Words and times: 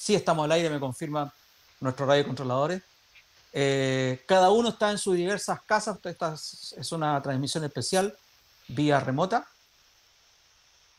Sí 0.00 0.14
estamos 0.14 0.46
al 0.46 0.52
aire, 0.52 0.70
me 0.70 0.80
confirman 0.80 1.30
nuestros 1.78 2.08
radiocontroladores. 2.08 2.82
Eh, 3.52 4.24
cada 4.26 4.48
uno 4.48 4.70
está 4.70 4.90
en 4.90 4.96
sus 4.96 5.14
diversas 5.14 5.60
casas. 5.60 5.98
Esta 6.02 6.32
es 6.32 6.90
una 6.92 7.20
transmisión 7.20 7.64
especial 7.64 8.16
vía 8.68 8.98
remota. 8.98 9.46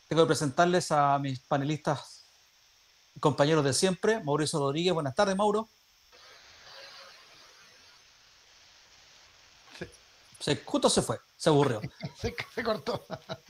Tengo 0.06 0.22
que 0.22 0.28
presentarles 0.28 0.92
a 0.92 1.18
mis 1.18 1.40
panelistas 1.40 2.22
compañeros 3.18 3.64
de 3.64 3.72
siempre. 3.72 4.22
Mauricio 4.22 4.60
Rodríguez, 4.60 4.94
buenas 4.94 5.16
tardes, 5.16 5.34
Mauro. 5.34 5.68
Se, 10.42 10.56
justo 10.56 10.90
se 10.90 11.02
fue, 11.02 11.18
se 11.36 11.50
aburrió. 11.50 11.80
se, 12.20 12.64
cortó. 12.64 13.04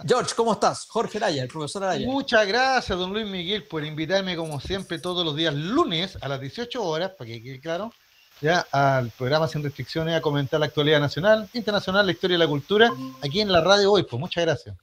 George, 0.07 0.35
¿cómo 0.37 0.53
estás? 0.53 0.85
Jorge 0.89 1.17
Araya, 1.17 1.43
el 1.43 1.49
profesor 1.49 1.85
Araya. 1.85 2.07
Muchas 2.07 2.47
gracias, 2.47 2.99
don 2.99 3.15
Luis 3.15 3.27
Miguel, 3.27 3.65
por 3.65 3.83
invitarme, 3.83 4.37
como 4.37 4.61
siempre, 4.61 4.99
todos 4.99 5.25
los 5.25 5.35
días 5.35 5.55
lunes 5.55 6.19
a 6.21 6.29
las 6.29 6.39
18 6.39 6.83
horas, 6.83 7.13
para 7.17 7.29
que 7.29 7.43
quede 7.43 7.61
claro, 7.61 7.95
ya 8.43 8.67
al 8.73 9.09
programa 9.11 9.49
Sin 9.49 9.63
Restricciones 9.63 10.15
a 10.15 10.21
comentar 10.21 10.61
la 10.61 10.67
actualidad 10.67 11.01
nacional, 11.01 11.49
internacional, 11.55 12.05
la 12.05 12.13
historia 12.13 12.35
y 12.35 12.39
la 12.39 12.47
cultura, 12.47 12.93
aquí 13.23 13.41
en 13.41 13.51
la 13.51 13.63
radio 13.63 13.93
hoy. 13.93 14.03
Pues 14.03 14.21
muchas 14.21 14.45
gracias. 14.45 14.77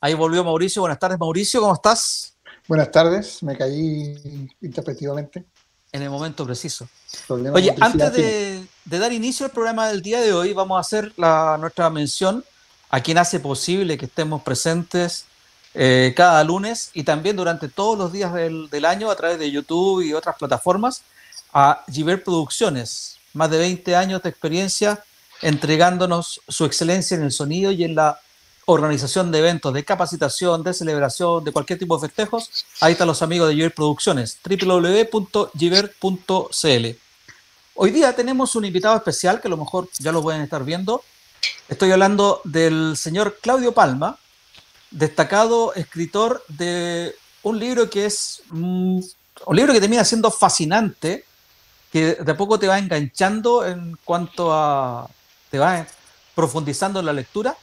Ahí 0.00 0.14
volvió 0.14 0.42
Mauricio. 0.42 0.80
Buenas 0.80 0.98
tardes, 0.98 1.18
Mauricio, 1.18 1.60
¿cómo 1.60 1.74
estás? 1.74 2.38
Buenas 2.66 2.90
tardes, 2.90 3.42
me 3.42 3.58
caí 3.58 4.48
interpretativamente 4.62 5.44
en 5.92 6.02
el 6.02 6.10
momento 6.10 6.46
preciso. 6.46 6.88
Oye, 7.28 7.74
antes 7.80 8.12
de, 8.14 8.66
dar 8.84 9.12
inicio 9.12 9.46
al 9.46 9.52
programa 9.52 9.88
del 9.88 10.00
día 10.00 10.20
de 10.20 10.32
hoy, 10.32 10.54
vamos 10.54 10.78
a 10.78 10.80
hacer 10.80 11.12
la, 11.16 11.58
nuestra 11.60 11.90
mención 11.90 12.44
a 12.88 13.00
quien 13.00 13.18
hace 13.18 13.40
posible 13.40 13.98
que 13.98 14.06
estemos 14.06 14.42
presentes 14.42 15.26
eh, 15.74 16.12
cada 16.16 16.42
lunes 16.44 16.90
y 16.94 17.04
también 17.04 17.36
durante 17.36 17.68
todos 17.68 17.98
los 17.98 18.12
días 18.12 18.32
del, 18.32 18.68
del, 18.70 18.84
año 18.84 19.10
a 19.10 19.16
través 19.16 19.38
de 19.38 19.50
YouTube 19.50 20.02
y 20.02 20.12
otras 20.14 20.36
plataformas 20.36 21.02
a 21.52 21.84
Giver 21.90 22.24
Producciones. 22.24 23.18
Más 23.34 23.50
de 23.50 23.58
20 23.58 23.94
años 23.96 24.22
de 24.22 24.30
experiencia 24.30 25.02
entregándonos 25.42 26.40
su 26.48 26.64
excelencia 26.64 27.16
en 27.16 27.24
el 27.24 27.32
sonido 27.32 27.70
y 27.72 27.84
en 27.84 27.94
la 27.94 28.20
organización 28.66 29.32
de 29.32 29.38
eventos, 29.40 29.74
de 29.74 29.84
capacitación, 29.84 30.62
de 30.62 30.74
celebración, 30.74 31.42
de 31.44 31.52
cualquier 31.52 31.78
tipo 31.78 31.96
de 31.96 32.08
festejos, 32.08 32.66
ahí 32.80 32.92
están 32.92 33.08
los 33.08 33.22
amigos 33.22 33.48
de 33.48 33.54
Giver 33.54 33.74
Producciones, 33.74 34.38
www.giver.cl. 34.44 35.26
Hoy 37.74 37.90
día 37.90 38.14
tenemos 38.14 38.54
un 38.54 38.64
invitado 38.64 38.96
especial 38.96 39.40
que 39.40 39.48
a 39.48 39.50
lo 39.50 39.56
mejor 39.56 39.88
ya 39.98 40.12
lo 40.12 40.22
pueden 40.22 40.42
estar 40.42 40.64
viendo. 40.64 41.02
Estoy 41.68 41.90
hablando 41.90 42.40
del 42.44 42.96
señor 42.96 43.38
Claudio 43.40 43.72
Palma, 43.72 44.18
destacado 44.90 45.74
escritor 45.74 46.44
de 46.48 47.16
un 47.42 47.58
libro 47.58 47.90
que 47.90 48.06
es 48.06 48.42
mm, 48.50 49.00
un 49.46 49.56
libro 49.56 49.72
que 49.72 49.80
termina 49.80 50.04
siendo 50.04 50.30
fascinante, 50.30 51.24
que 51.90 52.14
de 52.14 52.32
a 52.32 52.36
poco 52.36 52.58
te 52.58 52.68
va 52.68 52.78
enganchando 52.78 53.66
en 53.66 53.96
cuanto 54.04 54.52
a 54.52 55.08
te 55.50 55.58
va 55.58 55.86
profundizando 56.34 57.00
en 57.00 57.06
la 57.06 57.12
lectura 57.12 57.56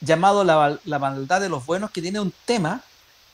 llamado 0.00 0.44
la, 0.44 0.98
maldad 0.98 1.40
de 1.40 1.48
los 1.48 1.64
buenos, 1.66 1.90
que 1.90 2.02
tiene 2.02 2.20
un 2.20 2.32
tema 2.44 2.82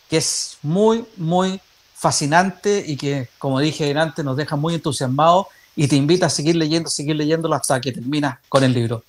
que 0.09 0.19
es 0.19 0.59
muy, 0.63 1.05
muy 1.17 1.61
fascinante 1.95 2.85
y 2.87 2.97
que, 2.97 3.29
como 3.39 3.61
dije 3.61 3.97
antes, 3.99 4.25
nos 4.25 4.37
deja 4.37 4.57
muy 4.57 4.75
entusiasmados 4.75 5.47
y 5.75 5.89
te 5.89 5.97
invita 5.97 6.27
a 6.27 6.31
seguir 6.31 6.57
leyendo, 6.57 6.91
seguir 6.91 7.17
leyéndolo 7.17 7.55
hasta 7.55 7.81
que 7.81 7.93
terminas 7.93 8.39
con 8.49 8.63
el 8.63 8.73
libro. 8.73 9.05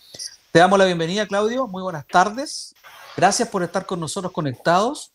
Te 0.51 0.59
damos 0.59 0.79
la 0.79 0.85
bienvenida, 0.85 1.27
Claudio. 1.27 1.67
Muy 1.67 1.81
buenas 1.81 2.07
tardes. 2.07 2.73
Gracias 3.17 3.49
por 3.49 3.63
estar 3.63 3.85
con 3.85 3.99
nosotros 3.99 4.31
conectados. 4.31 5.11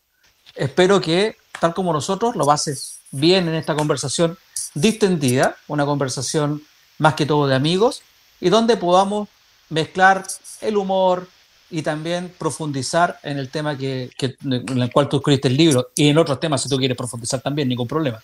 Espero 0.55 1.01
que, 1.01 1.37
tal 1.59 1.73
como 1.73 1.93
nosotros, 1.93 2.35
lo 2.35 2.45
pases 2.45 2.99
bien 3.11 3.47
en 3.47 3.55
esta 3.55 3.75
conversación 3.75 4.37
distendida, 4.73 5.55
una 5.67 5.85
conversación 5.85 6.61
más 6.97 7.15
que 7.15 7.25
todo 7.25 7.47
de 7.47 7.55
amigos, 7.55 8.03
y 8.39 8.49
donde 8.49 8.77
podamos 8.77 9.27
mezclar 9.69 10.25
el 10.61 10.77
humor, 10.77 11.27
y 11.69 11.81
también 11.83 12.33
profundizar 12.37 13.19
en 13.23 13.37
el 13.37 13.49
tema 13.49 13.77
que, 13.77 14.09
en 14.19 14.81
el 14.81 14.91
cual 14.91 15.07
tú 15.07 15.17
escribiste 15.17 15.47
el 15.47 15.57
libro 15.57 15.91
y 15.95 16.09
en 16.09 16.17
otros 16.17 16.39
temas 16.39 16.63
si 16.63 16.69
tú 16.69 16.77
quieres 16.77 16.97
profundizar 16.97 17.41
también, 17.41 17.67
ningún 17.67 17.87
problema. 17.87 18.21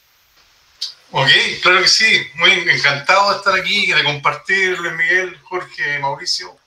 Ok, 1.11 1.29
claro 1.61 1.81
que 1.81 1.88
sí, 1.88 2.28
muy 2.35 2.51
encantado 2.51 3.31
de 3.31 3.38
estar 3.38 3.53
aquí, 3.56 3.91
de 3.91 4.03
compartir, 4.03 4.78
Luis 4.79 4.94
Miguel, 4.94 5.38
Jorge, 5.44 6.00
Mauricio. 6.00 6.57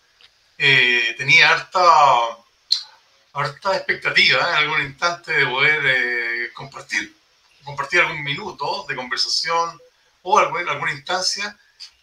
Eh, 0.56 1.14
tenía 1.18 1.50
harta, 1.50 1.80
harta 3.32 3.76
expectativa 3.76 4.38
¿eh? 4.38 4.50
en 4.50 4.56
algún 4.56 4.82
instante 4.82 5.32
de 5.32 5.46
poder 5.46 5.80
eh, 5.84 6.50
compartir, 6.54 7.14
compartir 7.64 8.00
algún 8.00 8.22
minuto 8.22 8.86
de 8.88 8.96
conversación 8.96 9.78
o 10.22 10.38
alguna, 10.38 10.72
alguna 10.72 10.92
instancia 10.92 11.56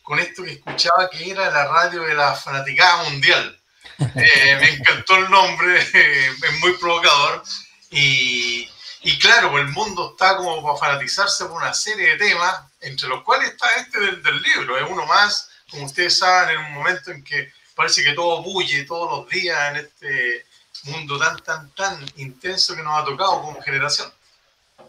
con 0.04 0.20
esto 0.20 0.44
que 0.44 0.52
escuchaba 0.52 1.10
que 1.10 1.32
era 1.32 1.50
la 1.50 1.66
radio 1.66 2.04
de 2.04 2.14
la 2.14 2.36
fanaticada 2.36 3.10
mundial 3.10 3.60
eh, 4.00 4.58
me 4.60 4.70
encantó 4.70 5.18
el 5.18 5.30
nombre, 5.30 5.80
es 5.94 6.60
muy 6.62 6.74
provocador. 6.78 7.44
Y, 7.90 8.70
y, 9.02 9.20
claro, 9.20 9.58
el 9.58 9.68
mundo 9.70 10.12
está 10.12 10.38
como 10.38 10.62
para 10.62 10.78
fanatizarse 10.78 11.46
por 11.46 11.62
una 11.62 11.74
serie 11.74 12.12
de 12.12 12.18
temas, 12.18 12.62
entre 12.82 13.08
los 13.08 13.24
cuales 13.24 13.52
está 13.52 13.68
este 13.78 14.00
del, 14.00 14.24
del 14.24 14.42
libro. 14.42 14.78
Es 14.78 14.90
uno 14.90 15.06
más, 15.06 15.50
como 15.70 15.86
ustedes 15.86 16.18
saben, 16.18 16.58
en 16.58 16.66
un 16.66 16.74
momento 16.74 17.12
en 17.12 17.24
que 17.24 17.52
parece 17.76 18.04
que 18.04 18.14
todo 18.14 18.42
bulle 18.42 18.86
todos 18.86 19.20
los 19.20 19.30
días 19.30 19.60
en 19.72 19.78
este 19.78 20.46
mundo 20.84 21.18
tan, 21.18 21.40
tan, 21.42 21.70
tan 21.72 22.06
intenso 22.16 22.76
que 22.76 22.84
nos 22.84 23.00
ha 23.00 23.06
tocado 23.06 23.42
como 23.42 23.62
generación. 23.62 24.12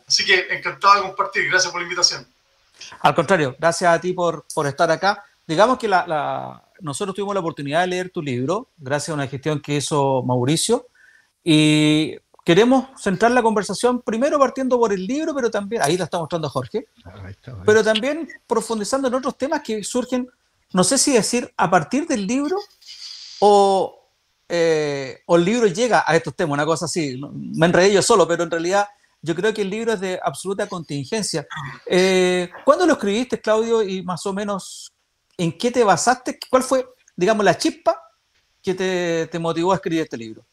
Así 0.07 0.25
que 0.25 0.47
encantado 0.51 0.95
de 0.97 1.03
compartir. 1.03 1.49
Gracias 1.49 1.71
por 1.73 1.81
la 1.81 1.85
invitación. 1.85 2.27
Al 3.01 3.15
contrario, 3.15 3.57
gracias 3.59 3.93
a 3.93 4.01
ti 4.01 4.13
por, 4.13 4.45
por 4.55 4.67
estar 4.67 4.91
acá. 4.91 5.25
Digamos 5.47 5.79
que 5.79 5.89
la, 5.89 6.63
nosotros 6.81 7.15
tuvimos 7.15 7.35
la 7.35 7.41
oportunidad 7.41 7.83
de 7.83 7.87
leer 7.89 8.11
tu 8.11 8.23
libro, 8.23 8.71
gracias 8.77 9.11
a 9.11 9.15
una 9.15 9.27
gestión 9.27 9.61
que 9.61 9.77
hizo 9.77 10.23
Mauricio, 10.23 10.87
y 11.43 12.17
queremos 12.45 12.89
centrar 13.01 13.31
la 13.33 13.43
conversación 13.43 14.03
primero 14.03 14.39
partiendo 14.39 14.79
por 14.79 14.93
el 14.93 15.07
libro, 15.07 15.35
pero 15.35 15.51
también, 15.51 15.83
ahí 15.83 15.97
la 15.97 16.05
está 16.05 16.19
mostrando 16.19 16.49
Jorge, 16.49 16.87
pero 17.65 17.83
también 17.83 18.29
profundizando 18.47 19.09
en 19.09 19.15
otros 19.15 19.37
temas 19.37 19.63
que 19.63 19.83
surgen, 19.83 20.29
no 20.73 20.85
sé 20.85 20.99
si 20.99 21.13
decir 21.13 21.53
a 21.57 21.71
partir 21.71 22.07
del 22.07 22.27
libro 22.27 22.57
o, 23.41 24.09
eh, 24.49 25.21
o 25.27 25.37
el 25.37 25.45
libro 25.45 25.67
llega 25.67 26.05
a 26.07 26.17
estos 26.17 26.35
temas, 26.35 26.55
una 26.55 26.67
cosa 26.67 26.87
así, 26.87 27.21
me 27.33 27.67
enredé 27.67 27.93
yo 27.93 28.03
solo, 28.03 28.27
pero 28.27 28.45
en 28.45 28.51
realidad 28.51 28.87
yo 29.23 29.35
creo 29.35 29.53
que 29.53 29.63
el 29.63 29.71
libro 29.71 29.93
es 29.93 30.01
de 30.01 30.21
absoluta 30.23 30.69
contingencia. 30.69 31.47
Eh, 31.85 32.49
¿Cuándo 32.65 32.87
lo 32.87 32.93
escribiste, 32.93 33.41
Claudio? 33.41 33.83
Y 33.83 34.03
más 34.03 34.25
o 34.25 34.33
menos, 34.33 34.93
¿en 35.37 35.57
qué 35.57 35.71
te 35.71 35.85
basaste? 35.85 36.39
¿Cuál 36.51 36.63
fue, 36.63 36.87
digamos, 37.15 37.45
la 37.45 37.57
chispa 37.57 38.01
que 38.63 38.75
te, 38.75 39.39
motivó 39.39 39.73
a 39.73 39.77
escribir 39.77 40.03
este 40.03 40.17
libro? 40.17 40.45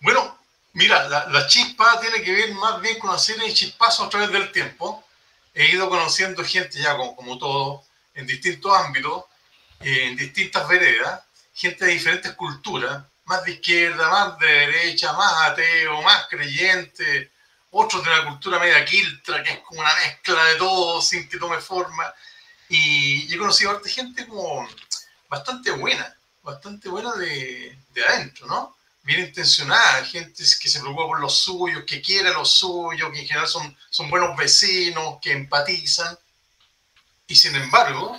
Bueno, 0.00 0.38
mira, 0.72 1.08
la, 1.08 1.46
chispa 1.46 2.00
tiene 2.00 2.22
que 2.22 2.32
ver 2.32 2.52
más 2.54 2.80
bien 2.80 2.98
con 2.98 3.10
una 3.10 3.18
serie 3.18 3.52
de 3.52 3.74
a 3.78 4.08
través 4.08 4.30
del 4.30 4.50
tiempo. 4.52 5.04
He 5.54 5.70
ido 5.70 5.88
conociendo 5.88 6.44
gente 6.44 6.78
ya 6.80 6.96
como, 6.96 7.14
como 7.14 7.38
todo, 7.38 7.84
en 8.14 8.26
distintos 8.26 8.76
ámbitos, 8.76 9.24
en 9.80 10.16
distintas 10.16 10.66
veredas, 10.66 11.22
gente 11.52 11.84
de 11.84 11.92
diferentes 11.92 12.32
culturas, 12.32 13.04
más 13.24 13.44
de 13.44 13.52
izquierda, 13.52 14.08
más 14.08 14.38
de 14.38 14.46
derecha, 14.46 15.12
más 15.12 15.50
ateo, 15.50 16.02
más 16.02 16.26
creyente, 16.28 17.30
otros 17.70 18.04
de 18.04 18.10
la 18.10 18.24
cultura 18.24 18.58
media 18.58 18.84
quiltra, 18.84 19.42
que 19.42 19.52
es 19.52 19.58
como 19.60 19.80
una 19.80 19.94
mezcla 19.94 20.44
de 20.44 20.56
todo 20.56 21.00
sin 21.00 21.28
que 21.28 21.38
tome 21.38 21.58
forma. 21.60 22.12
Y 22.68 23.32
he 23.32 23.38
conocido 23.38 23.70
a 23.70 23.88
gente 23.88 24.26
como 24.26 24.68
bastante 25.28 25.70
buena, 25.70 26.14
bastante 26.42 26.88
buena 26.88 27.12
de, 27.14 27.78
de 27.92 28.04
adentro, 28.04 28.46
¿no? 28.46 28.76
Bien 29.02 29.20
intencionada, 29.20 30.04
gente 30.04 30.42
que 30.60 30.68
se 30.68 30.80
preocupa 30.80 31.06
por 31.06 31.20
los 31.20 31.40
suyos, 31.40 31.84
que 31.86 32.00
quiere 32.00 32.32
los 32.32 32.52
suyos, 32.52 33.10
que 33.12 33.20
en 33.20 33.26
general 33.26 33.48
son, 33.48 33.76
son 33.90 34.08
buenos 34.08 34.36
vecinos, 34.36 35.18
que 35.20 35.32
empatizan. 35.32 36.18
Y 37.26 37.36
sin 37.36 37.54
embargo, 37.54 38.18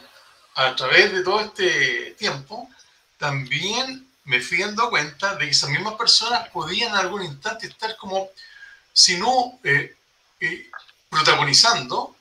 a 0.56 0.75
través 0.75 1.12
de 1.12 1.24
todo 1.24 1.41
este 1.41 2.15
tiempo, 2.19 2.69
también 3.18 4.07
me 4.25 4.41
fui 4.41 4.59
dando 4.59 4.89
cuenta 4.89 5.36
de 5.36 5.45
que 5.45 5.51
esas 5.51 5.69
mismas 5.69 5.95
personas 5.95 6.50
podían 6.50 6.91
en 6.91 6.98
algún 6.98 7.24
instante 7.24 7.68
estar 7.68 7.95
como, 7.98 8.30
si 8.94 9.18
no 9.18 9.59
eh, 9.63 9.95
eh, 10.39 10.69
protagonizando, 11.09 12.14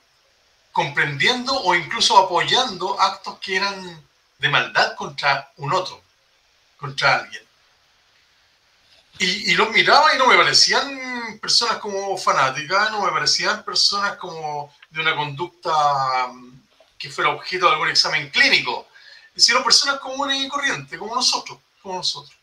comprendiendo 0.75 1.53
o 1.53 1.73
incluso 1.73 2.17
apoyando 2.17 2.99
actos 2.99 3.39
que 3.39 3.55
eran 3.55 4.05
de 4.37 4.49
maldad 4.49 4.93
contra 4.97 5.49
un 5.55 5.71
otro, 5.71 6.01
contra 6.75 7.15
alguien. 7.15 7.41
Y, 9.19 9.53
los 9.53 9.69
miraba 9.69 10.13
y 10.13 10.17
no 10.17 10.27
me 10.27 10.35
parecían 10.35 11.39
personas 11.39 11.77
como 11.77 12.17
fanáticas, 12.17 12.91
no 12.91 13.05
me 13.05 13.11
parecían 13.13 13.63
personas 13.63 14.17
como 14.17 14.75
de 14.89 14.99
una 14.99 15.15
conducta 15.15 16.27
mm, 16.27 16.59
que 16.97 17.09
fuera 17.09 17.29
objeto 17.29 17.67
de 17.67 17.71
algún 17.71 17.87
examen 17.87 18.29
clínico, 18.29 18.89
sino 19.33 19.63
personas 19.63 20.01
comunes 20.01 20.43
y 20.43 20.49
corrientes, 20.49 20.99
como 20.99 21.15
nosotros, 21.15 21.57
como 21.81 21.99
nosotros. 21.99 22.35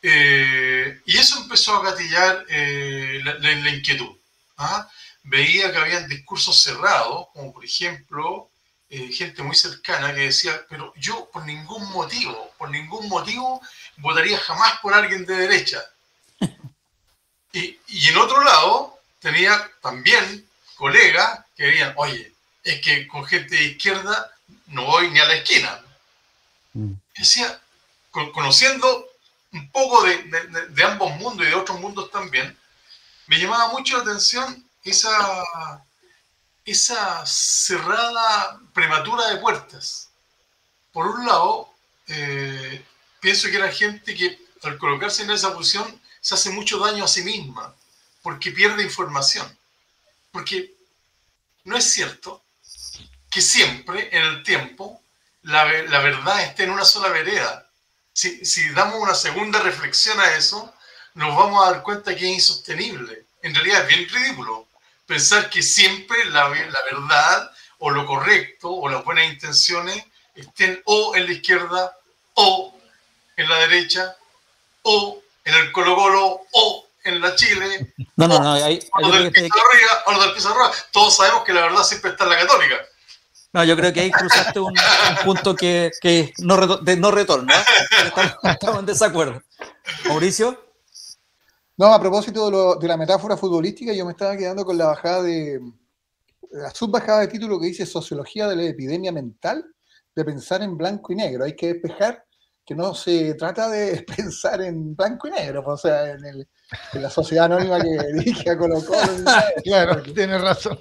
Eh, 0.00 1.00
y 1.04 1.18
eso 1.18 1.40
empezó 1.40 1.74
a 1.74 1.82
gatillar 1.82 2.44
eh, 2.48 3.20
la, 3.24 3.70
inquietud. 3.70 4.16
¿ah? 4.56 4.88
Veía 5.24 5.72
que 5.72 5.78
habían 5.78 6.08
discursos 6.08 6.62
cerrados, 6.62 7.28
como 7.32 7.52
por 7.52 7.64
ejemplo 7.64 8.50
eh, 8.88 9.10
gente 9.12 9.42
muy 9.42 9.56
cercana 9.56 10.14
que 10.14 10.20
decía, 10.20 10.64
pero 10.68 10.92
yo 10.96 11.28
por 11.32 11.44
ningún 11.44 11.90
motivo, 11.90 12.52
por 12.58 12.70
ningún 12.70 13.08
motivo 13.08 13.60
votaría 13.96 14.38
jamás 14.38 14.78
por 14.80 14.94
alguien 14.94 15.24
de 15.24 15.34
derecha. 15.36 15.82
Y, 17.52 17.78
y 17.86 18.08
en 18.08 18.16
otro 18.16 18.42
lado 18.42 18.98
tenía 19.20 19.70
también 19.80 20.44
colegas 20.74 21.44
que 21.56 21.66
dirían, 21.66 21.94
oye, 21.96 22.32
es 22.64 22.80
que 22.80 23.06
con 23.06 23.24
gente 23.24 23.54
de 23.54 23.64
izquierda 23.64 24.32
no 24.66 24.84
voy 24.86 25.10
ni 25.10 25.20
a 25.20 25.24
la 25.24 25.34
esquina. 25.34 25.80
Mm. 26.72 26.94
Decía, 27.16 27.60
conociendo 28.10 29.06
un 29.52 29.70
poco 29.70 30.02
de, 30.02 30.22
de, 30.24 30.66
de, 30.68 30.84
ambos 30.84 31.14
mundos 31.16 31.46
y 31.46 31.50
de 31.50 31.54
otros 31.54 31.78
mundos 31.78 32.10
también, 32.10 32.58
me 33.28 33.38
llamaba 33.38 33.68
mucho 33.68 33.96
la 33.96 34.02
atención 34.02 34.63
esa, 34.84 35.84
esa 36.64 37.26
cerrada 37.26 38.60
prematura 38.72 39.28
de 39.28 39.38
puertas. 39.38 40.10
Por 40.92 41.06
un 41.06 41.26
lado, 41.26 41.70
eh, 42.06 42.84
pienso 43.20 43.48
que 43.48 43.56
era 43.56 43.72
gente 43.72 44.14
que 44.14 44.38
al 44.62 44.78
colocarse 44.78 45.22
en 45.22 45.30
esa 45.30 45.52
posición 45.52 46.00
se 46.20 46.34
hace 46.34 46.50
mucho 46.50 46.78
daño 46.78 47.04
a 47.04 47.08
sí 47.08 47.22
misma, 47.22 47.74
porque 48.22 48.52
pierde 48.52 48.82
información. 48.82 49.46
Porque 50.30 50.72
no 51.64 51.76
es 51.76 51.90
cierto 51.90 52.42
que 53.30 53.40
siempre 53.40 54.08
en 54.16 54.22
el 54.22 54.42
tiempo 54.42 55.02
la, 55.42 55.64
la 55.64 55.98
verdad 56.00 56.42
esté 56.42 56.64
en 56.64 56.70
una 56.70 56.84
sola 56.84 57.08
vereda. 57.08 57.68
Si, 58.12 58.44
si 58.44 58.68
damos 58.70 59.00
una 59.00 59.14
segunda 59.14 59.60
reflexión 59.60 60.18
a 60.20 60.34
eso, 60.36 60.72
nos 61.14 61.36
vamos 61.36 61.62
a 61.62 61.72
dar 61.72 61.82
cuenta 61.82 62.14
que 62.14 62.26
es 62.26 62.34
insostenible. 62.34 63.26
En 63.42 63.54
realidad 63.54 63.82
es 63.82 63.88
bien 63.88 64.08
ridículo 64.08 64.68
pensar 65.06 65.50
que 65.50 65.62
siempre 65.62 66.24
la, 66.26 66.48
la 66.48 66.78
verdad 66.90 67.50
o 67.78 67.90
lo 67.90 68.06
correcto 68.06 68.70
o 68.70 68.88
las 68.88 69.04
buenas 69.04 69.30
intenciones 69.32 70.04
estén 70.34 70.80
o 70.84 71.14
en 71.14 71.26
la 71.26 71.32
izquierda 71.32 71.96
o 72.34 72.74
en 73.36 73.48
la 73.48 73.58
derecha 73.58 74.16
o 74.82 75.20
en 75.44 75.54
el 75.54 75.72
Colo 75.72 75.94
Colo 75.94 76.40
o 76.52 76.88
en 77.04 77.20
la 77.20 77.34
Chile 77.36 77.92
no, 78.16 78.26
no, 78.28 78.38
no, 78.40 78.52
hay, 78.54 78.80
o, 78.92 79.10
del 79.10 79.30
piso 79.30 79.54
arriba, 79.70 80.02
o 80.06 80.20
del 80.20 80.32
piso 80.32 80.48
arriba. 80.48 80.72
Todos 80.90 81.16
sabemos 81.16 81.44
que 81.44 81.52
la 81.52 81.62
verdad 81.62 81.82
siempre 81.82 82.12
está 82.12 82.24
en 82.24 82.30
la 82.30 82.38
católica. 82.38 82.76
No, 83.52 83.62
yo 83.62 83.76
creo 83.76 83.92
que 83.92 84.00
ahí 84.00 84.10
cruzaste 84.10 84.58
un, 84.58 84.74
un 84.76 85.16
punto 85.24 85.54
que, 85.54 85.92
que 86.00 86.32
no, 86.38 86.78
de 86.78 86.96
no 86.96 87.10
retorno. 87.12 87.52
¿eh? 87.54 87.64
Estamos, 88.06 88.36
estamos 88.42 88.78
en 88.80 88.86
desacuerdo. 88.86 89.42
Mauricio. 90.06 90.63
No, 91.76 91.86
a 91.86 92.00
propósito 92.00 92.46
de, 92.46 92.50
lo, 92.52 92.74
de, 92.76 92.86
la 92.86 92.96
metáfora 92.96 93.36
futbolística, 93.36 93.92
yo 93.92 94.04
me 94.04 94.12
estaba 94.12 94.36
quedando 94.36 94.64
con 94.64 94.78
la 94.78 94.86
bajada 94.86 95.22
de. 95.22 95.60
la 96.52 96.70
subbajada 96.70 97.20
de 97.20 97.28
título 97.28 97.58
que 97.58 97.66
dice 97.66 97.84
Sociología 97.84 98.46
de 98.46 98.56
la 98.56 98.62
epidemia 98.64 99.10
mental, 99.10 99.64
de 100.14 100.24
pensar 100.24 100.62
en 100.62 100.76
blanco 100.76 101.12
y 101.12 101.16
negro. 101.16 101.44
Hay 101.44 101.56
que 101.56 101.72
despejar 101.72 102.24
que 102.64 102.74
no 102.74 102.94
se 102.94 103.34
trata 103.34 103.68
de 103.68 104.02
pensar 104.16 104.62
en 104.62 104.94
blanco 104.94 105.28
y 105.28 105.32
negro, 105.32 105.64
o 105.66 105.76
sea, 105.76 106.12
en, 106.12 106.24
el, 106.24 106.48
en 106.92 107.02
la 107.02 107.10
sociedad 107.10 107.46
anónima 107.46 107.80
que 107.80 107.98
dirige 108.14 108.50
a 108.50 108.56
Colo 108.58 108.84
Colo. 108.84 109.00
claro, 109.64 110.02
tienes 110.02 110.40
razón. 110.40 110.78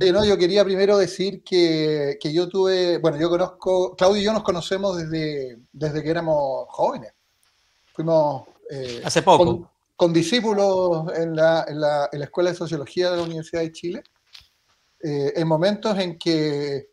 Eh, 0.00 0.10
no, 0.10 0.24
yo 0.24 0.36
quería 0.36 0.64
primero 0.64 0.98
decir 0.98 1.44
que, 1.44 2.18
que, 2.20 2.32
yo 2.32 2.48
tuve, 2.48 2.98
bueno, 2.98 3.16
yo 3.16 3.30
conozco, 3.30 3.94
Claudio 3.94 4.20
y 4.20 4.24
yo 4.24 4.32
nos 4.32 4.42
conocemos 4.42 4.96
desde, 4.96 5.60
desde 5.72 6.02
que 6.02 6.10
éramos 6.10 6.66
jóvenes. 6.68 7.12
Fuimos 7.92 8.48
eh, 8.70 9.02
Hace 9.04 9.22
poco. 9.22 9.44
Con, 9.44 9.68
con 9.96 10.12
discípulos 10.12 11.12
en 11.16 11.36
la, 11.36 11.64
en, 11.68 11.80
la, 11.80 12.08
en 12.12 12.18
la, 12.18 12.24
Escuela 12.24 12.50
de 12.50 12.56
Sociología 12.56 13.10
de 13.10 13.16
la 13.16 13.22
Universidad 13.22 13.62
de 13.62 13.72
Chile, 13.72 14.02
eh, 15.02 15.32
en 15.36 15.46
momentos 15.46 15.98
en 15.98 16.18
que, 16.18 16.88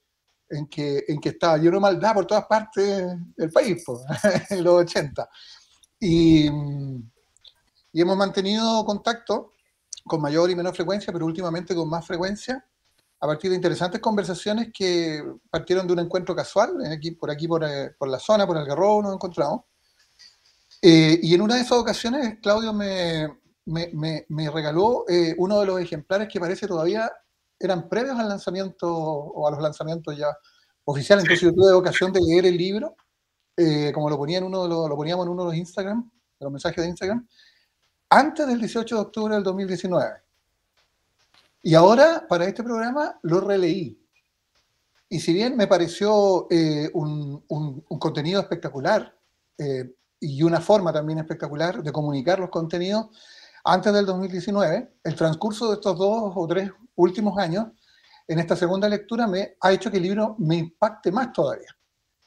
en, 0.50 0.68
que, 0.68 1.06
en 1.08 1.20
que 1.20 1.30
estaba 1.30 1.58
lleno 1.58 1.78
de 1.78 1.80
maldad 1.80 2.14
por 2.14 2.26
todas 2.26 2.46
partes 2.46 3.06
del 3.36 3.52
país, 3.52 3.84
pues, 3.86 4.00
en 4.52 4.64
los 4.64 4.82
80. 4.82 5.30
Y, 6.00 6.48
y 7.94 8.02
hemos 8.02 8.18
mantenido 8.18 8.84
contacto 8.86 9.54
con 10.06 10.22
mayor 10.22 10.50
y 10.50 10.56
menor 10.56 10.76
frecuencia, 10.76 11.14
pero 11.14 11.26
últimamente 11.26 11.76
con 11.76 11.90
más 11.90 12.06
frecuencia, 12.06 12.66
a 13.20 13.28
partir 13.28 13.52
de 13.52 13.56
interesantes 13.56 14.02
conversaciones 14.02 14.70
que 14.74 15.24
partieron 15.50 15.86
de 15.86 15.94
un 15.94 16.00
encuentro 16.00 16.36
casual, 16.36 16.74
aquí, 16.92 17.12
por 17.12 17.30
aquí, 17.30 17.48
por, 17.48 17.64
eh, 17.64 17.92
por 17.98 18.10
la 18.10 18.18
zona, 18.18 18.48
por 18.48 18.58
el 18.58 18.66
Garrobo, 18.66 19.04
nos 19.04 19.14
encontramos, 19.14 19.62
eh, 20.82 21.20
y 21.22 21.36
en 21.36 21.42
una 21.42 21.56
de 21.56 21.62
esas 21.62 21.78
ocasiones, 21.78 22.40
Claudio 22.42 22.74
me, 22.74 23.28
me, 23.66 24.26
me, 24.28 24.50
regaló 24.50 25.06
eh, 25.08 25.36
uno 25.38 25.60
de 25.60 25.66
los 25.68 25.80
ejemplares 25.80 26.28
que 26.28 26.40
parece 26.40 26.68
todavía 26.68 27.12
eran 27.60 27.88
previos 27.88 28.18
al 28.18 28.28
lanzamiento 28.28 28.92
o 28.92 29.48
a 29.48 29.52
los 29.52 29.62
lanzamientos 29.62 30.18
ya 30.18 30.36
oficiales. 30.86 31.24
Entonces 31.24 31.48
yo 31.48 31.54
tuve 31.54 31.72
ocasión 31.72 32.12
de 32.12 32.22
leer 32.22 32.48
el 32.48 32.58
libro, 32.58 32.96
eh, 33.56 33.92
como 33.94 34.10
lo, 34.10 34.18
ponía 34.18 34.40
en 34.40 34.46
uno 34.46 34.64
de 34.64 34.70
los, 34.70 34.90
lo 34.90 34.96
poníamos 34.96 35.26
en 35.28 35.32
uno 35.32 35.44
de 35.44 35.50
los 35.50 35.56
Instagram, 35.58 36.10
de 36.40 36.44
los 36.44 36.52
mensajes 36.52 36.84
de 36.84 36.90
Instagram, 36.90 37.28
antes 38.10 38.48
del 38.48 38.60
18 38.60 38.96
de 38.96 39.02
octubre 39.02 39.36
del 39.36 39.44
2019. 39.44 40.10
Y 41.62 41.76
ahora, 41.76 42.26
para 42.28 42.46
este 42.46 42.64
programa, 42.64 43.20
lo 43.22 43.40
releí. 43.42 44.04
Y 45.10 45.20
si 45.20 45.32
bien 45.32 45.56
me 45.56 45.68
pareció 45.68 46.48
un, 46.48 47.44
un, 47.48 47.86
un, 47.88 48.00
contenido 48.00 48.42
espectacular, 48.42 49.16
eh, 49.60 49.94
y 50.22 50.44
una 50.44 50.62
forma 50.62 50.94
también 50.94 51.20
espectacular 51.20 51.84
de 51.84 51.92
comunicar 51.92 52.40
los 52.40 52.50
contenidos 52.50 53.08
antes 53.64 53.92
del 53.92 54.06
2019, 54.06 54.94
el 55.04 55.16
transcurso 55.16 55.68
de 55.70 55.76
estos 55.76 55.98
dos 55.98 56.34
o 56.36 56.48
tres 56.48 56.72
últimos 56.96 57.38
años, 57.38 57.68
en 58.28 58.40
esta 58.40 58.56
segunda 58.56 58.88
lectura, 58.88 59.28
me 59.28 59.56
ha 59.60 59.72
hecho 59.72 59.92
que 59.92 59.98
el 59.98 60.04
libro 60.04 60.36
me 60.40 60.58
impacte 60.58 61.12
más 61.12 61.34
todavía. 61.34 61.76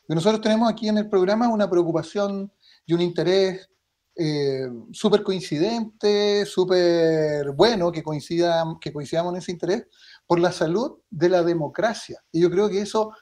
Y 0.08 0.14
nosotros 0.14 0.40
tenemos 0.40 0.70
aquí 0.70 0.88
en 0.88 0.98
el 0.98 1.08
programa 1.08 1.48
una 1.48 1.70
preocupación 1.70 2.52
y 2.84 2.92
un 2.92 3.00
interés 3.00 3.68
eh, 4.16 4.68
súper 4.92 5.22
coincidente, 5.22 6.44
súper 6.46 7.50
bueno 7.52 7.90
que, 7.90 8.02
coincida, 8.02 8.64
que 8.80 8.92
coincidamos 8.92 9.32
en 9.32 9.38
ese 9.38 9.52
interés 9.52 9.86
por 10.26 10.38
la 10.38 10.52
salud 10.52 10.98
de 11.10 11.28
la 11.28 11.42
democracia. 11.42 12.22
Y 12.30 12.42
yo 12.42 12.50
creo 12.50 12.68
que 12.68 12.80
eso 12.80 13.12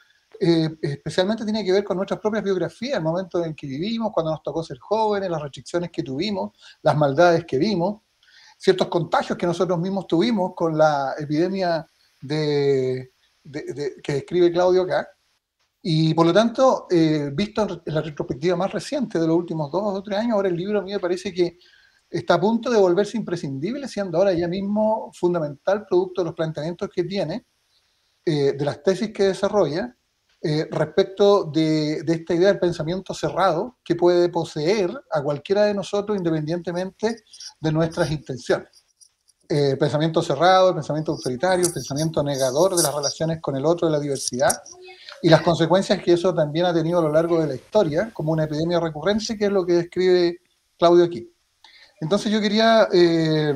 eh, 0.45 0.77
especialmente 0.83 1.45
tiene 1.45 1.65
que 1.65 1.71
ver 1.71 1.85
con 1.85 1.97
nuestras 1.97 2.19
propias 2.19 2.43
biografías, 2.43 2.97
el 2.97 3.05
momento 3.05 3.45
en 3.45 3.55
que 3.55 3.65
vivimos, 3.65 4.11
cuando 4.13 4.33
nos 4.33 4.43
tocó 4.43 4.65
ser 4.65 4.77
jóvenes, 4.81 5.31
las 5.31 5.41
restricciones 5.41 5.93
que 5.93 6.03
tuvimos, 6.03 6.51
las 6.83 6.97
maldades 6.97 7.45
que 7.45 7.59
vimos, 7.59 8.03
ciertos 8.59 8.89
contagios 8.89 9.39
que 9.39 9.47
nosotros 9.47 9.79
mismos 9.79 10.09
tuvimos 10.09 10.53
con 10.57 10.77
la 10.77 11.15
epidemia 11.17 11.87
de, 12.21 13.13
que 14.03 14.15
describe 14.15 14.51
Claudio 14.51 14.83
acá. 14.83 15.09
Y 15.81 16.13
por 16.13 16.27
lo 16.27 16.33
tanto, 16.33 16.89
eh, 16.91 17.31
visto 17.33 17.81
en 17.87 17.95
la 17.95 18.03
retrospectiva 18.03 18.57
más 18.57 18.73
reciente 18.73 19.21
de 19.21 19.29
los 19.29 19.37
últimos 19.37 19.71
dos 19.71 19.97
o 19.97 20.03
tres 20.03 20.19
años, 20.19 20.33
ahora 20.33 20.49
el 20.49 20.57
libro 20.57 20.81
a 20.81 20.83
mí 20.83 20.91
me 20.91 20.99
parece 20.99 21.33
que 21.33 21.57
está 22.11 22.35
a 22.35 22.41
punto 22.41 22.69
de 22.69 22.81
volverse 22.81 23.17
imprescindible, 23.17 23.87
siendo 23.87 24.19
ahora 24.19 24.33
ya 24.33 24.49
mismo 24.49 25.13
fundamental 25.15 25.87
producto 25.87 26.23
de 26.23 26.25
los 26.25 26.35
planteamientos 26.35 26.91
que 26.93 27.05
tiene, 27.05 27.47
eh, 28.25 28.55
de 28.59 28.65
las 28.65 28.83
tesis 28.83 29.13
que 29.13 29.23
desarrolla 29.23 29.97
eh, 30.45 30.67
respecto 30.73 31.45
de, 31.45 32.03
esta 32.05 32.35
idea 32.35 32.49
del 32.49 32.59
pensamiento 32.59 33.15
cerrado 33.15 33.77
que 33.85 33.95
puede 33.95 34.29
poseer 34.29 34.91
a 35.13 35.23
cualquiera 35.23 35.65
de 35.65 35.75
nosotros 35.75 36.19
independientemente 36.19 37.23
de 37.61 37.73
nuestras 37.73 38.11
intenciones. 38.11 38.85
Eh, 39.49 39.77
pensamiento 39.79 40.21
cerrado, 40.21 40.71
el 40.71 40.75
pensamiento 40.75 41.13
autoritario, 41.13 41.65
el 41.65 41.73
pensamiento 41.73 42.25
negador 42.25 42.75
de 42.75 42.83
las 42.83 42.93
relaciones 42.93 43.41
con 43.41 43.55
el 43.55 43.65
otro, 43.65 43.87
de 43.87 43.93
la 43.93 44.01
diversidad, 44.01 44.51
y 45.23 45.29
las 45.29 45.43
consecuencias 45.43 46.03
que 46.03 46.15
eso 46.15 46.35
también 46.35 46.67
ha 46.67 46.75
tenido 46.75 46.99
a 46.99 47.03
lo 47.03 47.13
largo 47.13 47.41
de 47.41 47.47
la 47.47 47.55
historia, 47.55 48.11
como 48.13 48.33
una 48.33 48.45
epidemia 48.45 48.81
recurrente, 48.81 49.39
que 49.39 49.45
es 49.45 49.53
lo 49.53 49.65
que 49.65 49.75
describe 49.75 50.41
Claudio 50.77 51.05
aquí. 51.05 51.33
Entonces 52.01 52.33
yo 52.33 52.41
quería 52.41 52.89
eh, 52.93 53.55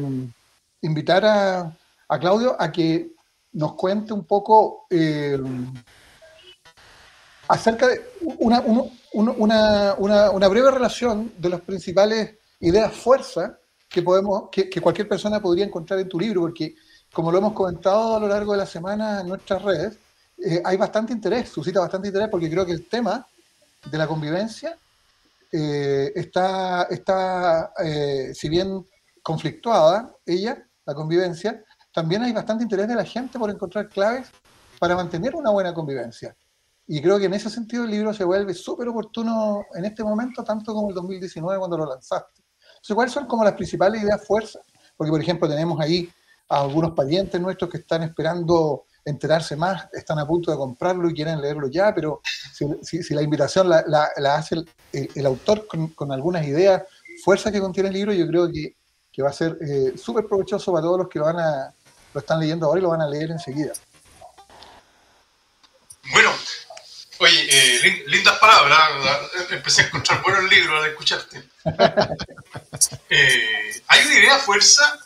invitar 0.83 1.25
a, 1.25 1.77
Claudio 2.21 2.55
a 2.57 2.71
que 2.71 3.11
nos 3.55 3.75
cuente 3.75 4.13
un 4.13 4.25
poco 4.25 4.87
acerca 7.49 7.89
de 7.89 8.03
una, 8.23 8.61
una, 9.13 10.49
breve 10.49 10.71
relación 10.71 11.33
de 11.39 11.49
las 11.49 11.61
principales 11.61 12.35
ideas 12.61 12.93
fuerza 12.93 13.59
que, 13.89 14.03
podemos, 14.03 14.49
que, 14.51 14.69
que, 14.69 14.81
cualquier 14.81 15.09
persona 15.09 15.41
podría 15.41 15.65
encontrar 15.65 16.01
en 16.01 16.09
tu 16.09 16.19
libro, 16.19 16.43
porque 16.43 16.75
como 17.13 17.31
lo 17.31 17.39
hemos 17.39 17.53
comentado 17.53 18.17
a 18.17 18.21
lo 18.21 18.29
largo 18.29 18.53
de 18.53 18.59
la 18.59 18.67
semana 18.67 19.21
en 19.21 19.29
nuestras 19.29 19.63
redes, 19.63 19.99
eh, 20.45 20.61
hay 20.65 20.77
bastante 20.77 21.13
interés, 21.13 21.49
suscita 21.49 21.81
bastante 21.81 22.09
interés, 22.09 22.29
porque 22.29 22.51
creo 22.51 22.67
que 22.67 22.73
el 22.73 22.87
tema 22.89 23.27
de 23.91 23.99
la 23.99 24.07
convivencia 24.07 24.77
eh, 25.51 26.13
está, 26.15 26.83
está 26.91 27.73
eh, 27.83 28.33
si 28.35 28.49
bien 28.49 28.85
conflictuada, 29.23 30.15
ella, 30.27 30.63
la 30.85 30.95
convivencia, 30.95 31.65
también 31.93 32.23
hay 32.23 32.33
bastante 32.33 32.65
interés 32.65 32.89
de 32.89 32.95
la 32.95 33.05
gente 33.05 33.39
por 33.39 33.51
encontrar 33.51 33.89
claves 33.89 34.29
para 34.79 34.95
mantener 34.95 35.35
una 35.35 35.51
buena 35.51 35.73
convivencia. 35.73 36.37
Y 36.89 37.03
creo 37.03 37.19
que 37.19 37.25
en 37.25 37.35
ese 37.35 37.51
sentido 37.51 37.85
el 37.85 37.91
libro 37.91 38.15
se 38.15 38.25
vuelve 38.25 38.55
súper 38.55 38.89
oportuno 38.89 39.65
en 39.75 39.85
este 39.85 40.05
momento, 40.05 40.45
tanto 40.45 40.73
como 40.73 40.89
el 40.91 40.95
2019 40.95 41.59
cuando 41.59 41.79
lo 41.79 41.87
lanzaste. 41.87 42.43
Entonces, 42.69 42.95
¿cuáles 42.95 43.13
son 43.13 43.27
como 43.27 43.45
las 43.45 43.55
principales 43.55 44.03
ideas 44.03 44.25
fuerzas? 44.25 44.63
Porque, 44.97 45.11
por 45.11 45.21
ejemplo, 45.21 45.49
tenemos 45.49 45.81
ahí 45.81 46.09
a 46.49 46.61
algunos 46.61 46.93
parientes 46.93 47.41
nuestros 47.41 47.71
que 47.71 47.79
están 47.79 48.05
esperando 48.05 48.85
enterarse 49.05 49.57
más, 49.57 49.89
están 49.93 50.19
a 50.19 50.27
punto 50.27 50.51
de 50.51 50.57
comprarlo 50.57 51.09
y 51.09 51.15
quieren 51.15 51.41
leerlo 51.41 51.69
ya, 51.69 51.95
pero 51.95 52.21
si, 52.53 53.15
la 53.15 53.23
invitación 53.23 53.69
la, 53.69 54.11
hace 54.35 54.57
el, 54.93 55.27
autor 55.27 55.67
con, 55.67 55.89
con, 55.89 56.11
algunas 56.11 56.45
ideas, 56.45 56.83
fuerzas 57.25 57.53
que 57.53 57.61
contiene 57.61 57.89
el 57.89 57.95
libro, 57.95 58.13
yo 58.13 58.27
creo 58.27 58.51
que, 58.51 58.77
que 59.13 59.23
va 59.23 59.31
a 59.31 59.33
ser 59.33 59.57
eh, 59.61 59.97
súper 59.97 60.27
provechoso 60.27 60.73
para 60.73 60.83
todos 60.83 60.99
los 60.99 61.09
que 61.09 61.19
lo, 61.19 61.25
van 61.25 61.39
a, 61.39 61.75
lo 62.13 62.21
están 62.21 62.41
leyendo 62.41 62.67
ahora 62.67 62.81
y 62.81 62.83
lo 62.83 62.91
van 62.91 63.01
a 63.01 63.09
leer 63.09 63.31
enseguida. 63.31 63.73
Bueno, 66.13 66.31
oye, 67.19 67.47
eh, 67.49 68.05
lindas 68.07 68.39
palabras, 68.39 68.91
empecé 69.51 69.83
a 69.83 69.87
encontrar 69.87 70.23
buenos 70.23 70.45
libros 70.51 70.83
al 70.83 70.91
escucharte. 70.91 71.43
Eh, 73.09 73.83
hay 73.87 74.07
una 74.07 74.19
idea 74.19 74.39
fuerza 74.39 74.99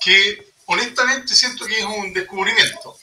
que 0.00 0.52
honestamente 0.66 1.34
siento 1.34 1.64
que 1.66 1.78
es 1.78 1.84
un 1.84 2.12
descubrimiento 2.12 2.98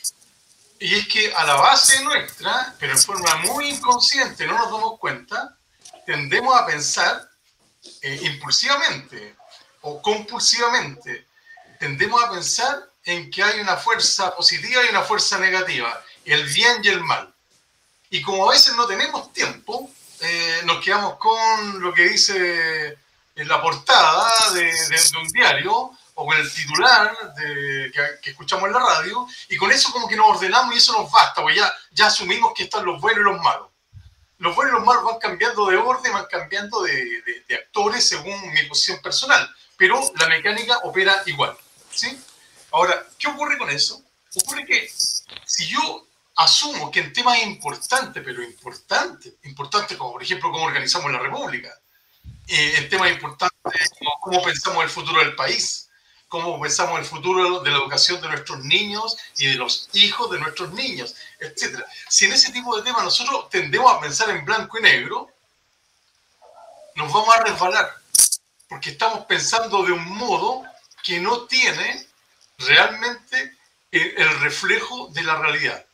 y 0.84 0.96
es 0.96 1.08
que 1.08 1.34
a 1.34 1.46
la 1.46 1.56
base 1.56 2.04
nuestra, 2.04 2.76
pero 2.78 2.92
en 2.92 3.00
forma 3.00 3.36
muy 3.38 3.70
inconsciente, 3.70 4.46
no 4.46 4.58
nos 4.58 4.70
damos 4.70 5.00
cuenta, 5.00 5.56
tendemos 6.06 6.54
a 6.54 6.66
pensar 6.66 7.30
eh, 8.02 8.20
impulsivamente 8.24 9.38
o 9.82 10.02
compulsivamente, 10.02 11.28
tendemos 11.80 12.22
a 12.22 12.32
pensar 12.32 12.90
en 13.06 13.32
que 13.32 13.42
hay 13.44 13.62
una 13.62 13.78
fuerza 13.78 14.36
positiva 14.36 14.84
y 14.86 14.90
una 14.90 15.04
fuerza 15.04 15.40
negativa, 15.40 16.04
el 16.26 16.46
bien 16.48 16.82
y 16.84 16.90
el 16.90 17.02
mal. 17.02 17.33
Y 18.14 18.22
como 18.22 18.48
a 18.48 18.52
veces 18.52 18.76
no 18.76 18.86
tenemos 18.86 19.34
tiempo, 19.34 19.90
eh, 20.20 20.62
nos 20.66 20.86
quedamos 20.86 21.16
con 21.16 21.82
lo 21.82 21.92
que 21.92 22.10
dice 22.10 22.96
en 23.36 23.48
la 23.48 23.60
portada 23.60 24.30
de 24.54 24.72
un 25.20 25.28
diario 25.30 25.90
o 26.14 26.26
con 26.28 26.38
el 26.38 26.54
titular 26.54 27.34
de, 27.34 27.92
que, 28.22 28.30
escuchamos 28.30 28.66
en 28.66 28.74
la 28.74 28.82
radio, 28.82 29.28
y 29.50 29.58
con 29.58 29.72
eso 29.72 29.92
como 29.92 30.08
que 30.08 30.16
nos 30.16 30.28
ordenamos 30.28 30.76
y 30.76 30.78
eso 30.78 30.94
nos 30.94 31.12
basta, 31.12 31.42
pues 31.42 31.56
ya, 31.56 31.74
ya 31.90 32.06
asumimos 32.06 32.54
que 32.56 32.66
están 32.66 32.86
los 32.86 33.02
buenos 33.02 33.22
y 33.22 33.24
los 33.24 33.42
malos. 33.42 33.70
Los 34.38 34.56
buenos 34.56 34.74
y 34.74 34.76
los 34.76 34.86
malos 34.86 35.06
van 35.06 35.18
cambiando 35.18 35.66
de 35.66 35.78
orden, 35.78 36.14
van 36.14 36.28
cambiando 36.30 36.84
de, 36.84 37.24
de, 37.48 37.56
actores 37.56 38.08
según 38.08 38.40
mi 38.54 38.62
posición 38.68 39.02
personal, 39.02 39.50
pero 39.76 40.00
la 40.20 40.28
mecánica 40.28 40.78
opera 40.84 41.24
igual. 41.26 41.58
¿sí? 41.90 42.16
Ahora, 42.74 43.08
¿qué 43.18 43.28
ocurre 43.28 43.58
con 43.58 43.72
eso? 43.72 44.04
Ocurre 44.36 44.68
que 44.68 44.88
si 45.48 45.66
yo 45.66 46.06
asumo 46.36 46.90
que 46.92 47.00
en 47.02 47.14
temas 47.14 47.42
importantes, 47.44 48.22
pero 48.24 48.42
importantes, 48.42 49.34
importantes 49.44 49.98
como 49.98 50.14
por 50.14 50.24
ejemplo 50.24 50.52
cómo 50.52 50.66
organizamos 50.66 51.12
la 51.12 51.20
República, 51.20 51.70
eh, 52.48 52.78
en 52.78 52.90
temas 52.90 53.12
importantes 53.12 53.90
como 54.00 54.20
cómo 54.22 54.44
pensamos 54.44 54.84
el 54.84 54.90
futuro 54.90 55.20
del 55.20 55.36
país, 55.36 55.90
cómo 56.28 56.60
pensamos 56.60 57.00
el 57.00 57.06
futuro 57.06 57.62
de 57.62 57.70
la 57.70 57.78
educación 57.78 58.20
de 58.22 58.30
nuestros 58.30 58.64
niños 58.64 59.16
y 59.38 59.48
de 59.48 59.56
los 59.56 59.90
hijos 59.94 60.32
de 60.32 60.40
nuestros 60.40 60.74
niños, 60.74 61.16
etc. 61.40 61.84
Si 62.10 62.26
en 62.26 62.34
ese 62.34 62.52
tipo 62.52 62.76
de 62.76 62.84
temas 62.84 63.04
nosotros 63.04 63.50
tendemos 63.50 63.92
a 63.94 64.00
pensar 64.00 64.30
en 64.32 64.44
blanco 64.44 64.80
y 64.80 64.82
negro, 64.82 65.30
nos 66.96 67.12
vamos 67.12 67.36
a 67.36 67.44
resbalar, 67.44 67.92
porque 68.68 68.92
estamos 68.92 69.26
pensando 69.26 69.84
de 69.84 69.92
un 69.92 70.06
modo 70.10 70.64
que 71.04 71.20
no 71.20 71.46
tiene 71.46 72.08
realmente 72.58 73.58
el 73.92 74.40
reflejo 74.40 75.10
de 75.10 75.24
la 75.24 75.38
realidad. 75.38 75.86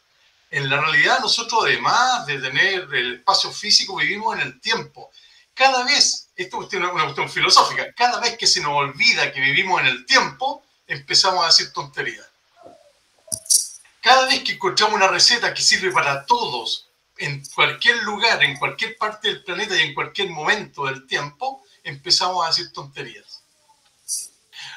En 0.52 0.70
la 0.70 0.82
realidad 0.82 1.20
nosotros 1.20 1.62
además 1.64 2.26
de 2.26 2.40
tener 2.40 2.88
el 2.94 3.16
espacio 3.16 3.52
físico 3.52 3.96
vivimos 3.96 4.36
en 4.36 4.42
el 4.42 4.60
tiempo 4.60 5.12
cada 5.60 5.84
vez, 5.84 6.30
esto 6.38 6.66
es 6.66 6.74
una, 6.74 6.90
cuestión 6.92 7.30
filosófica, 7.30 7.92
cada 7.94 8.22
vez 8.22 8.38
que 8.38 8.48
se 8.48 8.62
nos 8.62 8.72
olvida 8.72 9.34
que 9.34 9.42
vivimos 9.42 9.82
en 9.82 9.88
el 9.88 10.06
tiempo, 10.06 10.64
empezamos 10.88 11.44
a 11.44 11.48
decir 11.48 11.74
tonterías. 11.74 12.26
Cada 14.00 14.26
vez 14.26 14.42
que 14.42 14.54
encontramos 14.54 14.96
una 14.96 15.10
receta 15.10 15.54
que 15.54 15.62
sirve 15.62 15.92
para 15.92 16.26
todos, 16.26 16.88
en 17.18 17.44
cualquier 17.54 17.98
lugar, 18.04 18.42
en 18.42 18.58
cualquier 18.58 18.98
parte 18.98 19.28
del 19.28 19.44
planeta 19.44 19.76
y 19.76 19.82
en 19.82 19.94
cualquier 19.94 20.30
momento 20.30 20.86
del 20.86 21.06
tiempo, 21.06 21.62
empezamos 21.84 22.46
a 22.46 22.48
decir 22.48 22.72
tonterías. 22.72 23.44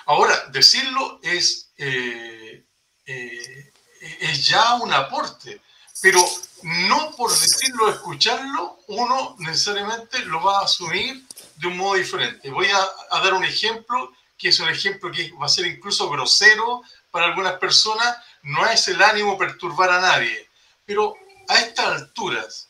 Ahora, 0.07 0.49
decirlo 0.51 1.21
es, 1.23 1.71
eh, 1.77 2.65
eh, 3.07 3.72
es 4.21 4.49
ya 4.49 4.75
un 4.75 4.93
aporte, 4.93 5.61
pero 6.01 6.21
no 6.63 7.13
por 7.17 7.31
decirlo, 7.31 7.89
escucharlo, 7.89 8.81
uno 8.89 9.37
necesariamente 9.39 10.19
lo 10.21 10.43
va 10.43 10.61
a 10.61 10.65
asumir 10.65 11.25
de 11.57 11.67
un 11.69 11.77
modo 11.77 11.95
diferente. 11.95 12.51
Voy 12.51 12.69
a, 12.69 13.19
dar 13.19 13.35
un 13.35 13.45
ejemplo, 13.45 14.13
que 14.37 14.49
es 14.49 14.59
un 14.59 14.69
ejemplo 14.69 15.11
que 15.11 15.33
va 15.33 15.47
a 15.47 15.49
ser 15.49 15.67
incluso 15.67 16.09
grosero 16.11 16.83
para 17.11 17.27
algunas 17.27 17.55
personas, 17.55 18.17
no 18.43 18.67
es 18.67 18.89
el 18.89 19.01
ánimo 19.03 19.39
perturbar 19.39 19.91
a 19.91 20.01
nadie, 20.01 20.49
pero 20.85 21.15
a 21.49 21.61
estas 21.61 21.87
alturas 21.87 22.69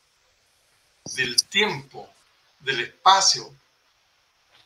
del 1.14 1.42
tiempo, 1.44 2.08
del 2.60 2.80
espacio, 2.80 3.50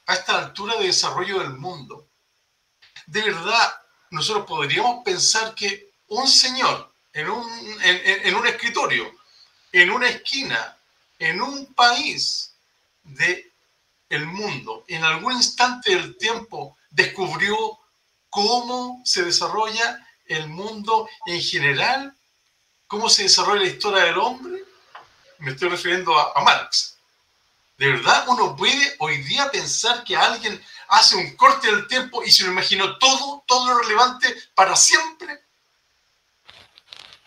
a 0.06 0.14
esta 0.14 0.38
altura 0.38 0.76
de 0.76 0.86
desarrollo 0.86 1.40
del 1.40 1.54
mundo, 1.54 2.06
de 3.06 3.22
verdad 3.22 3.80
nosotros 4.10 4.46
podríamos 4.46 5.04
pensar 5.04 5.54
que 5.54 5.85
un 6.08 6.26
señor 6.28 6.92
en 7.12 7.30
un, 7.30 7.78
en, 7.82 8.34
un 8.34 8.46
escritorio, 8.46 9.10
en 9.72 9.90
una 9.90 10.08
esquina, 10.08 10.76
en 11.18 11.40
un 11.40 11.72
país 11.74 12.52
del 13.02 13.50
el 14.10 14.26
mundo, 14.26 14.84
en 14.86 15.02
algún 15.02 15.32
instante 15.32 15.90
del 15.90 16.16
tiempo, 16.16 16.76
descubrió 16.90 17.56
cómo 18.30 19.00
se 19.04 19.24
desarrolla 19.24 20.06
el 20.26 20.46
mundo 20.48 21.08
en 21.26 21.40
general, 21.42 22.14
cómo 22.86 23.08
se 23.08 23.24
desarrolla 23.24 23.62
la 23.62 23.68
historia 23.68 24.04
del 24.04 24.18
hombre. 24.18 24.62
Me 25.38 25.52
estoy 25.52 25.70
refiriendo 25.70 26.16
a, 26.16 26.32
a 26.36 26.42
Marx. 26.42 26.98
¿De 27.78 27.90
verdad 27.90 28.28
uno 28.28 28.54
puede 28.54 28.94
hoy 28.98 29.22
día 29.24 29.50
pensar 29.50 30.04
que 30.04 30.16
alguien 30.16 30.62
hace 30.88 31.16
un 31.16 31.34
corte 31.34 31.66
del 31.66 31.86
tiempo 31.88 32.22
y 32.22 32.30
se 32.30 32.44
lo 32.44 32.52
imaginó 32.52 32.96
todo, 32.98 33.42
todo 33.46 33.68
lo 33.68 33.78
relevante 33.80 34.34
para 34.54 34.76
siempre? 34.76 35.45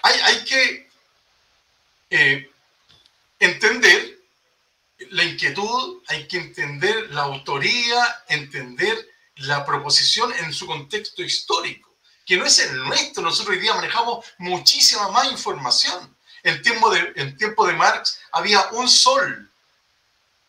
Hay, 0.01 0.43
que 0.45 0.89
eh, 2.09 2.51
entender 3.39 4.19
la 5.11 5.23
inquietud, 5.23 6.01
hay 6.07 6.27
que 6.27 6.37
entender 6.37 7.11
la 7.11 7.21
autoría, 7.23 8.23
entender 8.27 9.07
la 9.35 9.65
proposición 9.65 10.33
en 10.33 10.53
su 10.53 10.65
contexto 10.65 11.23
histórico, 11.23 11.95
que 12.25 12.37
no 12.37 12.45
es 12.45 12.59
el 12.59 12.77
nuestro. 12.77 13.23
Nosotros 13.23 13.55
hoy 13.55 13.61
día 13.61 13.73
manejamos 13.73 14.25
muchísima 14.37 15.09
más 15.09 15.31
información. 15.31 16.15
En 16.43 16.61
tiempo 16.61 16.89
de, 16.89 17.11
en 17.15 17.37
tiempo 17.37 17.67
de 17.67 17.73
Marx 17.73 18.19
había 18.31 18.65
un 18.71 18.87
sol. 18.87 19.51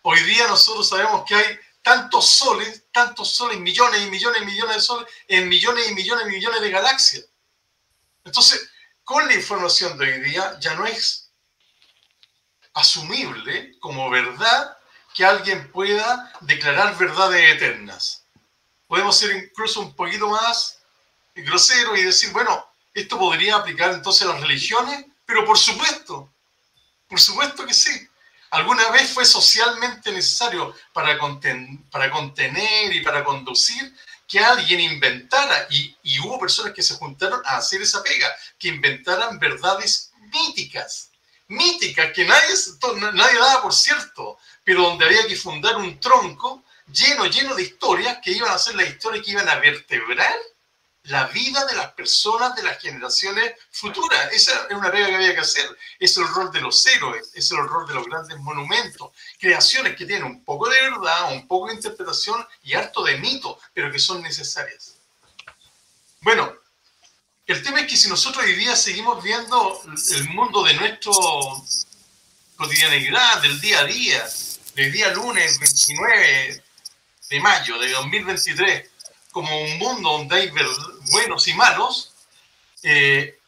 Hoy 0.02 0.20
día 0.22 0.46
nosotros 0.46 0.88
sabemos 0.88 1.24
que 1.26 1.34
hay 1.34 1.58
tantos 1.82 2.30
soles, 2.30 2.84
tantos 2.92 3.32
soles, 3.32 3.58
millones 3.58 4.00
y 4.06 4.10
millones 4.10 4.42
y 4.42 4.46
millones 4.46 4.76
de 4.76 4.82
soles 4.82 5.12
en 5.28 5.48
millones 5.48 5.90
y 5.90 5.94
millones 5.94 6.26
y 6.26 6.30
millones 6.30 6.60
de 6.60 6.70
galaxias. 6.70 7.24
Entonces, 8.24 8.70
con 9.10 9.26
la 9.26 9.34
información 9.34 9.98
de 9.98 10.04
hoy 10.04 10.20
día 10.20 10.56
ya 10.60 10.76
no 10.76 10.86
es 10.86 11.32
asumible 12.74 13.76
como 13.80 14.08
verdad 14.08 14.76
que 15.12 15.24
alguien 15.24 15.68
pueda 15.72 16.32
declarar 16.42 16.96
verdades 16.96 17.56
eternas. 17.56 18.22
Podemos 18.86 19.18
ser 19.18 19.34
incluso 19.34 19.80
un 19.80 19.96
poquito 19.96 20.28
más 20.28 20.78
groseros 21.34 21.98
y 21.98 22.04
decir, 22.04 22.30
bueno, 22.30 22.64
esto 22.94 23.18
podría 23.18 23.56
aplicar 23.56 23.90
entonces 23.90 24.28
a 24.28 24.32
las 24.32 24.42
religiones, 24.42 25.04
pero 25.26 25.44
por 25.44 25.58
supuesto, 25.58 26.32
por 27.08 27.18
supuesto 27.20 27.66
que 27.66 27.74
sí. 27.74 28.08
Alguna 28.52 28.90
vez 28.90 29.12
fue 29.12 29.24
socialmente 29.24 30.12
necesario 30.12 30.72
para 30.92 31.18
contener 31.18 32.94
y 32.94 33.02
para 33.02 33.24
conducir 33.24 33.92
que 34.30 34.38
alguien 34.38 34.80
inventara, 34.80 35.66
y, 35.70 35.96
hubo 36.20 36.38
personas 36.38 36.72
que 36.72 36.82
se 36.82 36.94
juntaron 36.94 37.42
a 37.44 37.56
hacer 37.56 37.82
esa 37.82 38.00
pega, 38.02 38.28
que 38.58 38.68
inventaran 38.68 39.40
verdades 39.40 40.12
míticas, 40.32 41.10
míticas, 41.48 42.12
que 42.12 42.24
nadie, 42.24 42.54
nadie 43.12 43.38
daba 43.40 43.62
por 43.62 43.74
cierto, 43.74 44.38
pero 44.62 44.82
donde 44.82 45.04
había 45.04 45.26
que 45.26 45.34
fundar 45.34 45.76
un 45.76 45.98
tronco 45.98 46.62
lleno, 46.92 47.26
lleno 47.26 47.56
de 47.56 47.62
historias 47.64 48.18
que 48.22 48.30
iban 48.30 48.52
a 48.52 48.58
ser 48.58 48.76
la 48.76 48.84
historia 48.84 49.20
que 49.20 49.32
iban 49.32 49.48
a 49.48 49.56
vertebrar 49.56 50.38
la 51.04 51.26
vida 51.28 51.64
de 51.66 51.74
las 51.74 51.92
personas 51.92 52.54
de 52.54 52.62
las 52.62 52.78
generaciones 52.78 53.54
futuras. 53.70 54.32
Esa 54.32 54.66
es 54.68 54.76
una 54.76 54.90
regla 54.90 55.08
que 55.08 55.14
había 55.16 55.34
que 55.34 55.40
hacer. 55.40 55.76
Es 55.98 56.16
el 56.16 56.28
rol 56.28 56.52
de 56.52 56.60
los 56.60 56.84
héroes, 56.86 57.30
es 57.34 57.50
el 57.50 57.58
rol 57.58 57.86
de 57.86 57.94
los 57.94 58.06
grandes 58.06 58.38
monumentos, 58.38 59.10
creaciones 59.38 59.96
que 59.96 60.04
tienen 60.04 60.24
un 60.24 60.44
poco 60.44 60.68
de 60.68 60.80
verdad, 60.82 61.32
un 61.32 61.46
poco 61.48 61.68
de 61.68 61.74
interpretación 61.74 62.46
y 62.62 62.74
harto 62.74 63.02
de 63.02 63.18
mito, 63.18 63.58
pero 63.72 63.90
que 63.90 63.98
son 63.98 64.22
necesarias. 64.22 64.96
Bueno, 66.20 66.54
el 67.46 67.62
tema 67.62 67.80
es 67.80 67.86
que 67.86 67.96
si 67.96 68.08
nosotros 68.08 68.44
hoy 68.44 68.54
día 68.54 68.76
seguimos 68.76 69.22
viendo 69.24 69.82
el 70.12 70.28
mundo 70.28 70.62
de 70.62 70.74
nuestro 70.74 71.12
cotidianidad, 72.56 73.40
del 73.40 73.60
día 73.60 73.80
a 73.80 73.84
día, 73.84 74.28
del 74.74 74.92
día 74.92 75.10
lunes 75.12 75.58
29 75.58 76.62
de 77.30 77.40
mayo 77.40 77.78
de 77.78 77.90
2023, 77.90 78.90
como 79.32 79.60
un 79.62 79.78
mundo 79.78 80.12
donde 80.12 80.36
hay 80.36 80.50
buenos 81.10 81.48
y 81.48 81.54
malos, 81.54 82.12
eh, 82.82 83.38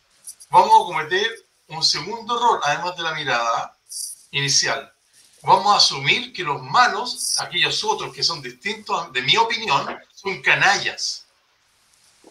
vamos 0.50 0.70
a 0.70 0.86
cometer 0.86 1.46
un 1.68 1.82
segundo 1.82 2.36
error, 2.36 2.60
además 2.64 2.96
de 2.96 3.02
la 3.02 3.14
mirada 3.14 3.76
inicial. 4.30 4.92
Vamos 5.42 5.74
a 5.74 5.78
asumir 5.78 6.32
que 6.32 6.42
los 6.42 6.62
malos, 6.62 7.36
aquellos 7.40 7.82
otros 7.84 8.14
que 8.14 8.22
son 8.22 8.40
distintos, 8.42 9.12
de 9.12 9.22
mi 9.22 9.36
opinión, 9.36 9.98
son 10.14 10.40
canallas. 10.40 11.24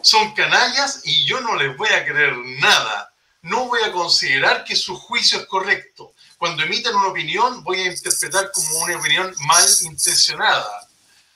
Son 0.01 0.34
canallas 0.34 1.01
y 1.04 1.25
yo 1.25 1.42
no 1.42 1.56
les 1.56 1.75
voy 1.75 1.90
a 1.90 2.06
creer 2.06 2.36
nada. 2.60 3.13
No 3.42 3.68
voy 3.68 3.82
a 3.84 3.92
considerar 3.92 4.63
que 4.63 4.75
su 4.75 4.98
juicio 4.98 5.40
es 5.40 5.46
correcto. 5.48 6.13
Cuando 6.38 6.63
emiten 6.63 6.96
una 6.96 7.10
opinión, 7.10 7.63
voy 7.63 7.82
a 7.82 7.92
interpretar 7.92 8.51
como 8.51 8.80
una 8.80 8.98
opinión 8.98 9.34
mal 9.40 9.66
intencionada 9.82 10.81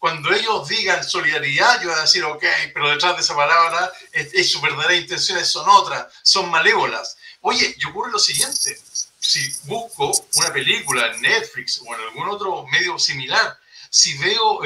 cuando 0.05 0.31
ellos 0.31 0.67
digan 0.67 1.03
solidaridad, 1.03 1.81
yo 1.81 1.89
voy 1.89 1.97
a 1.97 2.03
decir, 2.03 2.23
ok, 2.23 2.43
pero 2.75 2.91
detrás 2.91 3.15
de 3.15 3.23
esa 3.23 3.35
palabra 3.35 3.91
es, 4.11 4.51
su 4.51 4.61
verdadera 4.61 4.93
intenciones 4.93 5.47
son 5.47 5.67
otras, 5.67 6.13
son 6.21 6.51
malévolas. 6.51 7.17
Oye, 7.41 7.75
yo 7.79 7.89
ocurre 7.89 8.11
lo 8.11 8.19
siguiente, 8.19 8.77
si 9.19 9.51
busco 9.63 10.11
una 10.35 10.53
película 10.53 11.07
en 11.07 11.21
Netflix 11.23 11.81
o 11.83 11.95
en 11.95 12.01
algún 12.01 12.29
otro 12.29 12.67
medio 12.67 12.99
similar, 12.99 13.57
si 13.89 14.15
veo 14.19 14.59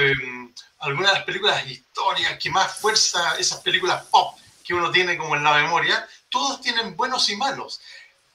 algunas 0.79 1.13
de 1.13 1.17
las 1.19 1.23
películas 1.23 1.65
históricas 1.65 2.37
que 2.37 2.49
más 2.49 2.75
fuerza, 2.75 3.37
esas 3.37 3.61
películas 3.61 4.03
pop 4.11 4.37
que 4.65 4.73
uno 4.73 4.91
tiene 4.91 5.17
como 5.17 5.37
en 5.37 5.45
la 5.45 5.53
memoria, 5.53 6.05
todos 6.27 6.59
tienen 6.59 6.97
buenos 6.97 7.29
y 7.29 7.37
malos. 7.37 7.79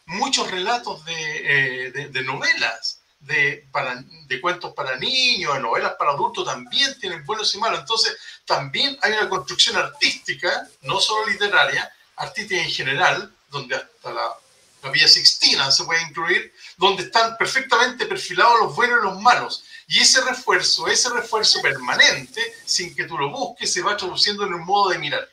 Muchos 0.07 0.51
relatos 0.51 1.05
de, 1.05 1.89
eh, 1.89 1.91
de 2.09 2.23
novelas 2.23 3.04
de, 3.25 3.67
para, 3.73 4.03
de 4.27 4.41
cuentos 4.41 4.73
para 4.75 4.97
niños, 4.97 5.55
de 5.55 5.61
novelas 5.61 5.95
para 5.99 6.13
adultos, 6.13 6.45
también 6.45 6.99
tienen 6.99 7.25
buenos 7.25 7.55
y 7.55 7.59
malos. 7.59 7.81
Entonces, 7.81 8.17
también 8.45 8.97
hay 9.03 9.13
una 9.13 9.29
construcción 9.29 9.77
artística, 9.77 10.69
no 10.83 11.01
solo 11.01 11.27
literaria, 11.27 11.91
artística 12.17 12.61
en 12.61 12.71
general, 12.71 13.35
donde 13.49 13.77
hasta 13.77 14.13
la, 14.13 14.35
la 14.83 14.91
Vía 14.91 15.09
Sixtina 15.09 15.71
se 15.71 15.85
puede 15.85 16.03
incluir, 16.03 16.55
donde 16.77 17.05
están 17.05 17.37
perfectamente 17.37 18.07
perfilados 18.07 18.61
los 18.61 18.77
buenos 18.77 18.99
y 19.01 19.05
los 19.05 19.21
malos. 19.21 19.65
Y 19.87 20.01
ese 20.01 20.21
refuerzo, 20.23 20.87
ese 20.89 21.09
refuerzo 21.11 21.61
permanente, 21.63 22.41
sin 22.65 22.95
que 22.95 23.05
tú 23.05 23.17
lo 23.17 23.31
busques, 23.31 23.73
se 23.73 23.83
va 23.83 23.97
traduciendo 23.97 24.45
en 24.45 24.55
un 24.55 24.65
modo 24.65 24.91
de 24.91 24.99
mirar. 24.99 25.29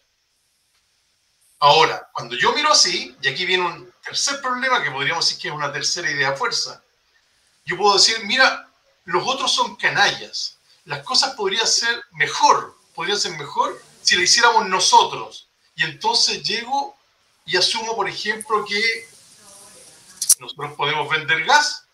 Ahora, 1.59 2.09
cuando 2.13 2.35
yo 2.35 2.53
miro 2.53 2.71
así, 2.71 3.15
y 3.21 3.27
aquí 3.27 3.45
viene 3.45 3.65
un 3.65 3.93
tercer 4.03 4.41
problema 4.41 4.81
que 4.81 4.91
podríamos 4.91 5.25
decir 5.25 5.41
que 5.41 5.47
es 5.49 5.53
una 5.53 5.71
tercera 5.71 6.09
idea 6.09 6.33
fuerza, 6.33 6.83
yo 7.71 7.77
puedo 7.77 7.93
decir, 7.93 8.17
mira, 8.25 8.67
los 9.05 9.23
otros 9.25 9.53
son 9.53 9.77
canallas. 9.77 10.57
Las 10.83 11.03
cosas 11.03 11.35
podrían 11.35 11.65
ser 11.65 12.03
mejor, 12.11 12.77
podrían 12.93 13.17
ser 13.17 13.31
mejor 13.37 13.81
si 14.01 14.17
lo 14.17 14.23
hiciéramos 14.23 14.67
nosotros. 14.67 15.47
Y 15.75 15.83
entonces 15.83 16.43
llego 16.43 16.97
y 17.45 17.55
asumo, 17.55 17.95
por 17.95 18.09
ejemplo, 18.09 18.65
que 18.65 19.09
nosotros 20.39 20.73
podemos 20.73 21.09
vender 21.09 21.45
gas. 21.45 21.85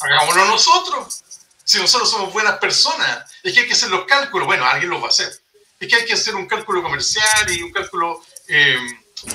Hagámoslo 0.00 0.46
nosotros. 0.46 1.22
Si 1.64 1.78
nosotros 1.78 2.10
somos 2.10 2.32
buenas 2.32 2.58
personas, 2.58 3.30
es 3.42 3.52
que 3.52 3.60
hay 3.60 3.66
que 3.66 3.74
hacer 3.74 3.90
los 3.90 4.06
cálculos. 4.06 4.46
Bueno, 4.46 4.64
alguien 4.64 4.88
los 4.88 5.02
va 5.02 5.06
a 5.06 5.10
hacer. 5.10 5.30
Es 5.78 5.86
que 5.86 5.96
hay 5.96 6.06
que 6.06 6.14
hacer 6.14 6.34
un 6.34 6.46
cálculo 6.46 6.82
comercial 6.82 7.52
y 7.52 7.60
un 7.60 7.72
cálculo 7.72 8.24
eh, 8.46 8.78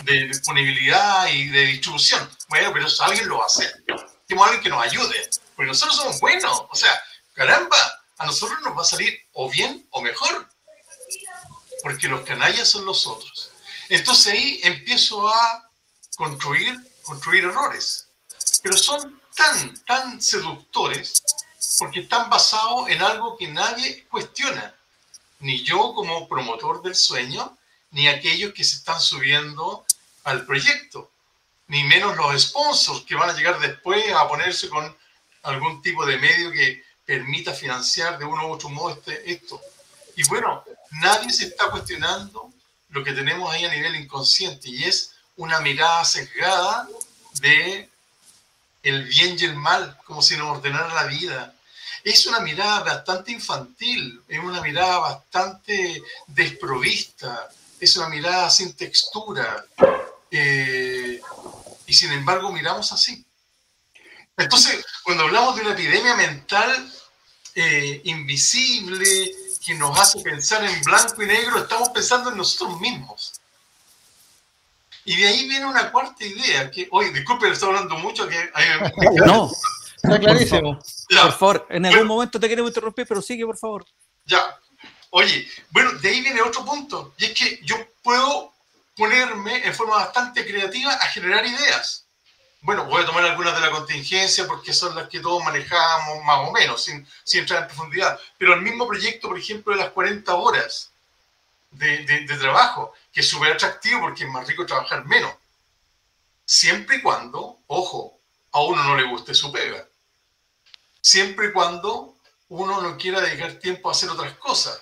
de 0.03 0.13
disponibilidad 0.25 1.27
y 1.27 1.49
de 1.49 1.65
distribución. 1.67 2.27
Bueno, 2.49 2.71
pero 2.73 2.87
eso 2.87 3.03
alguien 3.03 3.27
lo 3.27 3.37
va 3.37 3.43
a 3.43 3.47
hacer 3.47 3.83
a 4.41 4.45
alguien 4.45 4.63
que 4.63 4.69
nos 4.69 4.83
ayude, 4.83 5.29
porque 5.55 5.67
nosotros 5.67 5.97
somos 5.97 6.19
buenos. 6.19 6.63
O 6.69 6.75
sea, 6.75 7.01
caramba, 7.33 7.77
a 8.17 8.25
nosotros 8.25 8.59
nos 8.63 8.77
va 8.77 8.81
a 8.81 8.85
salir 8.85 9.19
o 9.33 9.49
bien 9.49 9.85
o 9.91 10.01
mejor, 10.01 10.49
porque 11.81 12.07
los 12.07 12.21
canallas 12.21 12.69
son 12.69 12.85
los 12.85 13.05
otros. 13.07 13.51
Entonces 13.89 14.33
ahí 14.33 14.59
empiezo 14.63 15.27
a 15.27 15.69
construir, 16.15 16.75
construir 17.03 17.45
errores, 17.45 18.07
pero 18.61 18.77
son 18.77 19.21
tan, 19.35 19.83
tan 19.85 20.21
seductores 20.21 21.23
porque 21.79 22.01
están 22.01 22.29
basados 22.29 22.89
en 22.89 23.01
algo 23.01 23.37
que 23.37 23.47
nadie 23.47 24.05
cuestiona, 24.09 24.75
ni 25.39 25.63
yo 25.63 25.93
como 25.93 26.27
promotor 26.27 26.81
del 26.81 26.95
sueño, 26.95 27.57
ni 27.91 28.07
aquellos 28.07 28.53
que 28.53 28.63
se 28.63 28.77
están 28.77 28.99
subiendo 28.99 29.85
al 30.23 30.45
proyecto 30.45 31.11
ni 31.67 31.83
menos 31.85 32.15
los 32.17 32.41
sponsors 32.41 33.01
que 33.01 33.15
van 33.15 33.29
a 33.29 33.33
llegar 33.33 33.59
después 33.59 34.03
a 34.13 34.27
ponerse 34.27 34.69
con 34.69 34.95
algún 35.43 35.81
tipo 35.81 36.05
de 36.05 36.17
medio 36.17 36.51
que 36.51 36.83
permita 37.05 37.53
financiar 37.53 38.17
de 38.17 38.25
uno 38.25 38.47
u 38.47 38.51
otro 38.51 38.69
modo 38.69 38.95
este, 38.95 39.31
esto. 39.31 39.61
Y 40.15 40.23
bueno, 40.27 40.63
nadie 40.91 41.31
se 41.31 41.45
está 41.45 41.69
cuestionando 41.69 42.51
lo 42.89 43.03
que 43.03 43.11
tenemos 43.11 43.51
ahí 43.51 43.65
a 43.65 43.71
nivel 43.71 43.95
inconsciente 43.95 44.69
y 44.69 44.83
es 44.83 45.13
una 45.35 45.59
mirada 45.59 46.05
sesgada 46.05 46.87
de 47.41 47.89
el 48.83 49.03
bien 49.05 49.37
y 49.39 49.45
el 49.45 49.55
mal, 49.55 49.97
como 50.05 50.21
si 50.21 50.37
nos 50.37 50.57
ordenara 50.57 50.93
la 50.93 51.05
vida. 51.05 51.53
Es 52.03 52.25
una 52.25 52.39
mirada 52.39 52.81
bastante 52.81 53.31
infantil, 53.31 54.21
es 54.27 54.39
una 54.39 54.61
mirada 54.61 54.99
bastante 54.99 56.03
desprovista, 56.27 57.49
es 57.79 57.95
una 57.95 58.09
mirada 58.09 58.49
sin 58.49 58.73
textura. 58.75 59.65
Eh, 60.29 61.21
y 61.85 61.93
sin 61.93 62.11
embargo 62.11 62.51
miramos 62.51 62.91
así. 62.91 63.25
Entonces, 64.37 64.83
cuando 65.03 65.23
hablamos 65.23 65.55
de 65.55 65.61
una 65.61 65.73
epidemia 65.73 66.15
mental 66.15 66.91
eh, 67.55 68.01
invisible 68.05 69.31
que 69.63 69.75
nos 69.75 69.97
hace 69.99 70.19
pensar 70.21 70.63
en 70.65 70.81
blanco 70.81 71.21
y 71.21 71.27
negro, 71.27 71.59
estamos 71.59 71.89
pensando 71.89 72.31
en 72.31 72.37
nosotros 72.37 72.79
mismos. 72.79 73.33
Y 75.05 75.17
de 75.17 75.27
ahí 75.27 75.47
viene 75.47 75.65
una 75.65 75.91
cuarta 75.91 76.25
idea, 76.25 76.71
que, 76.71 76.87
oye, 76.91 77.11
disculpe, 77.11 77.47
le 77.47 77.53
estoy 77.53 77.69
hablando 77.69 77.97
mucho, 77.97 78.27
que... 78.27 78.51
no, 79.25 79.51
está 79.95 80.19
clarísimo. 80.19 80.79
Por 81.09 81.31
favor, 81.33 81.67
en 81.69 81.85
algún 81.85 82.07
momento 82.07 82.39
te 82.39 82.49
queremos 82.49 82.69
interrumpir, 82.69 83.05
pero 83.07 83.21
sigue, 83.21 83.45
por 83.45 83.57
favor. 83.57 83.85
Ya. 84.25 84.57
Oye, 85.11 85.47
bueno, 85.69 85.91
de 85.93 86.09
ahí 86.09 86.21
viene 86.21 86.41
otro 86.41 86.65
punto, 86.65 87.13
y 87.17 87.25
es 87.25 87.33
que 87.33 87.59
yo 87.63 87.75
puedo 88.01 88.53
ponerme 88.95 89.65
en 89.65 89.73
forma 89.73 89.97
bastante 89.97 90.45
creativa 90.45 90.93
a 90.93 91.07
generar 91.07 91.45
ideas. 91.45 92.02
Bueno, 92.63 92.85
voy 92.85 93.03
a 93.03 93.05
tomar 93.05 93.25
algunas 93.25 93.53
de 93.55 93.59
la 93.59 93.71
contingencia 93.71 94.47
porque 94.47 94.71
son 94.71 94.95
las 94.95 95.09
que 95.09 95.19
todos 95.19 95.43
manejamos 95.43 96.23
más 96.23 96.47
o 96.47 96.51
menos, 96.53 96.81
sin, 96.81 97.05
sin 97.25 97.41
entrar 97.41 97.63
en 97.63 97.67
profundidad. 97.67 98.17
Pero 98.37 98.53
el 98.53 98.61
mismo 98.61 98.87
proyecto, 98.87 99.27
por 99.27 99.37
ejemplo, 99.37 99.73
de 99.73 99.83
las 99.83 99.91
40 99.91 100.33
horas 100.33 100.89
de, 101.71 102.05
de, 102.05 102.37
trabajo, 102.37 102.93
que 103.11 103.19
es 103.19 103.27
súper 103.27 103.51
atractivo 103.51 103.99
porque 103.99 104.23
es 104.23 104.29
más 104.29 104.47
rico 104.47 104.65
trabajar 104.65 105.03
menos. 105.05 105.33
Siempre 106.45 106.97
y 106.97 107.01
cuando, 107.01 107.57
ojo, 107.67 108.17
a 108.53 108.61
uno 108.61 108.81
no 108.81 108.95
le 108.95 109.09
guste 109.09 109.33
su 109.33 109.51
pega. 109.51 109.85
Siempre 111.01 111.47
y 111.47 111.51
cuando 111.51 112.15
uno 112.47 112.79
no 112.79 112.97
quiera 112.97 113.19
dedicar 113.19 113.55
tiempo 113.55 113.89
a 113.89 113.91
hacer 113.91 114.09
otras 114.09 114.37
cosas. 114.37 114.81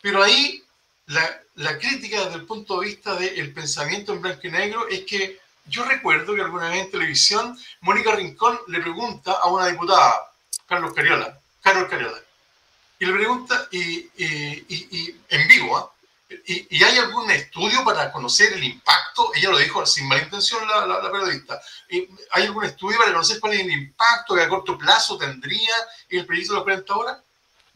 Pero 0.00 0.24
ahí 0.24 0.64
la, 1.06 1.40
la 1.54 1.78
crítica 1.78 2.24
desde 2.24 2.34
el 2.34 2.46
punto 2.46 2.80
de 2.80 2.86
vista 2.86 3.14
del 3.14 3.54
pensamiento 3.54 4.12
en 4.12 4.22
blanco 4.22 4.40
y 4.42 4.50
negro 4.50 4.88
es 4.88 5.04
que 5.04 5.40
yo 5.66 5.84
recuerdo 5.84 6.34
que 6.34 6.42
alguna 6.42 6.68
vez 6.68 6.84
en 6.84 6.90
televisión 6.90 7.58
Mónica 7.80 8.14
Rincón 8.14 8.58
le 8.68 8.80
pregunta 8.80 9.32
a 9.32 9.46
una 9.48 9.66
diputada, 9.66 10.32
Carlos 10.66 10.92
Cariola, 10.92 11.38
Carlos 11.62 11.88
Cariola, 11.88 12.18
y 12.98 13.06
le 13.06 13.12
pregunta, 13.12 13.68
y, 13.72 14.10
en 15.28 15.48
vivo, 15.48 15.76
¿ah? 15.76 15.90
y, 16.46 16.84
hay 16.84 16.98
algún 16.98 17.30
estudio 17.30 17.84
para 17.84 18.12
conocer 18.12 18.52
el 18.52 18.62
impacto? 18.62 19.32
Ella 19.34 19.50
lo 19.50 19.58
dijo 19.58 19.84
sin 19.84 20.06
mala 20.06 20.22
intención 20.22 20.66
la, 20.68 20.86
la, 20.86 21.10
periodista. 21.10 21.60
¿Hay 22.30 22.44
algún 22.44 22.64
estudio 22.64 22.98
para 22.98 23.12
conocer 23.12 23.40
cuál 23.40 23.54
es 23.54 23.60
el 23.60 23.72
impacto 23.72 24.34
que 24.34 24.42
a 24.42 24.48
corto 24.48 24.78
plazo 24.78 25.18
tendría 25.18 25.74
el 26.08 26.24
proyecto 26.26 26.52
de 26.52 26.58
las 26.58 26.64
40 26.64 26.94
horas? 26.94 27.18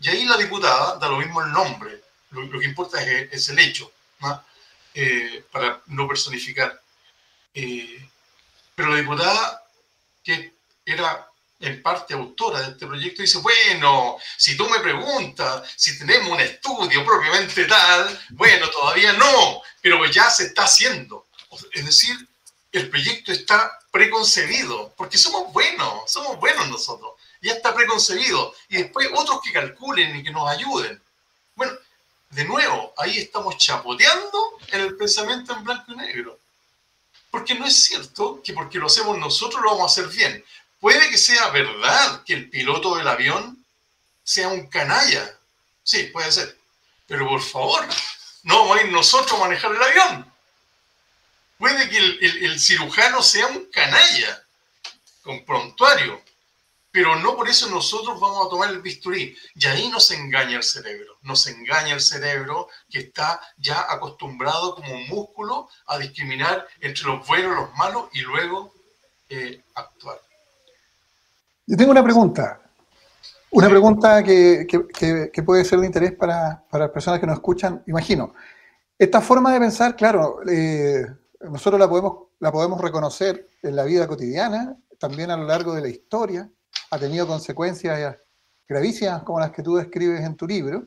Y 0.01 0.09
ahí 0.09 0.25
la 0.27 0.37
diputada 0.37 0.97
da 0.97 1.09
lo 1.09 1.19
mismo 1.19 1.43
el 1.43 1.51
nombre, 1.53 2.03
lo, 2.31 2.61
que 2.61 2.67
importa 2.67 3.03
es, 3.03 3.49
el 3.49 3.59
hecho, 3.59 3.91
eh, 4.95 5.45
para 5.51 5.83
no 5.87 6.07
personificar. 6.07 6.81
Eh, 7.57 8.07
pero 8.75 8.91
la 8.91 8.97
diputada, 8.97 9.65
que 10.23 10.53
era 10.85 11.27
en 11.59 11.83
parte 11.83 12.13
autora 12.13 12.61
de 12.61 12.73
este 12.73 12.87
proyecto, 12.87 13.23
dice, 13.23 13.39
bueno, 13.39 14.19
si 14.37 14.59
tú 14.59 14.69
me 14.69 14.79
preguntas 14.81 15.63
si 15.75 15.99
tenemos 15.99 16.31
un 16.31 16.41
estudio 16.41 17.03
propiamente 17.03 17.65
tal, 17.65 18.21
bueno, 18.31 18.69
todavía 18.69 19.15
no, 19.15 19.63
pero 19.81 20.05
ya 20.05 20.29
se 20.29 20.45
está 20.45 20.65
haciendo. 20.65 21.27
Es 21.73 21.87
decir, 21.87 22.15
el 22.73 22.91
proyecto 22.91 23.33
está 23.33 23.79
preconcebido, 23.91 24.93
porque 24.95 25.17
somos 25.17 25.51
buenos, 25.51 26.11
somos 26.13 26.39
buenos 26.39 26.69
nosotros, 26.69 27.13
ya 27.41 27.55
está 27.55 27.75
preconcebido, 27.75 28.55
y 28.69 28.77
después 28.83 29.09
otros 29.15 29.41
que 29.43 29.53
calculen 29.53 30.15
y 30.15 30.23
que 30.23 30.31
nos 30.31 30.47
ayuden. 30.51 31.01
Bueno, 31.55 31.73
de 32.29 32.45
nuevo, 32.45 32.93
ahí 32.99 33.17
estamos 33.17 33.57
chapoteando 33.57 34.59
en 34.69 34.81
el 34.83 34.97
pensamiento 34.99 35.55
en 35.55 35.65
blanco 35.65 35.93
y 35.93 35.97
negro. 35.97 36.39
Porque 37.31 37.55
no 37.55 37.67
es 37.67 37.85
cierto 37.85 38.41
que 38.43 38.53
porque 38.53 38.79
lo 38.79 38.87
hacemos 38.87 39.19
nosotros 39.19 39.63
lo 39.63 39.71
vamos 39.71 39.99
a 39.99 40.03
hacer 40.03 40.15
bien. 40.15 40.45
Puede 40.81 41.11
que 41.11 41.19
sea 41.19 41.49
verdad 41.51 42.23
que 42.25 42.35
el 42.35 42.51
piloto 42.51 42.97
del 42.97 43.09
avión 43.09 43.65
sea 44.23 44.49
un 44.49 44.67
canalla. 44.69 45.39
Sí, 45.83 46.05
puede 46.13 46.31
ser. 46.33 46.57
Pero 47.07 47.29
por 47.29 47.41
favor, 47.41 47.87
no 48.43 48.61
vamos 48.61 48.79
a 48.79 48.83
ir 48.83 48.93
nosotros 48.93 49.33
a 49.39 49.45
manejar 49.45 49.73
el 49.73 49.83
avión. 49.83 50.33
Puede 51.59 51.89
que 51.89 51.99
el, 51.99 52.61
cirujano 52.61 53.23
sea 53.23 53.47
un 53.47 53.65
canalla 53.71 54.45
con 55.23 55.45
prontuario, 55.45 56.23
pero 56.97 57.15
no 57.17 57.37
por 57.37 57.47
eso 57.47 57.69
nosotros 57.69 58.19
vamos 58.19 58.47
a 58.47 58.49
tomar 58.49 58.71
el 58.71 58.81
bisturí. 58.81 59.37
Y 59.55 59.67
ahí 59.67 59.91
nos 59.91 60.11
engaña 60.13 60.57
el 60.57 60.63
cerebro, 60.63 61.19
nos 61.21 61.47
engaña 61.47 61.93
el 61.93 62.01
cerebro 62.01 62.69
que 62.89 63.01
está 63.01 63.39
ya 63.59 63.85
acostumbrado 63.93 64.75
como 64.75 64.97
músculo 65.01 65.69
a 65.89 65.99
discriminar 65.99 66.67
entre 66.81 67.05
los 67.05 67.27
buenos 67.27 67.53
y 67.53 67.55
los 67.55 67.75
malos 67.75 68.09
y 68.15 68.23
luego 68.23 68.73
eh, 69.29 69.63
actuar. 69.75 70.19
Yo 71.67 71.77
tengo 71.77 71.91
una 71.91 72.03
pregunta. 72.03 72.63
Una 73.51 73.69
pregunta 73.69 74.23
que, 74.23 74.67
puede 75.45 75.67
ser 75.67 75.81
de 75.81 75.87
interés 75.87 76.13
para, 76.13 76.65
las 76.73 76.91
personas 76.93 77.21
que 77.21 77.27
nos 77.27 77.37
escuchan. 77.37 77.83
Imagino, 77.89 78.33
esta 78.99 79.21
forma 79.21 79.53
de 79.53 79.61
pensar, 79.61 79.97
claro, 79.97 80.39
eh, 80.49 81.05
nosotros 81.43 81.79
la 81.79 81.91
podemos, 81.91 82.29
la 82.39 82.51
podemos 82.51 82.81
reconocer 82.81 83.51
en 83.63 83.77
la 83.77 83.85
vida 83.85 84.09
cotidiana, 84.09 84.79
también 84.99 85.31
a 85.31 85.37
lo 85.37 85.45
largo 85.45 85.75
de 85.75 85.83
la 85.83 85.89
historia, 85.89 86.51
ha 86.91 86.99
tenido 86.99 87.27
consecuencias 87.27 88.17
gravísimas 88.69 89.23
como 89.23 89.41
las 89.41 89.51
que 89.51 89.63
tú 89.63 89.77
describes 89.77 90.21
en 90.23 90.37
tu 90.37 90.47
libro. 90.47 90.87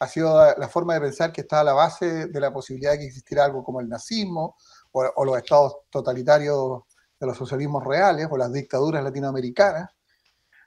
Ha 0.00 0.06
sido 0.06 0.54
la 0.56 0.68
forma 0.68 0.94
de 0.94 1.00
pensar 1.00 1.32
que 1.32 1.40
está 1.40 1.60
a 1.60 1.64
la 1.64 1.72
base 1.72 2.26
de 2.26 2.40
la 2.40 2.52
posibilidad 2.52 2.92
de 2.92 2.98
que 2.98 3.06
existiera 3.06 3.44
algo 3.44 3.64
como 3.64 3.80
el 3.80 3.88
nazismo 3.88 4.56
o, 4.92 5.24
los 5.24 5.36
estados 5.36 5.78
totalitarios 5.90 6.82
de 7.18 7.26
los 7.26 7.36
socialismos 7.36 7.84
reales 7.84 8.28
o 8.30 8.36
las 8.36 8.52
dictaduras 8.52 9.02
latinoamericanas, 9.02 9.90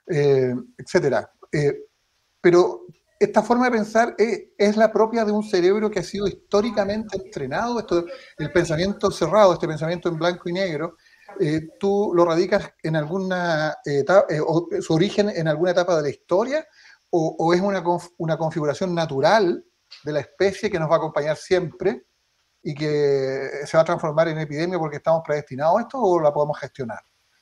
eh, 0.06 0.54
etcétera. 0.76 1.30
Eh, 1.50 1.86
pero 2.40 2.86
esta 3.18 3.42
forma 3.42 3.66
de 3.66 3.70
pensar 3.70 4.16
es, 4.18 4.76
la 4.76 4.92
propia 4.92 5.24
de 5.24 5.32
un 5.32 5.44
cerebro 5.44 5.90
que 5.90 6.00
ha 6.00 6.02
sido 6.02 6.26
históricamente 6.26 7.16
entrenado, 7.16 7.78
esto, 7.78 8.04
el 8.36 8.52
pensamiento 8.52 9.10
cerrado, 9.10 9.52
este 9.52 9.68
pensamiento 9.68 10.08
en 10.08 10.18
blanco 10.18 10.48
y 10.48 10.52
negro, 10.52 10.96
eh, 11.40 11.68
tú 11.78 12.12
lo 12.14 12.24
radicas 12.24 12.72
en 12.82 12.96
alguna 12.96 13.76
etapa, 13.84 14.26
eh, 14.32 14.40
o 14.40 14.68
su 14.80 14.94
origen 14.94 15.28
en 15.30 15.48
alguna 15.48 15.72
etapa 15.72 15.96
de 15.96 16.02
la 16.02 16.08
historia, 16.10 16.66
o, 17.10 17.52
es 17.52 17.60
una, 17.60 17.82
una, 18.16 18.38
configuración 18.38 18.94
natural 18.94 19.62
de 20.02 20.12
la 20.12 20.20
especie 20.20 20.70
que 20.70 20.78
nos 20.78 20.88
va 20.90 20.94
a 20.94 20.96
acompañar 20.96 21.36
siempre 21.36 22.06
y 22.62 22.74
que 22.74 23.50
se 23.66 23.76
va 23.76 23.82
a 23.82 23.84
transformar 23.84 24.28
en 24.28 24.38
epidemia 24.38 24.78
porque 24.78 24.96
estamos 24.96 25.22
predestinados 25.22 25.78
a 25.78 25.82
esto, 25.82 26.00
o 26.00 26.20
la 26.20 26.32
podemos 26.32 26.58
gestionar. 26.58 27.00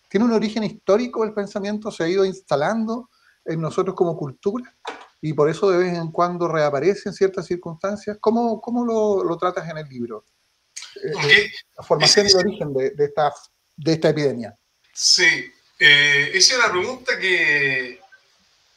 ¿Tiene 0.09 0.26
un 0.26 0.33
origen 0.33 0.64
histórico 0.64 1.22
el 1.22 1.33
pensamiento? 1.33 1.92
¿Se 1.92 2.03
ha 2.03 2.09
ido 2.09 2.24
instalando 2.24 3.11
en 3.44 3.61
nosotros 3.61 3.94
como 3.94 4.16
cultura? 4.16 4.76
y 5.20 5.33
por 5.33 5.50
eso 5.50 5.70
de 5.70 5.79
vez 5.79 5.94
en 5.94 6.11
cuando 6.11 6.48
reaparece 6.48 7.09
en 7.09 7.14
ciertas 7.14 7.46
circunstancias. 7.46 8.16
¿Cómo, 8.20 8.61
cómo 8.61 8.85
lo, 8.85 9.22
lo, 9.22 9.37
tratas 9.37 9.68
en 9.68 9.79
el 9.79 9.88
libro? 9.88 10.24
Eh, 11.05 11.50
la 11.76 11.85
formación 11.85 12.26
y 12.26 12.31
el 12.31 12.37
origen 12.37 12.72
de, 12.72 12.90
de, 12.90 13.05
esta, 13.05 13.33
de 13.80 13.92
esta 13.92 14.10
epidemia. 14.10 14.54
Sí, 14.92 15.50
eh, 15.78 16.30
esa 16.34 16.54
es 16.54 16.58
una 16.58 16.70
pregunta 16.70 17.18
que, 17.18 18.00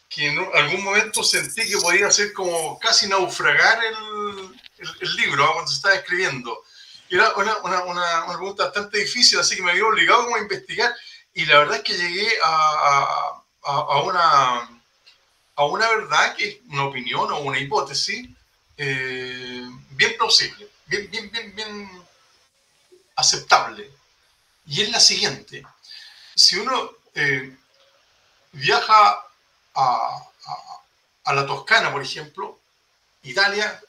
que, 0.09 0.27
en 0.27 0.39
algún 0.53 0.83
momento 0.83 1.23
sentí 1.23 1.67
que 1.67 1.77
podía 1.77 2.09
ser 2.09 2.31
como 2.33 2.79
casi 2.79 3.07
naufragar 3.07 3.79
el, 3.83 4.87
el, 5.01 5.15
libro 5.15 5.51
cuando 5.53 5.69
se 5.69 5.75
estaba 5.75 5.95
escribiendo. 5.95 6.63
Era 7.09 7.33
una, 7.35 7.57
una, 7.57 7.83
una, 7.83 8.25
pregunta 8.27 8.65
bastante 8.65 8.99
difícil, 8.99 9.39
así 9.39 9.55
que 9.55 9.61
me 9.61 9.71
había 9.71 9.85
obligado 9.85 10.33
a 10.33 10.39
investigar 10.39 10.95
y 11.33 11.45
la 11.45 11.59
verdad 11.59 11.77
es 11.77 11.83
que 11.83 11.97
llegué 11.97 12.29
a, 12.43 13.43
a, 13.63 13.71
a 13.71 14.03
una 14.03 14.69
a 15.55 15.65
una 15.65 15.87
verdad 15.87 16.35
que 16.35 16.49
es 16.49 16.57
una 16.69 16.85
opinión 16.85 17.31
o 17.31 17.39
una 17.41 17.59
hipótesis 17.59 18.27
eh, 18.77 19.69
bien 19.91 20.13
plausible, 20.17 20.67
bien, 20.87 21.09
bien, 21.11 21.29
bien, 21.31 21.55
bien 21.55 21.89
aceptable. 23.15 23.91
Y 24.65 24.81
es 24.81 24.89
la 24.89 24.99
siguiente. 24.99 25.63
Si 26.35 26.57
uno 26.57 26.91
eh, 27.13 27.55
viaja 28.53 29.23
a, 29.75 30.29
la 31.33 31.45
Toscana, 31.45 31.91
por 31.91 32.01
ejemplo, 32.01 32.59
Italia, 33.23 33.81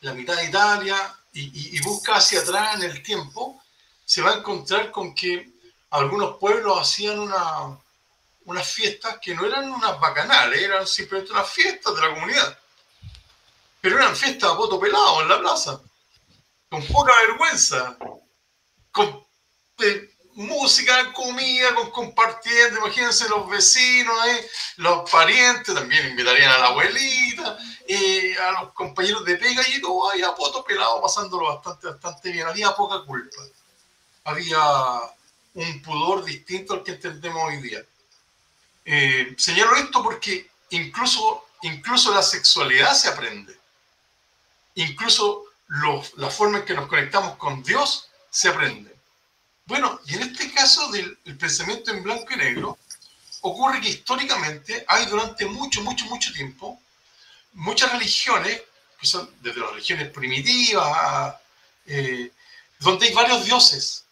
la 0.00 0.12
mitad 0.14 0.36
de 0.36 0.46
Italia, 0.46 1.14
y, 1.32 1.76
y, 1.76 1.80
busca 1.80 2.16
hacia 2.16 2.40
atrás 2.40 2.76
en 2.76 2.84
el 2.84 3.02
tiempo, 3.02 3.62
se 4.04 4.22
va 4.22 4.30
a 4.30 4.36
encontrar 4.36 4.90
con 4.90 5.14
que 5.14 5.52
algunos 5.90 6.38
pueblos 6.38 6.80
hacían 6.80 7.18
una, 7.18 7.78
unas 8.46 8.68
fiestas 8.68 9.18
que 9.20 9.34
no 9.34 9.44
eran 9.44 9.70
unas 9.70 9.98
bacanales, 10.00 10.62
eran 10.62 10.86
simplemente 10.86 11.32
unas 11.32 11.50
fiestas 11.50 11.94
de 11.94 12.00
la 12.00 12.14
comunidad. 12.14 12.58
Pero 13.80 13.98
eran 13.98 14.16
fiestas 14.16 14.50
a 14.50 14.54
voto 14.54 14.80
pelado 14.80 15.22
en 15.22 15.28
la 15.28 15.40
plaza, 15.40 15.80
con 16.70 16.86
poca 16.86 17.12
vergüenza, 17.26 17.96
con 18.90 19.25
eh, 19.78 20.16
música, 20.36 21.12
comida, 21.12 21.74
con 21.74 21.90
compartiendo, 21.90 22.80
imagínense 22.80 23.28
los 23.28 23.48
vecinos, 23.48 24.14
eh, 24.26 24.50
los 24.76 25.10
parientes, 25.10 25.74
también 25.74 26.10
invitarían 26.10 26.52
a 26.52 26.58
la 26.58 26.66
abuelita, 26.66 27.58
eh, 27.88 28.36
a 28.38 28.62
los 28.62 28.72
compañeros 28.72 29.24
de 29.24 29.36
pega 29.36 29.62
y 29.68 29.80
todo 29.80 30.10
ahí 30.10 30.22
a 30.22 30.30
voto 30.32 30.62
pelado 30.64 31.00
pasándolo 31.00 31.46
bastante, 31.54 31.88
bastante 31.88 32.30
bien. 32.30 32.46
Había 32.46 32.76
poca 32.76 33.02
culpa. 33.06 33.42
Había 34.24 34.60
un 35.54 35.82
pudor 35.82 36.24
distinto 36.24 36.74
al 36.74 36.82
que 36.82 36.92
entendemos 36.92 37.42
hoy 37.44 37.62
día. 37.62 37.82
Eh, 38.84 39.34
señalo 39.38 39.74
esto 39.76 40.02
porque 40.02 40.50
incluso, 40.70 41.46
incluso 41.62 42.14
la 42.14 42.22
sexualidad 42.22 42.94
se 42.94 43.08
aprende. 43.08 43.56
Incluso 44.74 45.44
la 46.16 46.30
forma 46.30 46.58
en 46.58 46.64
que 46.66 46.74
nos 46.74 46.88
conectamos 46.88 47.36
con 47.36 47.62
Dios 47.62 48.10
se 48.30 48.48
aprende. 48.48 48.95
Bueno, 49.66 50.00
y 50.06 50.14
en 50.14 50.22
este 50.22 50.52
caso 50.52 50.90
del 50.90 51.16
pensamiento 51.38 51.90
en 51.90 52.02
blanco 52.02 52.32
y 52.32 52.36
negro, 52.36 52.78
ocurre 53.42 53.80
que 53.80 53.90
históricamente 53.90 54.84
hay 54.88 55.06
durante 55.06 55.44
mucho, 55.46 55.82
mucho, 55.82 56.06
mucho 56.06 56.32
tiempo 56.32 56.80
muchas 57.56 57.90
religiones, 57.92 58.62
que 59.00 59.06
son 59.06 59.28
desde 59.40 59.60
las 59.60 59.70
religiones 59.70 60.10
primitivas, 60.10 61.34
eh, 61.86 62.30
donde 62.78 63.06
hay 63.06 63.14
varios 63.14 63.44
dioses. 63.44 64.04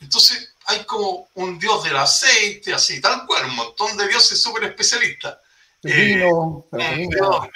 Entonces, 0.00 0.54
hay 0.66 0.84
como 0.84 1.28
un 1.34 1.58
dios 1.58 1.84
del 1.84 1.96
aceite, 1.96 2.74
así, 2.74 3.00
tal 3.00 3.26
cual, 3.26 3.46
un 3.46 3.56
montón 3.56 3.96
de 3.96 4.08
dioses 4.08 4.40
súper 4.40 4.64
especialistas. 4.64 5.38
vino, 5.82 6.66
eh, 6.72 7.04
un 7.04 7.08
dios 7.08 7.48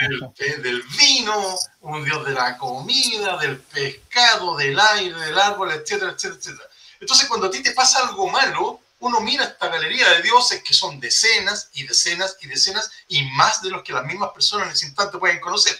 del, 0.62 0.82
vino, 0.82 1.58
un 1.80 2.04
dios 2.04 2.24
de 2.26 2.32
la 2.32 2.56
comida, 2.56 3.36
del 3.38 3.58
pescado, 3.58 4.56
del 4.56 4.78
aire, 4.78 5.18
del 5.18 5.38
árbol, 5.38 5.72
etcétera, 5.72 6.12
etcétera, 6.12 6.38
etcétera. 6.38 6.68
Entonces, 7.00 7.28
cuando 7.28 7.46
a 7.46 7.50
ti 7.50 7.62
te 7.62 7.72
pasa 7.72 8.00
algo 8.00 8.28
malo, 8.28 8.80
uno 9.00 9.20
mira 9.20 9.44
esta 9.44 9.68
galería 9.68 10.08
de 10.10 10.22
dioses 10.22 10.62
que 10.62 10.72
son 10.72 10.98
decenas 10.98 11.68
y 11.74 11.86
decenas 11.86 12.36
y 12.40 12.46
decenas 12.46 12.90
y 13.08 13.22
más 13.32 13.62
de 13.62 13.70
los 13.70 13.82
que 13.82 13.92
las 13.92 14.04
mismas 14.04 14.30
personas 14.30 14.68
en 14.68 14.72
ese 14.72 14.86
instante 14.86 15.18
pueden 15.18 15.40
conocer. 15.40 15.78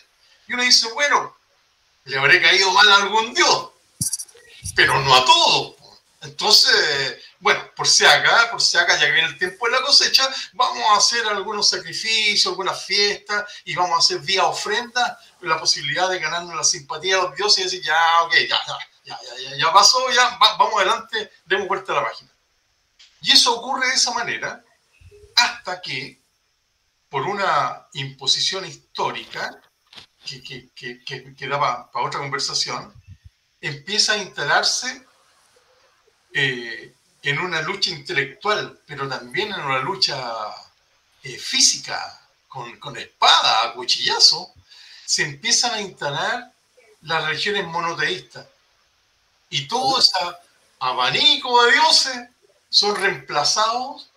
Y 0.48 0.52
uno 0.52 0.62
dice, 0.62 0.92
bueno, 0.92 1.36
le 2.04 2.18
habré 2.18 2.40
caído 2.40 2.70
mal 2.72 2.88
a 2.92 2.96
algún 2.96 3.34
dios, 3.34 3.70
pero 4.74 5.00
no 5.00 5.14
a 5.14 5.24
todos. 5.24 5.76
Entonces, 6.22 7.18
bueno, 7.40 7.62
por 7.74 7.86
si 7.86 8.04
acá, 8.04 8.50
por 8.50 8.60
si 8.60 8.76
acá, 8.76 8.94
ya 8.98 9.06
que 9.06 9.12
viene 9.12 9.28
el 9.28 9.38
tiempo 9.38 9.66
de 9.66 9.72
la 9.72 9.82
cosecha, 9.82 10.28
vamos 10.52 10.84
a 10.90 10.96
hacer 10.96 11.26
algunos 11.26 11.68
sacrificios, 11.68 12.46
algunas 12.46 12.84
fiestas 12.84 13.44
y 13.64 13.74
vamos 13.74 13.96
a 13.96 13.98
hacer 13.98 14.18
vía 14.20 14.44
ofrenda 14.44 15.18
la 15.40 15.58
posibilidad 15.58 16.08
de 16.08 16.18
ganarnos 16.18 16.56
la 16.56 16.64
simpatía 16.64 17.16
de 17.16 17.22
los 17.22 17.36
dioses 17.36 17.58
y 17.58 17.64
decir, 17.64 17.82
ya, 17.82 17.98
ok, 18.22 18.34
ya, 18.48 18.60
ya, 18.66 18.78
ya, 19.06 19.56
ya, 19.56 19.72
pasó, 19.72 20.10
ya, 20.10 20.36
vamos 20.38 20.74
adelante, 20.76 21.30
demos 21.44 21.68
vuelta 21.68 21.92
a 21.92 21.96
la 21.96 22.04
página. 22.04 22.30
Y 23.22 23.32
eso 23.32 23.54
ocurre 23.54 23.88
de 23.88 23.94
esa 23.94 24.12
manera 24.12 24.62
hasta 25.36 25.80
que, 25.80 26.20
por 27.08 27.22
una 27.22 27.86
imposición 27.94 28.66
histórica, 28.66 29.60
que, 30.24 30.42
que, 30.42 31.04
que, 31.04 31.34
que 31.34 31.48
daba 31.48 31.90
para 31.90 32.06
otra 32.06 32.20
conversación, 32.20 32.92
empieza 33.60 34.14
a 34.14 34.18
instalarse 34.18 35.06
eh, 36.32 36.94
en 37.22 37.38
una 37.38 37.62
lucha 37.62 37.90
intelectual, 37.90 38.80
pero 38.86 39.08
también 39.08 39.52
en 39.52 39.60
una 39.60 39.78
lucha 39.78 40.16
eh, 41.22 41.38
física, 41.38 42.20
con, 42.48 42.78
con, 42.78 42.96
espada, 42.96 43.64
a 43.64 43.72
cuchillazo, 43.72 44.52
se 45.04 45.22
empiezan 45.22 45.74
a 45.74 45.80
instalar 45.80 46.52
las 47.02 47.24
religiones 47.24 47.66
monoteístas. 47.66 48.46
Y 49.50 49.68
todo 49.68 49.98
ese 49.98 50.12
abanico 50.80 51.64
de 51.64 51.72
dioses 51.72 52.16
son 52.68 52.96
reemplazados 52.96 54.10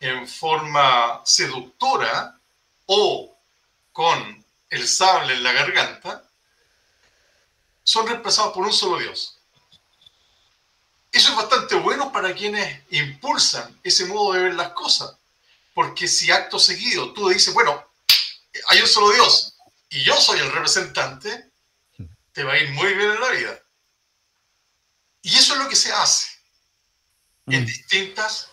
en 0.00 0.26
forma 0.26 1.20
seductora 1.24 2.38
o 2.86 3.36
con 3.92 4.44
el 4.70 4.88
sable 4.88 5.34
en 5.34 5.42
la 5.42 5.52
garganta, 5.52 6.24
son 7.82 8.06
reemplazados 8.06 8.52
por 8.54 8.64
un 8.64 8.72
solo 8.72 8.98
Dios. 8.98 9.36
Eso 11.12 11.30
es 11.30 11.36
bastante 11.36 11.74
bueno 11.74 12.12
para 12.12 12.34
quienes 12.34 12.82
impulsan 12.90 13.78
ese 13.82 14.06
modo 14.06 14.32
de 14.32 14.44
ver 14.44 14.54
las 14.54 14.70
cosas, 14.70 15.16
porque 15.74 16.06
si 16.06 16.30
acto 16.30 16.58
seguido 16.58 17.12
tú 17.12 17.28
dices, 17.28 17.52
bueno, 17.52 17.84
hay 18.68 18.80
un 18.80 18.86
solo 18.86 19.10
Dios 19.12 19.54
y 19.88 20.04
yo 20.04 20.14
soy 20.16 20.38
el 20.38 20.52
representante, 20.52 21.50
te 22.32 22.44
va 22.44 22.52
a 22.52 22.58
ir 22.58 22.70
muy 22.70 22.94
bien 22.94 23.10
en 23.10 23.20
la 23.20 23.30
vida. 23.30 23.60
Y 25.22 25.36
eso 25.36 25.54
es 25.54 25.58
lo 25.60 25.68
que 25.68 25.76
se 25.76 25.92
hace 25.92 26.30
en 27.46 27.66
distintas 27.66 28.48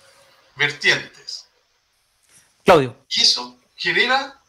vertientes. 0.55 1.45
Claudio. 2.63 2.97
Y 3.09 3.21
eso 3.21 3.57
genera, 3.75 4.41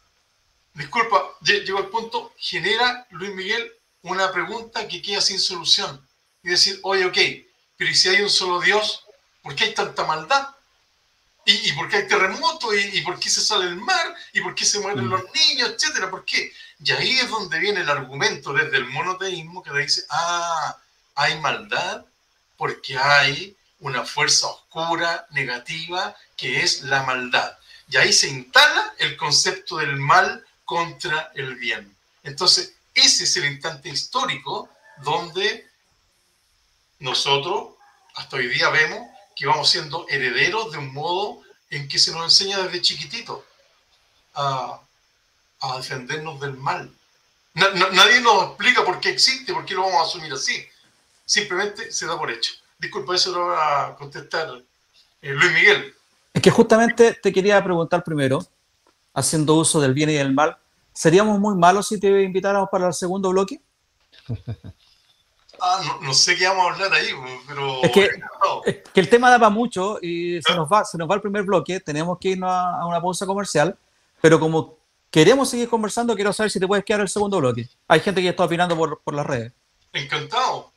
disculpa, 0.73 1.23
llego 1.41 1.77
al 1.77 1.89
punto, 1.89 2.33
genera, 2.37 3.07
Luis 3.11 3.33
Miguel, 3.33 3.71
una 4.01 4.31
pregunta 4.31 4.87
que 4.87 5.01
queda 5.01 5.21
sin 5.21 5.39
solución. 5.39 6.05
Y 6.43 6.49
decir, 6.49 6.79
oye, 6.83 7.05
ok, 7.05 7.17
pero 7.77 7.93
si 7.93 8.09
hay 8.09 8.21
un 8.21 8.29
solo 8.29 8.59
Dios, 8.59 9.05
¿por 9.41 9.55
qué 9.55 9.65
hay 9.65 9.73
tanta 9.73 10.03
maldad? 10.05 10.49
¿Y, 11.45 11.71
por 11.73 11.89
qué 11.89 11.97
hay 11.97 12.07
terremotos? 12.07 12.75
¿Y, 12.75 13.01
por 13.01 13.19
qué 13.19 13.29
se 13.29 13.41
sale 13.41 13.65
el 13.65 13.77
mar? 13.77 14.15
¿Y 14.33 14.41
por 14.41 14.53
qué 14.53 14.65
se 14.65 14.79
mueren 14.79 15.05
mm. 15.05 15.09
los 15.09 15.23
niños? 15.33 15.69
Etcétera. 15.69 16.09
¿Por 16.11 16.23
qué? 16.23 16.53
Y 16.83 16.91
ahí 16.91 17.17
es 17.17 17.29
donde 17.29 17.57
viene 17.57 17.81
el 17.81 17.89
argumento 17.89 18.53
desde 18.53 18.77
el 18.77 18.85
monoteísmo 18.85 19.63
que 19.63 19.71
le 19.71 19.81
dice, 19.81 20.05
ah, 20.11 20.77
hay 21.15 21.39
maldad 21.39 22.05
porque 22.59 22.97
hay 22.97 23.55
una 23.79 24.03
fuerza 24.03 24.47
oscura, 24.47 25.25
negativa, 25.29 26.13
que 26.35 26.59
es 26.59 26.81
la 26.81 27.03
maldad. 27.03 27.57
Y 27.89 27.95
ahí 27.95 28.11
se 28.11 28.27
instala 28.27 28.93
el 28.97 29.15
concepto 29.15 29.77
del 29.77 29.95
mal 29.95 30.45
contra 30.65 31.31
el 31.35 31.55
bien. 31.55 31.95
Entonces, 32.21 32.73
ese 32.93 33.23
es 33.23 33.37
el 33.37 33.45
instante 33.45 33.87
histórico 33.87 34.69
donde 34.97 35.69
nosotros, 36.99 37.75
hasta 38.15 38.35
hoy 38.35 38.49
día, 38.49 38.69
vemos 38.71 39.07
que 39.37 39.47
vamos 39.47 39.69
siendo 39.69 40.05
herederos 40.09 40.73
de 40.73 40.79
un 40.79 40.93
modo 40.93 41.41
en 41.69 41.87
que 41.87 41.97
se 41.97 42.11
nos 42.11 42.25
enseña 42.25 42.59
desde 42.59 42.81
chiquitito 42.81 43.45
a, 44.33 44.81
defendernos 45.77 46.41
del 46.41 46.57
mal. 46.57 46.93
nadie 47.53 48.19
nos 48.19 48.47
explica 48.47 48.83
por 48.83 48.99
qué 48.99 49.11
existe, 49.11 49.53
por 49.53 49.65
qué 49.65 49.75
lo 49.75 49.83
vamos 49.83 50.01
a 50.01 50.07
asumir 50.09 50.33
así. 50.33 50.67
Simplemente 51.29 51.91
se 51.91 52.07
da 52.07 52.17
por 52.17 52.31
hecho. 52.31 52.53
Disculpa, 52.79 53.13
eso 53.13 53.31
lo 53.31 53.45
va 53.45 53.85
a 53.85 53.95
contestar 53.95 54.49
eh, 55.21 55.29
Luis 55.29 55.53
Miguel. 55.53 55.93
Es 56.33 56.41
que 56.41 56.49
justamente 56.49 57.13
te 57.21 57.31
quería 57.31 57.63
preguntar 57.63 58.03
primero, 58.03 58.39
haciendo 59.13 59.53
uso 59.53 59.79
del 59.79 59.93
bien 59.93 60.09
y 60.09 60.13
del 60.13 60.33
mal, 60.33 60.57
¿seríamos 60.91 61.39
muy 61.39 61.55
malos 61.55 61.87
si 61.87 61.99
te 61.99 62.23
invitáramos 62.23 62.69
para 62.71 62.87
el 62.87 62.95
segundo 62.95 63.29
bloque? 63.29 63.61
Ah, 65.61 65.99
no, 66.01 66.13
sé 66.13 66.37
qué 66.37 66.47
vamos 66.47 66.65
a 66.65 66.73
hablar 66.73 66.93
ahí, 66.93 67.09
pero... 67.45 67.83
Es 67.83 67.91
que, 67.91 68.09
el 68.95 69.09
tema 69.09 69.29
daba 69.29 69.49
mucho 69.49 69.99
y 70.01 70.41
se 70.41 70.55
nos, 70.55 70.67
va, 70.67 70.85
se 70.85 70.97
nos 70.97 71.07
va 71.07 71.15
el 71.15 71.21
primer 71.21 71.43
bloque, 71.43 71.81
tenemos 71.81 72.17
que 72.17 72.29
irnos 72.29 72.49
a, 72.49 72.85
una 72.85 73.01
pausa 73.01 73.25
comercial, 73.25 73.77
pero 74.21 74.39
como 74.39 74.77
queremos 75.11 75.49
seguir 75.49 75.67
conversando, 75.67 76.15
quiero 76.15 76.31
saber 76.31 76.49
si 76.49 76.61
te 76.61 76.65
puedes 76.65 76.85
quedar 76.85 77.01
el 77.01 77.09
segundo 77.09 77.37
bloque. 77.39 77.67
Hay 77.89 77.99
gente 77.99 78.21
que 78.21 78.29
está 78.29 78.45
opinando 78.45 78.75
por, 78.77 79.01
por 79.01 79.13
las 79.13 79.25
redes. 79.25 79.51
Encantado. 79.91 80.71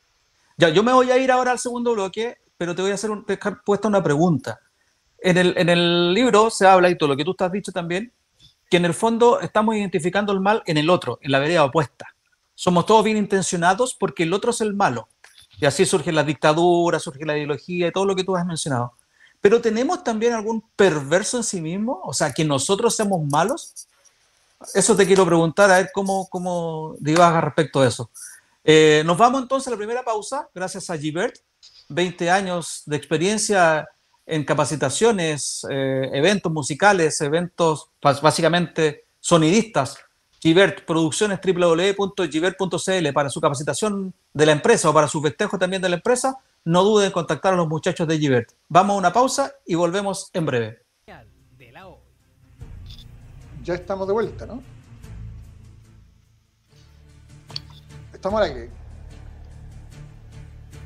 Ya, 0.56 0.68
yo 0.68 0.82
me 0.82 0.92
voy 0.92 1.10
a 1.10 1.18
ir 1.18 1.30
ahora 1.30 1.52
al 1.52 1.58
segundo 1.58 1.92
bloque, 1.92 2.38
pero 2.56 2.74
te 2.74 2.82
voy 2.82 2.90
a 2.90 2.94
hacer 2.94 3.10
un, 3.10 3.24
puesta 3.64 3.88
una 3.88 4.02
pregunta. 4.02 4.60
En 5.18 5.38
el, 5.38 5.54
en 5.56 5.68
el 5.68 6.14
libro 6.14 6.50
se 6.50 6.66
habla, 6.66 6.90
y 6.90 6.98
todo 6.98 7.10
lo 7.10 7.16
que 7.16 7.24
tú 7.24 7.34
has 7.38 7.52
dicho 7.52 7.72
también, 7.72 8.12
que 8.68 8.78
en 8.78 8.84
el 8.84 8.94
fondo 8.94 9.40
estamos 9.40 9.76
identificando 9.76 10.32
el 10.32 10.40
mal 10.40 10.62
en 10.66 10.78
el 10.78 10.88
otro, 10.88 11.18
en 11.22 11.30
la 11.30 11.38
vereda 11.38 11.64
opuesta. 11.64 12.06
Somos 12.54 12.86
todos 12.86 13.04
bien 13.04 13.16
intencionados 13.16 13.94
porque 13.98 14.22
el 14.22 14.32
otro 14.32 14.50
es 14.50 14.60
el 14.60 14.74
malo. 14.74 15.08
Y 15.60 15.66
así 15.66 15.84
surge 15.84 16.10
la 16.10 16.24
dictadura, 16.24 16.98
surge 16.98 17.24
la 17.24 17.36
ideología 17.36 17.88
y 17.88 17.92
todo 17.92 18.04
lo 18.04 18.16
que 18.16 18.24
tú 18.24 18.34
has 18.34 18.46
mencionado. 18.46 18.94
Pero 19.40 19.60
tenemos 19.60 20.02
también 20.02 20.32
algún 20.32 20.64
perverso 20.76 21.36
en 21.36 21.44
sí 21.44 21.60
mismo, 21.60 22.00
o 22.04 22.12
sea, 22.14 22.32
que 22.32 22.44
nosotros 22.44 22.96
seamos 22.96 23.20
malos. 23.30 23.88
Eso 24.72 24.96
te 24.96 25.06
quiero 25.06 25.26
preguntar, 25.26 25.70
a 25.70 25.78
ver 25.78 25.90
cómo, 25.92 26.28
cómo 26.28 26.94
divagas 26.98 27.44
respecto 27.44 27.80
a 27.80 27.88
eso. 27.88 28.10
Eh, 28.64 29.02
nos 29.04 29.18
vamos 29.18 29.42
entonces 29.42 29.68
a 29.68 29.70
la 29.72 29.76
primera 29.76 30.02
pausa, 30.02 30.48
gracias 30.54 30.88
a 30.90 30.96
Gibert, 30.96 31.36
20 31.88 32.30
años 32.30 32.82
de 32.86 32.96
experiencia 32.96 33.88
en 34.24 34.44
capacitaciones, 34.44 35.66
eh, 35.68 36.10
eventos 36.12 36.52
musicales, 36.52 37.20
eventos 37.20 37.90
básicamente 38.00 39.04
sonidistas 39.20 39.98
Givert 40.42 40.84
Producciones 40.84 41.38
www.givert.cl 41.40 43.12
para 43.12 43.30
su 43.30 43.40
capacitación 43.40 44.12
de 44.34 44.46
la 44.46 44.52
empresa 44.52 44.90
o 44.90 44.94
para 44.94 45.06
su 45.06 45.22
festejo 45.22 45.56
también 45.56 45.80
de 45.80 45.88
la 45.88 45.94
empresa, 45.96 46.36
no 46.64 46.82
duden 46.82 47.06
en 47.06 47.12
contactar 47.12 47.54
a 47.54 47.56
los 47.56 47.68
muchachos 47.68 48.08
de 48.08 48.18
Givert. 48.18 48.50
Vamos 48.68 48.94
a 48.94 48.98
una 48.98 49.12
pausa 49.12 49.52
y 49.64 49.76
volvemos 49.76 50.30
en 50.32 50.46
breve. 50.46 50.82
Ya 53.62 53.74
estamos 53.74 54.08
de 54.08 54.12
vuelta, 54.12 54.44
¿no? 54.44 54.60
Estamos 58.22 58.40
al 58.40 58.52
aire. 58.52 58.70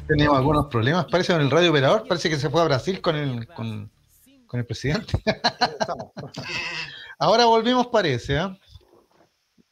Tenemos 0.08 0.38
algunos 0.38 0.68
problemas, 0.68 1.04
parece 1.04 1.34
con 1.34 1.42
el 1.42 1.50
radio 1.50 1.68
operador, 1.68 2.08
parece 2.08 2.30
que 2.30 2.38
se 2.38 2.48
fue 2.48 2.62
a 2.62 2.64
Brasil 2.64 3.02
con 3.02 3.14
el, 3.14 3.46
con, 3.48 3.90
el 4.54 4.64
presidente. 4.64 5.22
Ahora 7.18 7.44
volvimos, 7.44 7.88
parece, 7.88 8.36
¿eh? 8.36 8.58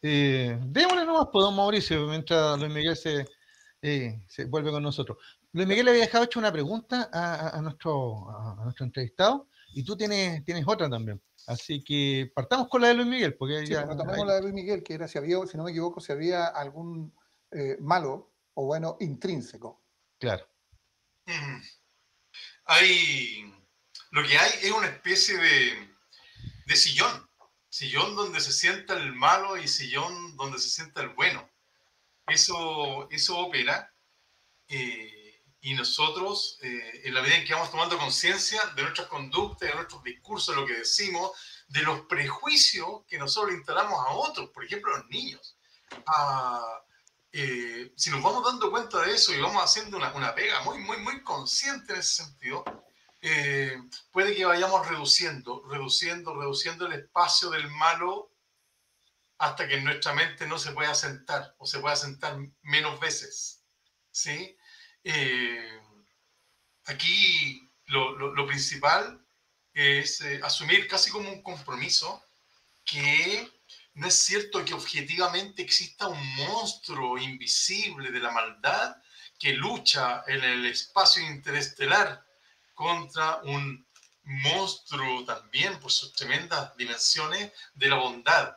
Eh, 0.03 0.59
démosle 0.61 1.07
nomás, 1.07 1.29
pues, 1.33 1.43
don 1.43 1.57
Mauricio, 1.57 2.07
mientras 2.07 2.61
Luis 2.61 2.71
Miguel 2.71 2.97
se, 2.99 3.25
eh, 3.81 4.23
se, 4.29 4.45
vuelve 4.45 4.71
con 4.71 4.83
nosotros. 4.83 5.17
Luis 5.53 5.67
Miguel 5.67 5.87
le 5.87 5.93
había 5.93 6.03
dejado 6.03 6.25
hecho 6.25 6.41
una 6.41 6.53
pregunta 6.53 7.09
a, 7.15 7.59
nuestro, 7.63 8.29
a, 8.29 8.63
nuestro 8.63 8.85
entrevistado 8.85 9.49
y 9.73 9.83
tú 9.83 9.97
tienes, 9.97 10.45
tienes 10.45 10.65
otra 10.69 10.91
también. 10.91 11.19
Así 11.47 11.83
que 11.83 12.31
partamos 12.35 12.69
con 12.69 12.83
la 12.83 12.89
de 12.89 12.95
Luis 12.95 13.09
Miguel. 13.09 13.35
Porque 13.39 13.65
ya, 13.65 13.87
pues, 13.87 14.27
la 14.27 14.35
de 14.35 14.43
Luis 14.43 14.53
Miguel, 14.53 14.83
que 14.83 14.93
era 14.93 15.09
si 15.09 15.17
había, 15.17 15.39
si 15.47 15.57
no 15.57 15.65
me 15.65 15.71
equivoco, 15.71 15.99
si 15.99 16.13
había 16.13 16.45
algún 16.49 17.11
eh, 17.55 17.77
malo 17.81 18.35
o 18.55 18.67
bueno 18.67 18.97
intrínseco. 19.01 19.85
Claro. 20.19 20.47
Mm. 21.27 21.61
Hay, 22.67 23.55
lo 24.11 24.23
que 24.27 24.39
hay 24.39 24.51
es 24.63 24.71
una 24.71 24.89
especie 24.89 25.37
de, 25.37 25.97
de 26.67 26.77
sillón 26.77 27.25
sillón 27.75 28.15
donde 28.15 28.41
se 28.41 28.53
sienta 28.53 28.95
el 28.95 29.13
malo 29.17 29.57
y 29.57 29.67
sillón 29.67 30.37
donde 30.37 30.61
se 30.61 30.71
sienta 30.71 31.03
el 31.03 31.09
bueno. 31.09 31.51
Eso, 32.29 33.09
eso 33.11 33.37
opera. 33.37 33.93
Eh, 34.69 35.43
y 35.61 35.75
nosotros, 35.75 36.57
eh, 36.63 37.01
en 37.03 37.15
la 37.15 37.21
medida 37.21 37.39
en 37.39 37.45
que 37.45 37.53
vamos 37.53 37.73
tomando 37.73 37.99
conciencia 37.99 38.63
de 38.77 38.83
nuestras 38.83 39.09
conductas, 39.09 39.69
de 39.69 39.75
nuestros 39.75 40.05
discursos, 40.05 40.55
de 40.55 40.61
lo 40.61 40.67
que 40.69 40.75
decimos, 40.75 41.33
de 41.67 41.83
los 41.83 42.03
prejuicios 42.03 43.05
que 43.09 43.19
nosotros 43.19 43.57
instalamos 43.57 43.99
a 43.99 44.13
otros, 44.13 44.51
por 44.51 44.65
ejemplo, 44.65 44.95
a 44.95 44.99
los 44.99 45.09
niños. 45.09 45.59
Ah, 46.07 46.81
eh, 47.37 47.93
si 47.97 48.11
nos 48.11 48.23
vamos 48.23 48.45
dando 48.45 48.71
cuenta 48.71 49.03
de 49.03 49.13
eso 49.13 49.35
y 49.35 49.41
vamos 49.41 49.61
haciendo 49.61 49.97
una, 49.97 50.13
una 50.15 50.33
pega 50.37 50.63
muy, 50.63 50.79
muy, 50.79 50.99
muy 50.99 51.21
consciente 51.25 51.93
en 51.93 51.99
ese 51.99 52.23
sentido, 52.23 52.65
eh, 53.21 53.77
puede 54.13 54.37
que 54.37 54.45
vayamos 54.45 54.87
reduciendo, 54.87 55.65
reduciendo, 55.69 56.33
reduciendo 56.39 56.87
el 56.87 56.93
espacio 56.93 57.51
del 57.51 57.69
malo 57.73 58.31
hasta 59.39 59.67
que 59.67 59.81
nuestra 59.81 60.13
mente 60.13 60.47
no 60.47 60.61
se 60.61 60.71
pueda 60.71 60.95
sentar 60.95 61.57
o 61.59 61.67
se 61.67 61.81
pueda 61.81 61.97
sentar 61.97 62.39
menos 62.63 63.01
veces. 63.01 63.65
¿sí? 64.13 64.57
Eh, 65.03 65.81
aquí 66.85 67.69
lo, 67.87 68.47
principal 68.47 69.27
es 69.73 70.23
asumir 70.41 70.87
casi 70.87 71.11
como 71.11 71.29
un 71.29 71.43
compromiso 71.43 72.23
que 72.85 73.51
no 73.95 74.09
es 74.09 74.15
cierto 74.15 74.65
que 74.65 74.75
objetivamente 74.75 75.63
exista 75.63 76.09
un 76.09 76.37
monstruo 76.37 77.17
invisible 77.17 78.11
de 78.11 78.21
la 78.21 78.33
maldad 78.33 78.97
que 79.39 79.53
lucha 79.53 80.25
en 80.27 80.43
el 80.43 80.67
espacio 80.67 81.23
interestelar 81.23 82.27
contra 82.75 83.37
un 83.45 83.87
monstruo 84.25 85.25
también 85.25 85.79
por 85.79 85.93
sus 85.93 86.13
tremendas 86.13 86.77
dimensiones 86.77 87.53
de 87.75 87.89
la 87.89 87.97
bondad. 87.97 88.57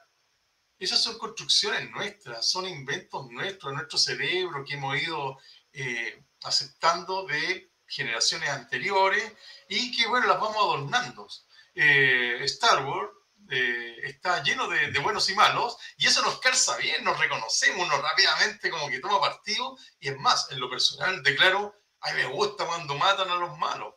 Esas 0.79 1.01
son 1.01 1.17
construcciones 1.17 1.89
nuestras, 1.91 2.47
son 2.49 2.67
inventos 2.67 3.29
nuestros, 3.29 3.73
nuestro 3.73 3.97
cerebro 3.97 4.63
que 4.65 4.75
hemos 4.75 4.99
ido 5.01 5.39
eh, 5.73 6.23
aceptando 6.43 7.25
de 7.25 7.71
generaciones 7.85 8.49
anteriores 8.49 9.33
y 9.69 9.95
que, 9.95 10.07
bueno, 10.07 10.27
las 10.27 10.39
vamos 10.39 10.57
adornando. 10.57 11.27
Eh, 11.75 12.39
Star 12.43 12.85
Wars 12.85 13.11
eh, 13.49 13.95
está 14.03 14.43
lleno 14.43 14.67
de, 14.67 14.91
de, 14.91 14.99
buenos 14.99 15.29
y 15.29 15.35
malos 15.35 15.77
y 15.97 16.07
eso 16.07 16.21
nos 16.21 16.39
calza 16.39 16.75
bien, 16.77 17.03
nos 17.03 17.17
reconocemos, 17.19 17.87
nos 17.87 18.01
rápidamente 18.01 18.69
como 18.69 18.89
que 18.89 18.99
toma 18.99 19.21
partido 19.21 19.77
y 19.99 20.09
es 20.09 20.17
más, 20.17 20.51
en 20.51 20.59
lo 20.59 20.69
personal 20.69 21.23
declaro, 21.23 21.73
a 22.01 22.11
mí 22.11 22.23
me 22.23 22.27
gusta 22.27 22.65
cuando 22.65 22.95
matan 22.95 23.29
a 23.29 23.35
los 23.35 23.57
malos. 23.57 23.93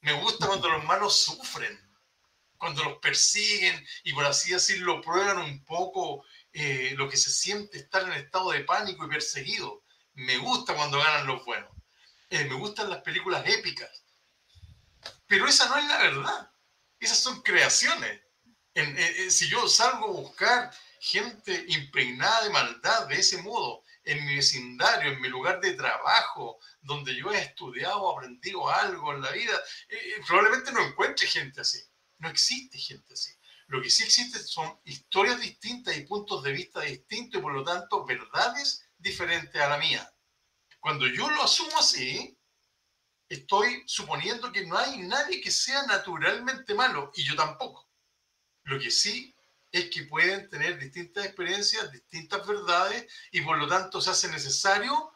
Me 0.00 0.12
gusta 0.12 0.46
cuando 0.46 0.68
los 0.68 0.84
malos 0.84 1.22
sufren, 1.22 1.76
cuando 2.56 2.84
los 2.84 2.98
persiguen 2.98 3.84
y 4.04 4.12
por 4.12 4.24
así 4.24 4.52
decirlo 4.52 5.00
prueban 5.00 5.38
un 5.38 5.64
poco 5.64 6.24
eh, 6.52 6.94
lo 6.96 7.08
que 7.08 7.16
se 7.16 7.30
siente 7.30 7.78
estar 7.78 8.02
en 8.02 8.12
estado 8.12 8.50
de 8.50 8.64
pánico 8.64 9.04
y 9.04 9.08
perseguido. 9.08 9.84
Me 10.14 10.38
gusta 10.38 10.74
cuando 10.74 10.98
ganan 10.98 11.26
los 11.26 11.44
buenos. 11.44 11.70
Eh, 12.30 12.44
me 12.44 12.54
gustan 12.54 12.90
las 12.90 13.02
películas 13.02 13.44
épicas. 13.46 13.90
Pero 15.26 15.46
esa 15.46 15.68
no 15.68 15.76
es 15.76 15.84
la 15.86 15.98
verdad. 15.98 16.50
Esas 16.98 17.18
son 17.18 17.42
creaciones. 17.42 18.20
Si 19.30 19.48
yo 19.48 19.68
salgo 19.68 20.06
a 20.06 20.20
buscar 20.22 20.70
gente 21.00 21.64
impregnada 21.68 22.44
de 22.44 22.50
maldad 22.50 23.06
de 23.08 23.16
ese 23.16 23.40
modo, 23.42 23.84
en 24.08 24.24
mi 24.24 24.36
vecindario, 24.36 25.12
en 25.12 25.20
mi 25.20 25.28
lugar 25.28 25.60
de 25.60 25.74
trabajo, 25.74 26.58
donde 26.80 27.14
yo 27.14 27.30
he 27.30 27.38
estudiado, 27.38 28.10
aprendido 28.10 28.68
algo 28.68 29.12
en 29.12 29.20
la 29.20 29.30
vida, 29.32 29.52
eh, 29.88 29.96
eh, 29.96 30.22
probablemente 30.26 30.72
no 30.72 30.80
encuentre 30.80 31.26
gente 31.26 31.60
así. 31.60 31.78
No 32.18 32.28
existe 32.28 32.78
gente 32.78 33.12
así. 33.12 33.30
Lo 33.66 33.82
que 33.82 33.90
sí 33.90 34.04
existe 34.04 34.38
son 34.38 34.80
historias 34.84 35.38
distintas 35.40 35.96
y 35.96 36.06
puntos 36.06 36.42
de 36.42 36.52
vista 36.52 36.80
distintos 36.80 37.38
y 37.38 37.42
por 37.42 37.52
lo 37.52 37.62
tanto 37.62 38.06
verdades 38.06 38.88
diferentes 38.96 39.60
a 39.60 39.68
la 39.68 39.76
mía. 39.76 40.10
Cuando 40.80 41.06
yo 41.06 41.28
lo 41.28 41.42
asumo 41.42 41.78
así, 41.78 42.36
estoy 43.28 43.82
suponiendo 43.86 44.50
que 44.50 44.64
no 44.64 44.78
hay 44.78 44.98
nadie 45.02 45.40
que 45.42 45.50
sea 45.50 45.82
naturalmente 45.82 46.74
malo 46.74 47.12
y 47.14 47.24
yo 47.24 47.36
tampoco. 47.36 47.87
Lo 48.68 48.78
que 48.78 48.90
sí 48.90 49.34
es 49.72 49.88
que 49.88 50.02
pueden 50.02 50.48
tener 50.50 50.78
distintas 50.78 51.24
experiencias, 51.24 51.90
distintas 51.90 52.46
verdades 52.46 53.10
y 53.32 53.40
por 53.40 53.56
lo 53.56 53.66
tanto 53.66 53.98
se 54.00 54.10
hace 54.10 54.28
necesario 54.28 55.10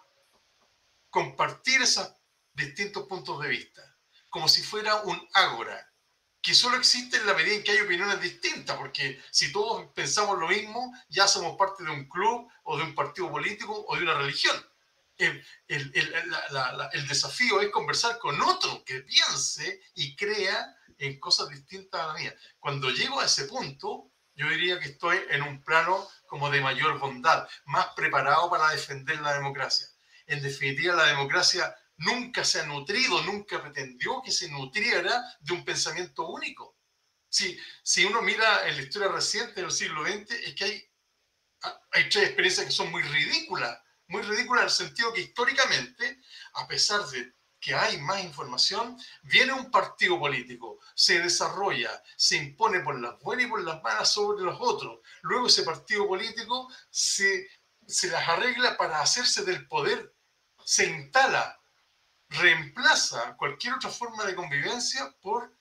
compartir 1.10 1.82
esos 1.82 2.10
distintos 2.54 3.06
puntos 3.06 3.42
de 3.42 3.48
vista, 3.48 3.82
como 4.30 4.48
si 4.48 4.62
fuera 4.62 5.02
un 5.02 5.28
ágora, 5.34 5.92
que 6.40 6.54
solo 6.54 6.78
existe 6.78 7.18
en 7.18 7.26
la 7.26 7.34
medida 7.34 7.56
en 7.56 7.62
que 7.62 7.72
hay 7.72 7.80
opiniones 7.82 8.22
distintas, 8.22 8.76
porque 8.78 9.22
si 9.30 9.52
todos 9.52 9.92
pensamos 9.92 10.38
lo 10.38 10.48
mismo, 10.48 10.90
ya 11.10 11.28
somos 11.28 11.56
parte 11.58 11.84
de 11.84 11.90
un 11.90 12.08
club 12.08 12.50
o 12.64 12.78
de 12.78 12.84
un 12.84 12.94
partido 12.94 13.30
político 13.30 13.84
o 13.86 13.96
de 13.96 14.02
una 14.02 14.14
religión. 14.14 14.56
El, 15.18 15.44
el, 15.68 17.06
desafío 17.06 17.60
es 17.60 17.70
conversar 17.70 18.18
con 18.18 18.40
otro 18.40 18.82
que 18.84 19.00
piense 19.02 19.82
y 19.94 20.16
crea 20.16 20.74
en 21.02 21.18
cosas 21.18 21.48
distintas 21.48 22.00
a 22.00 22.06
la 22.08 22.14
mía. 22.14 22.34
Cuando 22.60 22.88
llego 22.90 23.20
a 23.20 23.26
ese 23.26 23.44
punto, 23.44 24.12
yo 24.34 24.48
diría 24.48 24.78
que 24.78 24.90
estoy 24.90 25.18
en 25.30 25.42
un 25.42 25.62
plano 25.62 26.08
como 26.26 26.48
de 26.48 26.60
mayor 26.60 26.98
bondad, 26.98 27.46
más 27.64 27.88
preparado 27.96 28.48
para 28.48 28.70
defender 28.70 29.20
la 29.20 29.34
democracia. 29.34 29.88
En 30.26 30.40
definitiva, 30.40 30.94
la 30.94 31.06
democracia 31.06 31.76
nunca 31.96 32.44
se 32.44 32.60
ha 32.60 32.66
nutrido, 32.66 33.20
nunca 33.24 33.60
pretendió 33.60 34.22
que 34.24 34.30
se 34.30 34.48
nutriera 34.48 35.22
de 35.40 35.52
un 35.52 35.64
pensamiento 35.64 36.28
único. 36.28 36.76
Si, 37.28 37.58
si 37.82 38.04
uno 38.04 38.22
mira 38.22 38.68
en 38.68 38.76
la 38.76 38.82
historia 38.82 39.08
reciente 39.08 39.60
del 39.60 39.72
siglo 39.72 40.04
XX, 40.04 40.30
es 40.30 40.54
que 40.54 40.64
hay, 40.64 40.88
experiencias 41.92 42.66
que 42.66 42.72
son 42.72 42.90
muy 42.92 43.02
ridículas, 43.02 43.76
muy 44.06 44.22
ridículas 44.22 44.62
en 44.62 44.68
el 44.68 44.88
sentido 44.88 45.12
que 45.12 45.22
históricamente, 45.22 46.20
a 46.54 46.68
pesar 46.68 47.04
de 47.06 47.34
que 47.62 47.76
hay 47.76 47.96
más 47.98 48.22
información, 48.24 48.98
viene 49.22 49.52
un 49.52 49.70
partido 49.70 50.18
político, 50.18 50.80
se 50.96 51.20
desarrolla, 51.20 52.02
se 52.16 52.36
impone 52.36 52.80
por 52.80 52.98
las 53.00 53.20
buenas 53.20 53.46
y 53.46 53.48
por 53.48 53.62
las 53.62 53.80
malas 53.84 54.12
sobre 54.12 54.42
los 54.42 54.56
otros. 54.60 54.98
Luego 55.22 55.46
ese 55.46 55.62
partido 55.62 56.08
político 56.08 56.68
se, 56.90 57.48
se 57.86 58.08
las 58.08 58.28
arregla 58.28 58.76
para 58.76 59.00
hacerse 59.00 59.44
del 59.44 59.68
poder, 59.68 60.12
se 60.64 60.86
instala, 60.86 61.56
reemplaza 62.30 63.36
cualquier 63.36 63.74
otra 63.74 63.90
forma 63.90 64.24
de 64.24 64.34
convivencia 64.34 65.14
por 65.20 65.56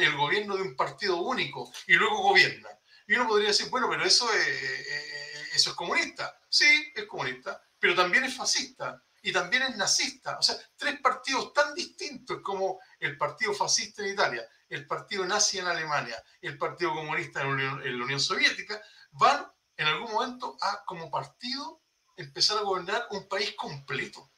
el 0.00 0.16
gobierno 0.16 0.56
de 0.56 0.62
un 0.62 0.74
partido 0.74 1.18
único 1.18 1.72
y 1.86 1.94
luego 1.94 2.22
gobierna. 2.22 2.70
Y 3.06 3.14
uno 3.14 3.28
podría 3.28 3.48
decir, 3.48 3.68
bueno, 3.70 3.88
pero 3.88 4.04
eso 4.04 4.28
es, 4.32 4.48
eh, 4.48 4.84
eh, 4.90 5.42
eso 5.54 5.70
es 5.70 5.76
comunista. 5.76 6.40
Sí, 6.48 6.92
es 6.92 7.04
comunista, 7.04 7.62
pero 7.78 7.94
también 7.94 8.24
es 8.24 8.34
fascista 8.34 9.00
y 9.26 9.32
también 9.32 9.64
es 9.64 9.76
nazista. 9.76 10.38
O 10.38 10.42
sea, 10.42 10.56
tres 10.76 11.00
partidos 11.00 11.52
tan 11.52 11.74
distintos 11.74 12.40
como 12.42 12.78
el 13.00 13.18
partido 13.18 13.52
fascista 13.52 14.04
en 14.04 14.12
Italia, 14.12 14.48
el 14.68 14.86
partido 14.86 15.26
nazi 15.26 15.58
en 15.58 15.66
Alemania, 15.66 16.22
el 16.40 16.56
partido 16.56 16.94
comunista 16.94 17.42
en, 17.42 17.98
la 17.98 18.04
Unión 18.04 18.20
Soviética, 18.20 18.80
van 19.10 19.44
en 19.76 19.88
algún 19.88 20.12
momento 20.12 20.56
a, 20.60 20.84
como 20.84 21.10
partido, 21.10 21.82
empezar 22.16 22.58
a 22.58 22.60
gobernar 22.60 23.08
un 23.10 23.26
país 23.26 23.52
completo. 23.56 24.30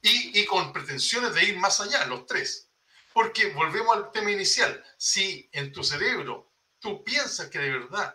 Y, 0.00 0.38
y 0.38 0.46
con 0.46 0.72
pretensiones 0.72 1.34
de 1.34 1.42
ir 1.42 1.58
más 1.58 1.80
allá, 1.80 2.06
los 2.06 2.26
tres. 2.26 2.70
Porque 3.12 3.52
volvemos 3.54 3.96
al 3.96 4.12
tema 4.12 4.30
inicial. 4.30 4.84
Si 4.96 5.48
en 5.50 5.72
tu 5.72 5.82
cerebro 5.82 6.52
tú 6.78 7.02
piensas 7.02 7.48
que 7.48 7.58
de 7.58 7.72
verdad 7.72 8.14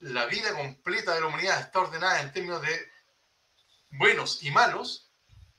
la 0.00 0.26
vida 0.26 0.52
completa 0.52 1.14
de 1.14 1.20
la 1.20 1.26
humanidad 1.28 1.60
está 1.60 1.78
ordenada 1.78 2.22
en 2.22 2.32
términos 2.32 2.60
de 2.60 2.95
buenos 3.90 4.42
y 4.42 4.50
malos, 4.50 5.10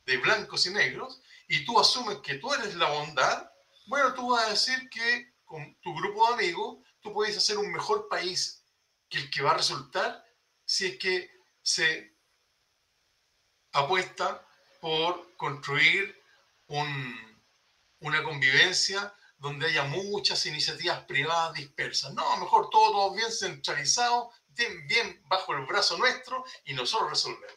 de 0.05 0.17
blancos 0.17 0.65
y 0.65 0.71
negros, 0.71 1.21
y 1.47 1.65
tú 1.65 1.79
asumes 1.79 2.17
que 2.19 2.35
tú 2.35 2.53
eres 2.53 2.75
la 2.75 2.89
bondad, 2.89 3.49
bueno, 3.87 4.13
tú 4.13 4.29
vas 4.31 4.47
a 4.47 4.49
decir 4.51 4.89
que 4.89 5.33
con 5.45 5.75
tu 5.81 5.95
grupo 5.95 6.27
de 6.27 6.33
amigos 6.33 6.77
tú 6.99 7.13
puedes 7.13 7.37
hacer 7.37 7.57
un 7.57 7.71
mejor 7.71 8.07
país 8.09 8.63
que 9.09 9.17
el 9.19 9.29
que 9.29 9.41
va 9.41 9.51
a 9.51 9.57
resultar 9.57 10.25
si 10.65 10.87
es 10.87 10.97
que 10.97 11.31
se 11.61 12.17
apuesta 13.71 14.45
por 14.81 15.35
construir 15.37 16.21
una 16.67 18.23
convivencia 18.23 19.13
donde 19.37 19.67
haya 19.67 19.83
muchas 19.85 20.45
iniciativas 20.45 21.05
privadas 21.05 21.53
dispersas. 21.53 22.13
No, 22.13 22.37
mejor 22.37 22.69
todo, 22.69 23.13
bien 23.13 23.31
centralizado, 23.31 24.31
bien, 24.47 24.87
bien 24.87 25.21
bajo 25.27 25.53
el 25.53 25.65
brazo 25.65 25.97
nuestro 25.97 26.43
y 26.65 26.73
nosotros 26.73 27.11
resolvemos. 27.11 27.56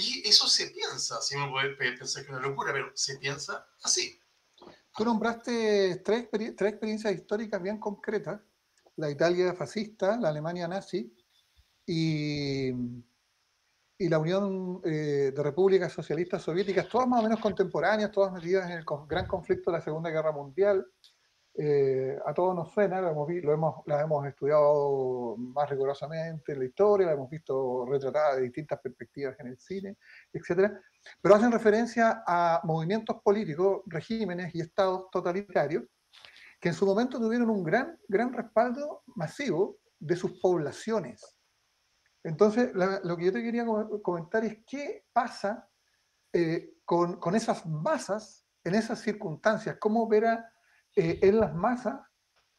Y 0.00 0.22
eso 0.28 0.46
se 0.46 0.68
piensa, 0.68 1.20
si 1.20 1.34
uno 1.34 1.50
puede 1.50 1.74
pensar 1.74 2.22
que 2.22 2.30
es 2.30 2.36
una 2.36 2.46
locura, 2.46 2.72
pero 2.72 2.92
se 2.94 3.18
piensa 3.18 3.66
así. 3.82 4.16
Tú 4.96 5.04
nombraste 5.04 5.96
tres, 6.04 6.28
tres 6.30 6.70
experiencias 6.70 7.12
históricas 7.12 7.60
bien 7.60 7.80
concretas, 7.80 8.40
la 8.94 9.10
Italia 9.10 9.54
fascista, 9.54 10.16
la 10.16 10.28
Alemania 10.28 10.68
nazi 10.68 11.12
y, 11.84 12.68
y 12.70 14.08
la 14.08 14.20
Unión 14.20 14.80
eh, 14.84 15.32
de 15.34 15.42
Repúblicas 15.42 15.92
Socialistas 15.92 16.44
Soviéticas, 16.44 16.88
todas 16.88 17.08
más 17.08 17.18
o 17.18 17.24
menos 17.24 17.40
contemporáneas, 17.40 18.12
todas 18.12 18.32
metidas 18.32 18.70
en 18.70 18.78
el 18.78 18.84
gran 19.08 19.26
conflicto 19.26 19.72
de 19.72 19.78
la 19.78 19.84
Segunda 19.84 20.10
Guerra 20.10 20.30
Mundial, 20.30 20.86
eh, 21.60 22.16
a 22.24 22.32
todos 22.32 22.54
nos 22.54 22.70
suena, 22.70 23.00
lo 23.00 23.10
hemos, 23.10 23.28
lo 23.42 23.52
hemos, 23.52 23.84
hemos 23.88 24.26
estudiado 24.28 25.34
más 25.38 25.68
rigurosamente 25.68 26.52
en 26.52 26.60
la 26.60 26.64
historia, 26.66 27.08
la 27.08 27.14
hemos 27.14 27.28
visto 27.28 27.84
retratada 27.84 28.36
de 28.36 28.42
distintas 28.42 28.78
perspectivas 28.80 29.34
en 29.40 29.48
el 29.48 29.58
cine, 29.58 29.96
etc. 30.32 30.72
Pero 31.20 31.34
hacen 31.34 31.50
referencia 31.50 32.22
a 32.24 32.60
movimientos 32.62 33.16
políticos, 33.24 33.82
regímenes 33.86 34.54
y 34.54 34.60
estados 34.60 35.10
totalitarios 35.10 35.82
que 36.60 36.68
en 36.68 36.76
su 36.76 36.86
momento 36.86 37.18
tuvieron 37.18 37.50
un 37.50 37.64
gran, 37.64 37.98
gran 38.06 38.32
respaldo 38.32 39.02
masivo 39.16 39.78
de 39.98 40.14
sus 40.14 40.38
poblaciones. 40.40 41.40
Entonces, 42.22 42.70
lo 42.72 43.16
que 43.16 43.24
yo 43.24 43.32
te 43.32 43.42
quería 43.42 43.66
comentar 44.00 44.44
es 44.44 44.58
qué 44.64 45.06
pasa 45.12 45.68
eh, 46.32 46.74
con, 46.84 47.18
con 47.18 47.34
esas 47.34 47.66
masas 47.66 48.44
en 48.62 48.76
esas 48.76 49.00
circunstancias, 49.00 49.76
cómo 49.80 50.04
opera 50.04 50.52
eh, 51.00 51.20
en 51.22 51.38
las 51.38 51.54
masas 51.54 52.00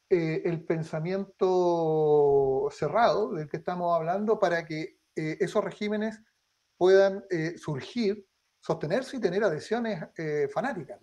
eh, 0.09 0.43
el 0.45 0.63
pensamiento 0.63 2.69
cerrado 2.71 3.33
del 3.33 3.49
que 3.49 3.57
estamos 3.57 3.93
hablando 3.93 4.39
para 4.39 4.65
que 4.65 4.97
eh, 5.13 5.37
esos 5.41 5.61
regímenes 5.61 6.21
puedan 6.77 7.25
surgir, 7.57 8.25
sostenerse 8.61 9.17
y 9.17 9.19
tener 9.19 9.43
adhesiones 9.43 10.01
fanáticas 10.53 10.97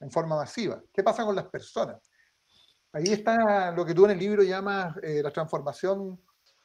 en 0.00 0.10
forma 0.10 0.36
masiva. 0.36 0.82
¿Qué 0.90 1.02
pasa 1.02 1.26
con 1.26 1.36
las 1.36 1.44
personas? 1.48 2.10
Ahí 2.90 3.12
está 3.12 3.72
lo 3.72 3.84
que 3.84 3.92
tú 3.92 4.06
en 4.06 4.12
el 4.12 4.18
libro 4.18 4.42
llamas 4.42 4.96
la 5.02 5.30
transformación 5.30 6.18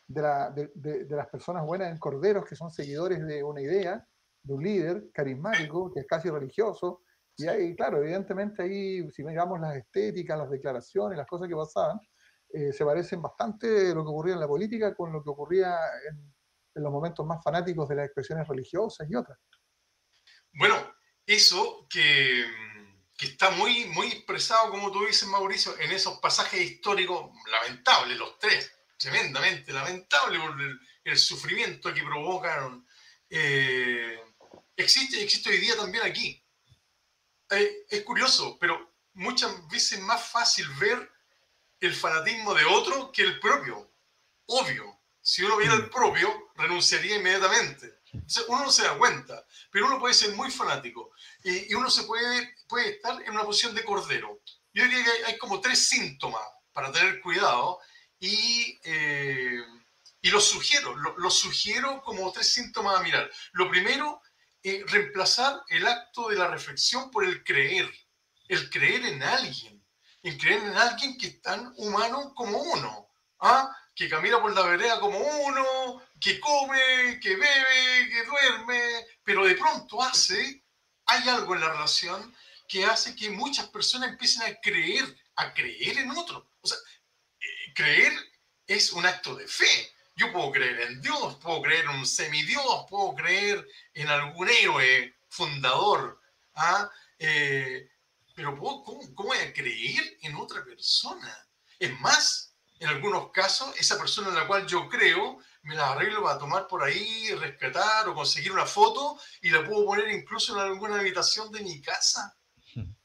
de, 0.07 0.71
de, 0.73 1.15
las 1.17 1.27
personas 1.27 1.65
buenas 1.65 1.91
en 1.91 1.97
corderos, 1.97 2.45
que 2.45 2.55
son 2.55 2.71
seguidores 2.71 3.27
de 3.27 3.43
una 3.43 3.59
idea, 3.59 4.07
de 4.41 4.53
un 4.53 4.63
líder 4.63 5.11
carismático, 5.11 5.91
que 5.93 5.99
es 5.99 6.07
casi 6.07 6.29
religioso, 6.29 7.01
y 7.43 7.47
ahí, 7.47 7.75
claro, 7.75 8.01
evidentemente 8.01 8.63
ahí, 8.63 9.09
si 9.11 9.23
miramos 9.23 9.59
las 9.59 9.75
estéticas, 9.75 10.37
las 10.37 10.49
declaraciones, 10.49 11.17
las 11.17 11.27
cosas 11.27 11.47
que 11.47 11.55
pasaban, 11.55 11.99
eh, 12.53 12.73
se 12.73 12.83
parecen 12.83 13.21
bastante 13.21 13.93
lo 13.95 14.03
que 14.03 14.09
ocurría 14.09 14.33
en 14.33 14.39
la 14.41 14.47
política 14.47 14.93
con 14.93 15.11
lo 15.13 15.23
que 15.23 15.29
ocurría 15.29 15.77
en, 16.09 16.33
los 16.75 16.91
momentos 16.91 17.25
más 17.25 17.43
fanáticos 17.43 17.87
de 17.89 17.95
las 17.95 18.05
expresiones 18.05 18.47
religiosas 18.47 19.05
y 19.09 19.15
otras. 19.15 19.37
Bueno, 20.53 20.75
eso 21.25 21.85
que, 21.89 22.45
que, 23.17 23.25
está 23.27 23.51
muy, 23.51 23.85
muy 23.87 24.07
expresado, 24.07 24.71
como 24.71 24.89
tú 24.89 25.05
dices, 25.05 25.27
Mauricio, 25.27 25.77
en 25.79 25.91
esos 25.91 26.19
pasajes 26.19 26.61
históricos 26.61 27.31
lamentables, 27.49 28.17
los 28.17 28.39
tres, 28.39 28.71
tremendamente 28.97 29.73
lamentables 29.73 30.39
por 30.39 30.55
el, 31.03 31.17
sufrimiento 31.17 31.93
que 31.93 32.03
provocaron, 32.03 32.87
eh, 33.29 34.17
existe, 34.75 35.21
existe 35.21 35.49
hoy 35.49 35.57
día 35.57 35.75
también 35.75 36.05
aquí. 36.05 36.40
Eh, 37.51 37.85
es 37.89 38.03
curioso, 38.03 38.57
pero 38.59 38.93
muchas 39.13 39.67
veces 39.69 39.99
es 39.99 39.99
más 39.99 40.25
fácil 40.25 40.67
ver 40.79 41.11
el 41.81 41.93
fanatismo 41.93 42.53
de 42.53 42.65
otro 42.65 43.11
que 43.11 43.23
el 43.23 43.39
propio. 43.39 43.91
Obvio, 44.45 44.99
si 45.21 45.43
uno 45.43 45.57
viera 45.57 45.75
el 45.75 45.83
mm. 45.83 45.89
propio, 45.89 46.51
renunciaría 46.55 47.17
inmediatamente. 47.17 47.99
uno 48.47 48.65
no 48.65 48.71
se 48.71 48.83
da 48.83 48.97
cuenta, 48.97 49.45
pero 49.69 49.87
uno 49.87 49.99
puede 49.99 50.13
ser 50.13 50.33
muy 50.35 50.49
fanático 50.51 51.11
y, 51.43 51.73
uno 51.73 51.89
se 51.89 52.03
puede, 52.03 52.55
puede 52.67 52.91
estar 52.91 53.21
en 53.21 53.31
una 53.31 53.43
posición 53.43 53.75
de 53.75 53.83
cordero. 53.83 54.41
Yo 54.73 54.83
diría 54.83 55.03
que 55.03 55.25
hay, 55.25 55.37
como 55.37 55.59
tres 55.59 55.79
síntomas 55.87 56.43
para 56.71 56.91
tener 56.91 57.21
cuidado 57.21 57.79
y, 58.19 58.79
eh, 58.83 59.61
Y 60.23 60.29
los 60.29 60.45
sugiero, 60.45 60.95
los 60.95 61.33
sugiero 61.33 62.01
como 62.03 62.31
tres 62.31 62.53
síntomas 62.53 62.99
a 62.99 63.03
mirar. 63.03 63.29
Lo 63.53 63.69
primero, 63.69 64.21
eh, 64.63 64.83
reemplazar 64.87 65.63
el 65.69 65.87
acto 65.87 66.29
de 66.29 66.35
la 66.35 66.47
reflexión 66.47 67.09
por 67.09 67.23
el 67.23 67.43
creer, 67.43 67.89
el 68.47 68.69
creer 68.69 69.05
en 69.05 69.23
alguien, 69.23 69.83
el 70.23 70.37
creer 70.37 70.63
en 70.63 70.77
alguien 70.77 71.17
que 71.17 71.27
es 71.27 71.41
tan 71.41 71.73
humano 71.77 72.33
como 72.35 72.59
uno, 72.59 73.09
¿ah? 73.39 73.75
que 73.95 74.07
camina 74.09 74.41
por 74.41 74.53
la 74.53 74.63
vereda 74.63 74.99
como 74.99 75.17
uno, 75.17 76.01
que 76.19 76.39
come, 76.39 77.19
que 77.19 77.35
bebe, 77.35 78.09
que 78.09 78.23
duerme, 78.23 79.05
pero 79.23 79.45
de 79.45 79.55
pronto 79.55 80.01
hace, 80.01 80.63
hay 81.05 81.29
algo 81.29 81.55
en 81.55 81.61
la 81.61 81.71
relación 81.71 82.35
que 82.67 82.85
hace 82.85 83.15
que 83.15 83.29
muchas 83.29 83.67
personas 83.69 84.09
empiecen 84.09 84.43
a 84.43 84.55
creer, 84.61 85.03
a 85.35 85.53
creer 85.53 85.97
en 85.97 86.11
otro. 86.11 86.49
O 86.61 86.67
sea, 86.67 86.77
eh, 86.77 87.73
creer 87.75 88.13
es 88.65 88.93
un 88.93 89.05
acto 89.05 89.35
de 89.35 89.47
fe. 89.47 89.91
Yo 90.15 90.31
puedo 90.31 90.51
creer 90.51 90.81
en 90.81 91.01
Dios, 91.01 91.37
puedo 91.41 91.61
creer 91.61 91.85
en 91.85 91.91
un 91.91 92.05
semidios, 92.05 92.85
puedo 92.89 93.15
creer 93.15 93.67
en 93.93 94.07
algún 94.09 94.49
héroe 94.49 95.15
fundador, 95.29 96.19
¿ah? 96.55 96.89
Eh, 97.17 97.89
pero 98.35 98.57
¿cómo, 98.57 98.83
¿cómo, 98.83 99.29
voy 99.29 99.37
a 99.37 99.53
creer 99.53 100.17
en 100.21 100.35
otra 100.35 100.63
persona? 100.63 101.47
Es 101.79 101.97
más, 101.99 102.53
en 102.79 102.89
algunos 102.89 103.31
casos, 103.31 103.75
esa 103.77 103.97
persona 103.97 104.29
en 104.29 104.35
la 104.35 104.47
cual 104.47 104.65
yo 104.67 104.89
creo, 104.89 105.39
me 105.63 105.75
la 105.75 105.91
arreglo 105.91 106.23
para 106.23 106.39
tomar 106.39 106.67
por 106.67 106.83
ahí, 106.83 107.33
rescatar 107.35 108.07
o 108.09 108.15
conseguir 108.15 108.51
una 108.51 108.65
foto 108.65 109.19
y 109.41 109.49
la 109.49 109.63
puedo 109.63 109.85
poner 109.85 110.09
incluso 110.09 110.53
en 110.53 110.71
alguna 110.71 110.99
habitación 110.99 111.51
de 111.51 111.61
mi 111.61 111.81
casa. 111.81 112.35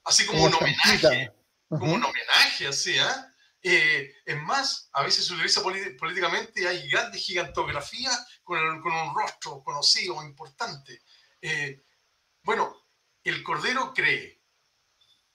Así 0.04 0.24
como 0.24 0.44
un 0.44 0.54
homenaje, 0.54 1.32
como 1.68 1.92
un 1.92 2.04
homenaje, 2.04 2.68
así, 2.68 2.98
¿ah? 2.98 3.26
Eh, 3.26 3.35
es 3.68 4.42
más, 4.42 4.88
a 4.92 5.02
veces 5.02 5.26
se 5.26 5.32
utiliza 5.32 5.62
políticamente 5.62 6.62
y 6.62 6.66
hay 6.66 6.88
grandes 6.88 7.22
gigantografías 7.22 8.40
con, 8.44 8.58
un 8.58 9.14
rostro 9.14 9.62
conocido, 9.64 10.22
importante. 10.22 11.02
Eh, 11.40 11.82
bueno, 12.42 12.86
el 13.24 13.42
Cordero 13.42 13.92
cree. 13.92 14.40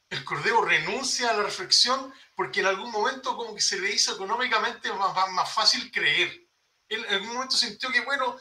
El 0.09 0.23
Cordero 0.23 0.63
renuncia 0.63 1.29
a 1.29 1.34
la 1.34 1.43
reflexión 1.43 2.13
porque 2.36 2.61
en 2.61 2.67
algún 2.67 2.91
momento 2.91 3.36
como 3.36 3.53
que 3.53 3.61
se 3.61 3.79
le 3.79 3.91
hizo 3.91 4.13
económicamente 4.13 4.91
más, 4.93 5.13
más 5.32 5.53
fácil 5.53 5.91
creer. 5.91 6.47
en 6.88 7.05
algún 7.05 7.34
momento 7.34 7.57
sintió 7.57 7.89
que, 7.89 8.01
bueno, 8.01 8.38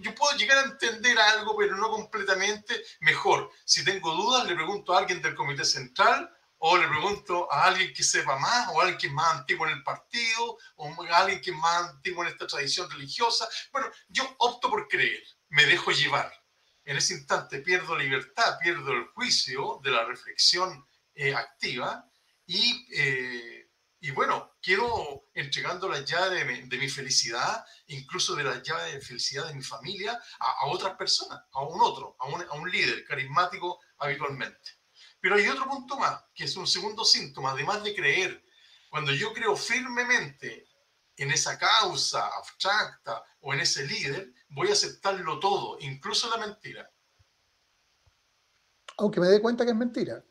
yo, 0.00 0.14
puedo 0.14 0.36
llegar 0.36 0.58
a 0.58 0.68
entender 0.68 1.18
algo, 1.18 1.56
pero 1.56 1.76
no 1.76 1.90
completamente. 1.90 2.84
Mejor, 3.00 3.50
si 3.64 3.84
tengo 3.84 4.12
dudas, 4.12 4.46
le 4.46 4.56
pregunto 4.56 4.92
a 4.92 4.98
alguien 4.98 5.22
del 5.22 5.34
Comité 5.34 5.64
Central 5.64 6.32
o 6.58 6.76
le 6.76 6.88
pregunto 6.88 7.50
a 7.52 7.64
alguien 7.64 7.92
que 7.92 8.02
sepa 8.02 8.38
más, 8.38 8.68
o 8.68 8.80
a 8.80 8.82
alguien 8.82 8.98
que 8.98 9.06
es 9.06 9.12
más 9.12 9.38
antiguo 9.38 9.66
en 9.66 9.74
el 9.74 9.82
partido, 9.82 10.58
o 10.76 11.04
a 11.10 11.16
alguien 11.18 11.40
que 11.40 11.50
es 11.50 11.56
más 11.56 11.90
antiguo 11.90 12.22
en 12.22 12.30
esta 12.30 12.46
tradición 12.46 12.90
religiosa. 12.90 13.48
Bueno, 13.72 13.88
yo 14.08 14.24
opto 14.38 14.68
por 14.68 14.88
creer, 14.88 15.22
me 15.48 15.66
dejo 15.66 15.92
llevar. 15.92 16.32
En 16.84 16.96
ese 16.96 17.14
instante 17.14 17.60
pierdo 17.60 17.96
libertad, 17.96 18.58
pierdo 18.60 18.92
el 18.92 19.06
juicio 19.08 19.78
de 19.84 19.90
la 19.90 20.04
reflexión 20.04 20.86
eh, 21.14 21.34
activa 21.34 22.10
y, 22.46 22.86
eh, 22.94 23.70
y, 24.00 24.10
bueno, 24.12 24.56
quiero 24.62 25.28
entregando 25.34 25.88
la 25.88 26.00
llave 26.00 26.44
de 26.44 26.78
mi, 26.78 26.88
felicidad, 26.88 27.64
incluso 27.88 28.34
de 28.34 28.44
la 28.44 28.62
llave 28.62 28.94
de 28.94 29.00
felicidad 29.00 29.46
de 29.46 29.54
mi 29.54 29.62
familia, 29.62 30.18
a, 30.40 30.50
a 30.62 30.66
otras 30.68 30.96
personas, 30.96 31.40
a 31.52 31.62
un 31.62 31.80
otro, 31.80 32.16
a 32.18 32.26
un, 32.28 32.42
a 32.42 32.52
un 32.54 32.70
líder 32.70 33.04
carismático 33.04 33.80
habitualmente. 33.98 34.77
Pero 35.20 35.34
hay 35.34 35.48
otro 35.48 35.68
punto 35.68 35.96
más, 35.98 36.22
que 36.34 36.44
es 36.44 36.56
un 36.56 36.66
segundo 36.66 37.04
síntoma, 37.04 37.50
además 37.50 37.82
de 37.82 37.94
creer. 37.94 38.44
Cuando 38.88 39.12
yo 39.12 39.32
creo 39.32 39.56
firmemente 39.56 40.68
en 41.16 41.32
esa 41.32 41.58
causa 41.58 42.26
abstracta 42.36 43.24
o 43.40 43.52
en 43.52 43.60
ese 43.60 43.84
líder, 43.84 44.32
voy 44.50 44.68
a 44.68 44.72
aceptarlo 44.72 45.38
todo, 45.40 45.76
incluso 45.80 46.30
la 46.30 46.46
mentira. 46.46 46.90
Aunque 48.98 49.20
me 49.20 49.28
dé 49.28 49.40
cuenta 49.40 49.64
que 49.64 49.70
es 49.70 49.76
mentira. 49.76 50.24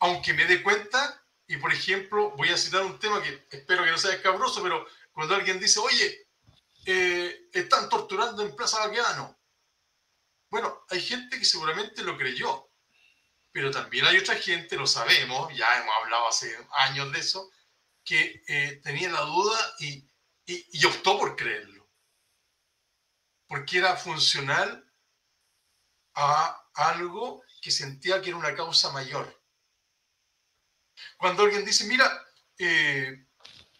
Aunque 0.00 0.34
me 0.34 0.44
dé 0.44 0.62
cuenta, 0.62 1.22
y 1.46 1.56
por 1.56 1.72
ejemplo, 1.72 2.32
voy 2.36 2.48
a 2.50 2.56
citar 2.56 2.82
un 2.84 2.98
tema 2.98 3.22
que 3.22 3.46
espero 3.50 3.84
que 3.84 3.90
no 3.90 3.98
sea 3.98 4.14
escabroso, 4.14 4.62
pero 4.62 4.86
cuando 5.12 5.34
alguien 5.34 5.58
dice, 5.58 5.80
oye, 5.80 6.28
eh, 6.84 7.48
están 7.52 7.88
torturando 7.88 8.42
en 8.42 8.54
Plaza 8.54 8.86
Baquiano. 8.86 9.38
Bueno, 10.50 10.84
hay 10.90 11.00
gente 11.00 11.38
que 11.38 11.44
seguramente 11.44 12.02
lo 12.02 12.16
creyó, 12.16 12.65
pero 13.56 13.70
también 13.70 14.04
hay 14.04 14.18
otra 14.18 14.34
gente, 14.34 14.76
lo 14.76 14.86
sabemos, 14.86 15.50
ya 15.56 15.80
hemos 15.80 15.94
hablado 16.02 16.28
hace 16.28 16.54
años 16.72 17.10
de 17.10 17.20
eso, 17.20 17.50
que 18.04 18.42
eh, 18.46 18.82
tenía 18.84 19.08
la 19.08 19.22
duda 19.22 19.58
y, 19.78 20.06
y, 20.44 20.84
optó 20.84 21.18
por 21.18 21.36
creerlo. 21.36 21.88
Porque 23.48 23.78
era 23.78 23.96
funcional 23.96 24.86
a 26.16 26.68
algo 26.74 27.44
que 27.62 27.70
sentía 27.70 28.20
que 28.20 28.28
era 28.28 28.36
una 28.36 28.54
causa 28.54 28.92
mayor. 28.92 29.42
Cuando 31.16 31.44
alguien 31.44 31.64
dice, 31.64 31.86
mira, 31.86 32.12
eh, 32.58 33.26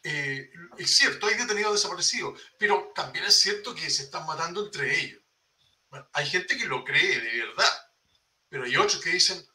eh, 0.02 0.50
es 0.78 0.96
cierto, 0.96 1.26
hay 1.26 1.34
detenidos 1.34 1.74
desaparecidos, 1.74 2.40
pero 2.58 2.92
también 2.94 3.26
es 3.26 3.38
cierto 3.38 3.74
que 3.74 3.90
se 3.90 4.04
están 4.04 4.24
matando 4.24 4.64
entre 4.64 4.98
ellos. 4.98 5.22
hay 6.14 6.26
gente 6.26 6.56
que 6.56 6.64
lo 6.64 6.82
cree 6.82 7.20
de 7.20 7.44
verdad, 7.44 7.92
pero 8.48 8.64
hay 8.64 8.74
otros 8.78 9.02
que 9.02 9.10
dicen, 9.10 9.46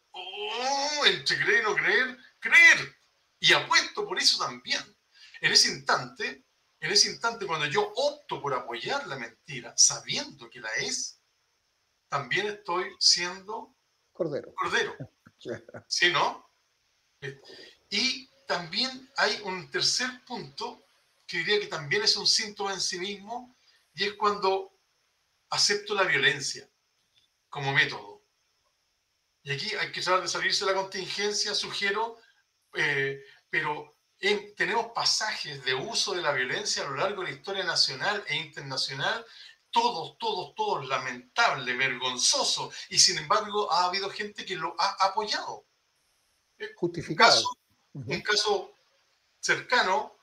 entre 1.05 1.37
creer 1.37 1.61
y 1.61 1.63
no 1.63 1.75
creer, 1.75 2.17
creer. 2.39 2.95
Y 3.39 3.53
apuesto 3.53 4.05
por 4.05 4.19
eso 4.19 4.37
también. 4.37 4.81
En 5.41 5.51
ese 5.51 5.69
instante, 5.69 6.45
en 6.79 6.91
ese 6.91 7.09
instante 7.09 7.45
cuando 7.45 7.65
yo 7.65 7.91
opto 7.95 8.41
por 8.41 8.53
apoyar 8.53 9.07
la 9.07 9.17
mentira, 9.17 9.73
sabiendo 9.75 10.49
que 10.49 10.59
la 10.59 10.71
es, 10.75 11.19
también 12.09 12.47
estoy 12.47 12.93
siendo 12.99 13.75
cordero. 14.11 14.53
Cordero. 14.55 14.95
¿Sí, 15.87 16.11
no? 16.11 16.49
Y 17.89 18.29
también 18.47 19.09
hay 19.17 19.41
un 19.43 19.69
tercer 19.71 20.09
punto 20.25 20.83
que 21.25 21.37
diría 21.37 21.61
que 21.61 21.67
también 21.67 22.03
es 22.03 22.17
un 22.17 22.27
síntoma 22.27 22.73
en 22.73 22.81
sí 22.81 22.99
mismo, 22.99 23.55
y 23.93 24.03
es 24.03 24.13
cuando 24.15 24.77
acepto 25.49 25.93
la 25.93 26.03
violencia 26.03 26.69
como 27.49 27.71
método. 27.73 28.10
Y 29.43 29.51
aquí 29.51 29.73
hay 29.75 29.91
que 29.91 30.01
tratar 30.01 30.21
de 30.21 30.27
salirse 30.27 30.65
de 30.65 30.71
la 30.71 30.77
contingencia, 30.77 31.55
sugiero, 31.55 32.17
eh, 32.75 33.23
pero 33.49 33.97
tenemos 34.55 34.91
pasajes 34.93 35.63
de 35.65 35.73
uso 35.73 36.13
de 36.13 36.21
la 36.21 36.31
violencia 36.31 36.83
a 36.83 36.89
lo 36.89 36.95
largo 36.97 37.23
de 37.23 37.31
la 37.31 37.35
historia 37.35 37.63
nacional 37.63 38.23
e 38.27 38.37
internacional, 38.37 39.25
todos, 39.71 40.17
todos, 40.19 40.53
todos 40.53 40.87
lamentable, 40.87 41.75
vergonzoso, 41.75 42.71
y 42.89 42.99
sin 42.99 43.17
embargo 43.17 43.71
ha 43.71 43.85
habido 43.85 44.09
gente 44.11 44.45
que 44.45 44.55
lo 44.55 44.75
ha 44.77 45.05
apoyado. 45.05 45.65
Eh, 46.59 46.71
Justificado. 46.75 47.41
Un 47.93 48.21
caso, 48.21 48.73
cercano 49.39 50.17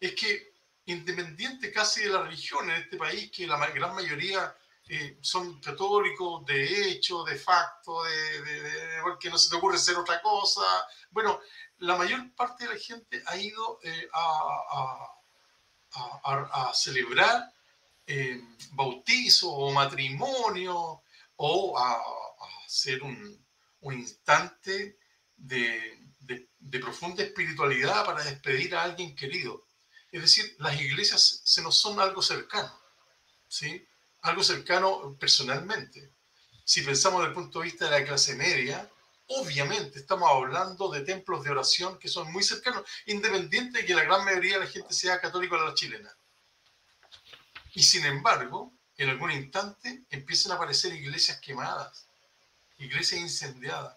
es 0.00 0.14
que 0.14 0.54
independiente 0.86 1.72
casi 1.72 2.04
de 2.04 2.10
la 2.10 2.22
religión 2.22 2.70
en 2.70 2.82
este 2.82 2.96
país, 2.96 3.30
que 3.30 3.46
la 3.46 3.58
gran 3.70 3.94
mayoría 3.94 4.56
eh, 4.86 5.18
son 5.22 5.60
católicos 5.60 6.44
de 6.44 6.90
hecho, 6.90 7.24
de 7.24 7.36
facto, 7.36 8.04
de, 8.04 9.00
porque 9.02 9.30
no 9.30 9.38
se 9.38 9.48
te 9.48 9.56
ocurre 9.56 9.78
ser 9.78 9.96
otra 9.96 10.20
cosa. 10.20 10.62
Bueno, 11.10 11.40
la 11.78 11.96
mayor 11.96 12.34
parte 12.34 12.66
de 12.66 12.74
la 12.74 12.80
gente 12.80 13.22
ha 13.26 13.36
ido 13.36 13.78
eh, 13.82 14.08
a, 14.12 15.08
a, 15.92 16.68
a, 16.68 16.74
celebrar 16.74 17.50
eh, 18.06 18.40
bautizo 18.72 19.50
o 19.50 19.72
matrimonio 19.72 21.02
o 21.36 21.78
a, 21.78 22.02
hacer 22.66 23.02
un, 23.02 23.46
un 23.80 23.94
instante 23.94 24.98
de, 25.36 25.98
de, 26.20 26.48
de, 26.58 26.78
profunda 26.78 27.22
espiritualidad 27.22 28.04
para 28.04 28.24
despedir 28.24 28.74
a 28.74 28.82
alguien 28.82 29.14
querido. 29.14 29.66
Es 30.10 30.20
decir, 30.20 30.56
las 30.58 30.78
iglesias 30.80 31.40
se 31.44 31.62
nos 31.62 31.76
son 31.76 32.00
algo 32.00 32.20
cercano. 32.20 32.72
¿sí? 33.48 33.86
Algo 34.24 34.42
cercano 34.42 35.16
personalmente. 35.18 36.10
Si 36.64 36.82
pensamos 36.82 37.20
desde 37.20 37.28
el 37.28 37.34
punto 37.34 37.58
de 37.58 37.66
vista 37.66 37.84
de 37.84 38.00
la 38.00 38.06
clase 38.06 38.34
media, 38.34 38.90
obviamente 39.26 39.98
estamos 39.98 40.30
hablando 40.30 40.88
de 40.88 41.02
templos 41.02 41.44
de 41.44 41.50
oración 41.50 41.98
que 41.98 42.08
son 42.08 42.32
muy 42.32 42.42
cercanos, 42.42 42.84
independiente 43.06 43.80
de 43.80 43.86
que 43.86 43.94
la 43.94 44.04
gran 44.04 44.24
mayoría 44.24 44.58
de 44.58 44.64
la 44.64 44.70
gente 44.70 44.94
sea 44.94 45.20
católica 45.20 45.56
o 45.56 45.66
la 45.66 45.74
chilena. 45.74 46.10
Y 47.74 47.82
sin 47.82 48.06
embargo, 48.06 48.72
en 48.96 49.10
algún 49.10 49.30
instante 49.30 50.04
empiezan 50.08 50.52
a 50.52 50.54
aparecer 50.54 50.94
iglesias 50.94 51.38
quemadas, 51.40 52.06
iglesias 52.78 53.20
incendiadas. 53.20 53.96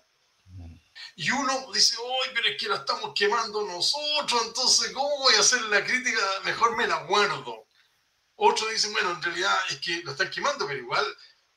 Y 1.15 1.31
uno 1.31 1.71
dice, 1.71 1.95
¡ay, 1.97 2.31
pero 2.33 2.49
es 2.49 2.57
que 2.59 2.67
la 2.67 2.77
estamos 2.77 3.13
quemando 3.15 3.65
nosotros! 3.65 4.41
Entonces, 4.45 4.91
¿cómo 4.91 5.09
voy 5.19 5.35
a 5.35 5.39
hacer 5.39 5.61
la 5.63 5.83
crítica? 5.85 6.19
Mejor 6.43 6.75
me 6.75 6.85
la 6.85 7.03
guardo. 7.03 7.66
Otros 8.39 8.69
dicen, 8.69 8.93
bueno, 8.93 9.11
en 9.11 9.21
realidad 9.21 9.55
es 9.69 9.79
que 9.79 10.03
lo 10.03 10.11
están 10.11 10.29
quemando, 10.29 10.67
pero 10.67 10.79
igual 10.79 11.05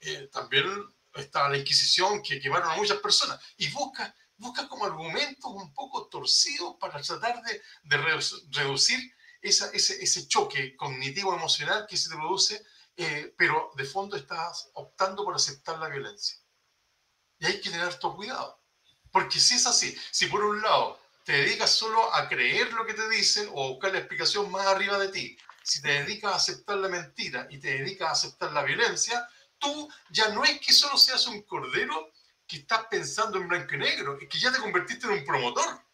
eh, 0.00 0.28
también 0.32 0.66
está 1.14 1.48
la 1.48 1.58
Inquisición 1.58 2.22
que 2.22 2.40
quemaron 2.40 2.70
a 2.70 2.76
muchas 2.76 2.98
personas. 2.98 3.38
Y 3.58 3.68
busca, 3.70 4.14
busca 4.36 4.66
como 4.66 4.86
argumentos 4.86 5.50
un 5.52 5.74
poco 5.74 6.08
torcidos 6.08 6.76
para 6.80 7.00
tratar 7.02 7.42
de, 7.42 7.62
reducir 8.50 8.98
ese, 9.42 9.70
ese 9.74 10.26
choque 10.26 10.74
cognitivo-emocional 10.74 11.86
que 11.86 11.98
se 11.98 12.08
te 12.08 12.16
produce, 12.16 12.64
eh, 12.96 13.34
pero 13.36 13.72
de 13.76 13.84
fondo 13.84 14.16
estás 14.16 14.70
optando 14.72 15.22
por 15.22 15.34
aceptar 15.34 15.78
la 15.78 15.88
violencia. 15.88 16.38
Y 17.38 17.46
hay 17.46 17.60
que 17.60 17.70
tener 17.70 17.94
todo 17.98 18.16
cuidado. 18.16 18.58
Porque 19.12 19.38
si 19.38 19.56
es 19.56 19.66
así, 19.66 19.94
si 20.10 20.26
por 20.26 20.42
un 20.42 20.62
lado 20.62 20.98
te 21.24 21.32
dedicas 21.32 21.70
solo 21.70 22.12
a 22.14 22.26
creer 22.26 22.72
lo 22.72 22.86
que 22.86 22.94
te 22.94 23.06
dicen 23.10 23.50
o 23.52 23.70
buscar 23.70 23.92
la 23.92 23.98
explicación 23.98 24.50
más 24.50 24.66
arriba 24.66 24.98
de 24.98 25.08
ti, 25.08 25.36
si 25.62 25.82
te 25.82 25.88
dedicas 25.88 26.32
a 26.32 26.36
aceptar 26.36 26.76
la 26.76 26.88
mentira 26.88 27.46
y 27.50 27.58
te 27.58 27.68
dedicas 27.68 28.08
a 28.08 28.12
aceptar 28.12 28.52
la 28.52 28.62
violencia, 28.62 29.28
tú 29.58 29.88
ya 30.10 30.28
no 30.28 30.44
es 30.44 30.60
que 30.60 30.72
solo 30.72 30.96
seas 30.96 31.26
un 31.26 31.42
cordero 31.42 32.12
que 32.46 32.58
estás 32.58 32.86
pensando 32.90 33.38
en 33.38 33.48
blanco 33.48 33.74
y 33.74 33.78
negro, 33.78 34.18
es 34.20 34.28
que 34.28 34.38
ya 34.38 34.50
te 34.52 34.58
convertiste 34.58 35.06
en 35.06 35.12
un 35.12 35.24
promotor. 35.24 35.84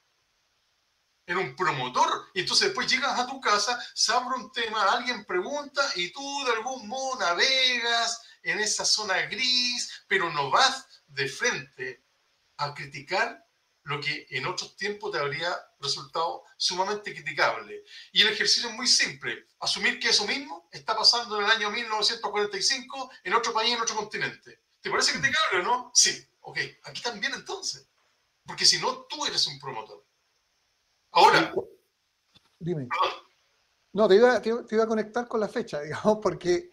En 1.27 1.37
un 1.39 1.57
promotor. 1.57 2.31
Y 2.35 2.41
entonces 2.41 2.69
después 2.69 2.91
llegas 2.91 3.19
a 3.19 3.27
tu 3.27 3.41
casa, 3.41 3.79
se 3.95 4.13
abre 4.13 4.37
un 4.37 4.53
tema, 4.53 4.85
alguien 4.93 5.25
pregunta 5.25 5.83
y 5.97 6.13
tú 6.13 6.45
de 6.45 6.53
algún 6.53 6.89
modo 6.89 7.19
navegas 7.19 8.23
en 8.43 8.61
esa 8.61 8.85
zona 8.85 9.23
gris, 9.23 10.05
pero 10.07 10.33
no 10.33 10.51
vas 10.51 10.87
de 11.09 11.29
frente 11.29 12.05
a 12.59 12.73
criticar 12.73 13.46
lo 13.87 14.01
que 14.01 14.27
en 14.31 14.47
otros 14.47 14.77
tiempos 14.77 15.13
te 15.13 15.19
habría 15.19 15.49
resultado 15.79 16.43
sumamente 16.57 17.15
criticable. 17.15 17.85
Y 18.13 18.23
el 18.23 18.29
ejercicio 18.29 18.69
es 18.69 18.75
muy 18.75 18.89
simple, 18.89 19.47
asumir 19.61 20.01
que 20.01 20.09
eso 20.09 20.27
mismo 20.27 20.69
está 20.73 20.97
pasando 20.97 21.39
en 21.39 21.45
el 21.45 21.51
año 21.53 21.71
1945 21.71 23.11
en 23.23 23.35
otro 23.35 23.53
país, 23.53 23.73
en 23.73 23.81
otro 23.81 23.95
continente. 23.95 24.63
¿Te 24.81 24.91
parece 24.91 25.13
criticable 25.13 25.61
o 25.61 25.63
no? 25.63 25.91
Sí, 25.95 26.21
ok, 26.41 26.59
aquí 26.83 27.01
también 27.01 27.33
entonces. 27.35 27.89
Porque 28.45 28.65
si 28.65 28.81
no, 28.81 29.05
tú 29.05 29.25
eres 29.25 29.47
un 29.47 29.59
promotor. 29.61 30.05
Ahora... 31.13 31.55
Dime. 32.59 32.89
No, 33.93 34.09
te 34.09 34.17
iba, 34.17 34.43
te 34.43 34.49
iba, 34.51 34.85
a 34.85 34.89
conectar 34.89 35.29
con 35.29 35.39
la 35.39 35.49
fecha, 35.49 35.81
digamos, 35.83 36.19
porque 36.21 36.73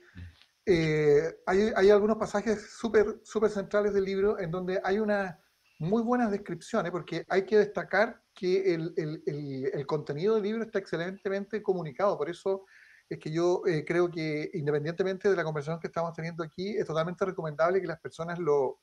eh, 0.65 1.41
hay, 1.45 1.71
hay, 1.75 1.89
algunos 1.91 2.17
pasajes 2.17 2.71
súper 2.71 3.21
super 3.23 3.51
centrales 3.51 3.93
del 3.93 4.03
libro 4.03 4.39
en 4.39 4.49
donde 4.49 4.81
hay 4.83 4.97
una 4.97 5.42
muy 5.79 6.01
buenas 6.01 6.31
descripciones, 6.31 6.91
porque 6.91 7.25
hay 7.27 7.45
que 7.45 7.57
destacar 7.57 8.21
que 8.33 8.73
el, 8.73 8.93
el, 8.95 9.71
el, 9.73 9.85
contenido 9.85 10.35
del 10.35 10.43
libro 10.43 10.63
está 10.63 10.79
excelentemente 10.79 11.61
comunicado, 11.61 12.17
por 12.17 12.29
eso 12.29 12.65
es 13.09 13.19
que 13.19 13.31
yo 13.31 13.61
eh, 13.65 13.83
creo 13.85 14.09
que 14.09 14.49
independientemente 14.53 15.29
de 15.29 15.35
la 15.35 15.43
conversación 15.43 15.79
que 15.79 15.87
estamos 15.87 16.13
teniendo 16.13 16.43
aquí, 16.43 16.77
es 16.77 16.85
totalmente 16.85 17.25
recomendable 17.25 17.81
que 17.81 17.87
las 17.87 17.99
personas 17.99 18.39
lo, 18.39 18.79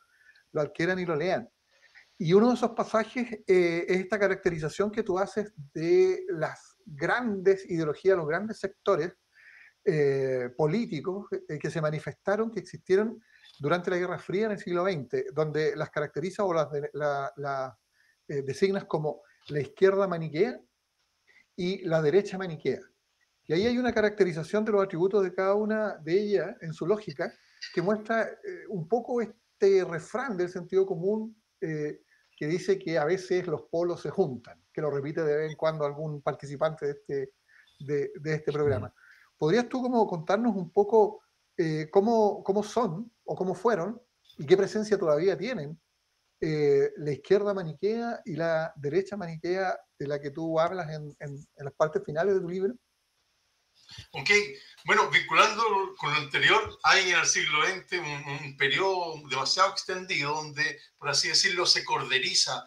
lo 0.53 0.61
adquieran 0.61 0.99
y 0.99 1.07
lo 1.07 1.17
lean. 1.17 1.49
Y 2.19 2.35
uno 2.35 2.49
de 2.49 2.55
esos 2.55 2.73
pasajes 2.73 3.33
eh, 3.47 3.87
es 3.89 3.99
esta 3.99 4.19
caracterización 4.19 4.91
que 4.91 5.03
tú 5.03 5.19
haces 5.19 5.55
de 5.73 6.25
las 6.29 6.77
grandes 6.85 7.69
ideologías, 7.71 8.17
los 8.17 8.29
grandes 8.29 8.59
sectores 8.59 9.13
eh, 9.85 10.51
políticos 10.57 11.27
que 11.59 11.71
se 11.71 11.81
manifestaron, 11.81 12.51
que 12.51 12.61
existieron 12.61 13.23
durante 13.61 13.91
la 13.91 13.99
Guerra 13.99 14.19
Fría 14.19 14.47
en 14.47 14.53
el 14.53 14.59
siglo 14.59 14.85
XX, 14.85 15.35
donde 15.35 15.77
las 15.77 15.91
caracteriza 15.91 16.45
o 16.45 16.55
las, 16.55 16.69
la, 16.95 17.79
eh, 18.27 18.43
designas 18.43 18.87
como 18.87 19.23
la 19.49 19.61
izquierda 19.61 20.09
maniquea 20.09 20.59
y 21.57 21.85
la 21.85 22.01
derecha 22.01 22.39
maniquea. 22.39 22.81
Y 23.45 23.53
ahí 23.53 23.67
hay 23.67 23.77
una 23.77 23.93
caracterización 23.93 24.65
de 24.65 24.73
los 24.73 24.83
atributos 24.83 25.23
de 25.23 25.35
cada 25.35 25.55
una 25.55 25.99
de 25.99 26.21
ellas 26.21 26.57
en 26.63 26.73
su 26.73 26.87
lógica 26.87 27.33
que 27.75 27.83
muestra 27.83 28.23
eh, 28.23 28.65
un 28.71 28.89
poco 28.89 29.21
este 29.21 29.85
refrán 29.85 30.39
del 30.39 30.49
sentido 30.49 30.87
común 30.87 31.37
eh, 31.61 32.01
que 32.35 32.47
dice 32.47 32.79
que 32.79 32.97
a 32.97 33.05
veces 33.05 33.47
los 33.47 33.63
polos 33.71 34.01
se 34.01 34.09
juntan, 34.09 34.65
que 34.73 34.81
lo 34.81 34.91
repite 34.91 35.23
de 35.23 35.37
vez 35.37 35.51
en 35.51 35.57
cuando 35.59 35.85
algún 35.85 36.23
participante 36.23 36.87
de 36.87 36.93
este, 36.93 37.33
de, 37.81 38.11
de 38.19 38.35
este 38.37 38.53
programa. 38.53 38.95
¿Podrías 39.37 39.69
tú 39.69 39.83
como 39.83 40.07
contarnos 40.07 40.57
un 40.57 40.73
poco 40.73 41.21
eh, 41.63 41.91
cómo, 41.91 42.43
cómo, 42.43 42.63
son 42.63 43.13
o 43.23 43.37
cómo 43.37 43.55
fueron 43.55 44.01
y 44.39 44.47
qué 44.47 44.57
presencia 44.57 44.99
todavía 44.99 45.37
tienen 45.37 45.79
eh, 46.41 46.91
la 46.97 47.13
izquierda 47.13 47.53
maniquea 47.53 48.23
y 48.25 48.35
la 48.35 48.73
derecha 48.77 49.15
maniquea 49.15 49.79
de 49.99 50.09
la 50.09 50.19
que 50.19 50.31
tú 50.31 50.59
hablas 50.59 50.89
en, 50.89 51.15
en, 51.21 51.47
las 51.57 51.75
partes 51.75 52.03
finales 52.03 52.33
de 52.33 52.41
tu 52.41 52.49
libro. 52.49 52.75
Ok, 54.13 54.31
bueno, 54.87 55.11
vinculando 55.11 55.63
con 55.99 56.15
lo 56.15 56.21
anterior, 56.21 56.79
hay 56.85 57.11
en 57.11 57.19
el 57.19 57.27
siglo 57.27 57.59
XX 57.67 57.99
un, 57.99 58.47
un, 58.47 58.57
periodo 58.57 59.21
demasiado 59.29 59.73
extendido 59.73 60.33
donde, 60.33 60.81
por 60.97 61.11
así 61.11 61.29
decirlo, 61.29 61.67
se 61.67 61.85
corderiza 61.85 62.65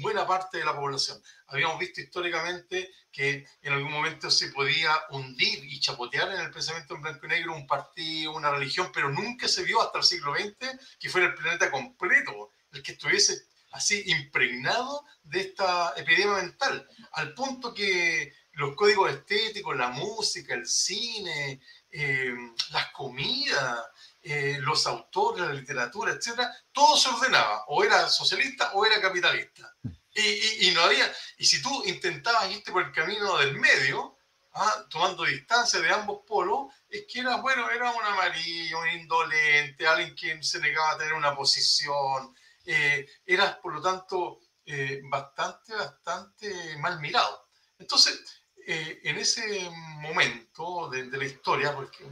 buena 0.00 0.26
parte 0.26 0.58
de 0.58 0.64
la 0.64 0.74
población. 0.74 1.22
Habíamos 1.48 1.78
visto 1.78 2.00
históricamente 2.00 2.90
que 3.12 3.46
en 3.62 3.72
algún 3.72 3.92
momento 3.92 4.30
se 4.30 4.48
podía 4.50 4.92
hundir 5.10 5.64
y 5.64 5.80
chapotear 5.80 6.32
en 6.32 6.40
el 6.40 6.50
pensamiento 6.50 6.94
en 6.94 7.02
blanco 7.02 7.26
y 7.26 7.28
negro 7.28 7.54
un 7.54 7.66
partido, 7.66 8.34
una 8.34 8.50
religión, 8.50 8.90
pero 8.92 9.10
nunca 9.10 9.48
se 9.48 9.62
vio 9.62 9.80
hasta 9.80 9.98
el 9.98 10.04
siglo 10.04 10.34
XX 10.34 10.78
que 10.98 11.08
fuera 11.08 11.28
el 11.28 11.34
planeta 11.34 11.70
completo 11.70 12.50
el 12.72 12.82
que 12.82 12.92
estuviese 12.92 13.46
así 13.72 14.02
impregnado 14.06 15.04
de 15.22 15.40
esta 15.40 15.92
epidemia 15.96 16.36
mental, 16.36 16.88
al 17.12 17.34
punto 17.34 17.74
que 17.74 18.32
los 18.52 18.74
códigos 18.74 19.10
estéticos, 19.10 19.76
la 19.76 19.88
música, 19.88 20.54
el 20.54 20.66
cine, 20.66 21.60
eh, 21.90 22.34
las 22.70 22.90
comidas, 22.92 23.80
eh, 24.28 24.58
los 24.60 24.84
autores, 24.88 25.46
la 25.46 25.52
literatura, 25.52 26.12
etcétera, 26.12 26.52
todo 26.72 26.96
se 26.96 27.08
ordenaba, 27.08 27.64
o 27.68 27.84
era 27.84 28.08
socialista 28.08 28.72
o 28.74 28.84
era 28.84 29.00
capitalista. 29.00 29.72
Y, 30.12 30.68
y, 30.68 30.74
no 30.74 30.80
había, 30.80 31.12
y 31.38 31.44
si 31.44 31.62
tú 31.62 31.84
intentabas 31.84 32.50
irte 32.50 32.72
por 32.72 32.82
el 32.82 32.92
camino 32.92 33.38
del 33.38 33.56
medio, 33.56 34.16
ah, 34.54 34.84
tomando 34.90 35.22
distancia 35.22 35.78
de 35.78 35.90
ambos 35.90 36.22
polos, 36.26 36.74
es 36.88 37.04
que 37.08 37.20
era, 37.20 37.36
bueno, 37.36 37.70
era 37.70 37.92
un 37.92 38.02
amarillo, 38.02 38.80
un 38.80 38.88
indolente, 38.88 39.86
alguien 39.86 40.16
que 40.16 40.42
se 40.42 40.58
negaba 40.58 40.92
a 40.92 40.98
tener 40.98 41.12
una 41.12 41.36
posición, 41.36 42.34
eh, 42.64 43.06
eras 43.24 43.58
por 43.58 43.74
lo 43.74 43.80
tanto 43.80 44.40
eh, 44.64 45.02
bastante, 45.08 45.72
bastante 45.72 46.76
mal 46.78 46.98
mirado. 46.98 47.48
Entonces, 47.78 48.20
eh, 48.66 49.02
en 49.04 49.18
ese 49.18 49.70
momento 49.70 50.88
de, 50.90 51.04
de, 51.04 51.16
la 51.16 51.24
historia, 51.24 51.72
porque 51.72 52.04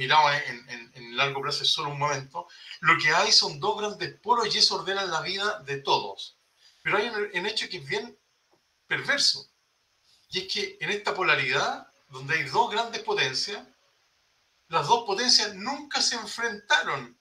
mirado 0.00 0.32
en, 0.32 0.90
en, 0.94 1.16
largo 1.16 1.42
plazo 1.42 1.62
es 1.62 1.70
solo 1.70 1.90
un 1.90 1.98
momento, 1.98 2.48
lo 2.80 2.96
que 2.96 3.10
hay 3.10 3.30
son 3.30 3.60
dos 3.60 3.78
grandes 3.78 4.18
polos 4.20 4.54
y 4.54 4.58
eso 4.58 4.76
ordena 4.76 5.04
la 5.04 5.20
vida 5.20 5.60
de 5.60 5.82
todos. 5.82 6.38
Pero 6.82 6.96
hay 6.96 7.08
un, 7.08 7.46
hecho 7.46 7.68
que 7.68 7.76
es 7.76 7.86
bien 7.86 8.18
perverso, 8.86 9.46
y 10.30 10.38
es 10.38 10.52
que 10.52 10.78
en 10.80 10.90
esta 10.90 11.12
polaridad, 11.12 11.86
donde 12.08 12.34
hay 12.34 12.44
dos 12.44 12.70
grandes 12.70 13.02
potencias, 13.02 13.62
las 14.68 14.88
dos 14.88 15.04
potencias 15.04 15.54
nunca 15.54 16.00
se 16.00 16.16
enfrentaron 16.16 17.18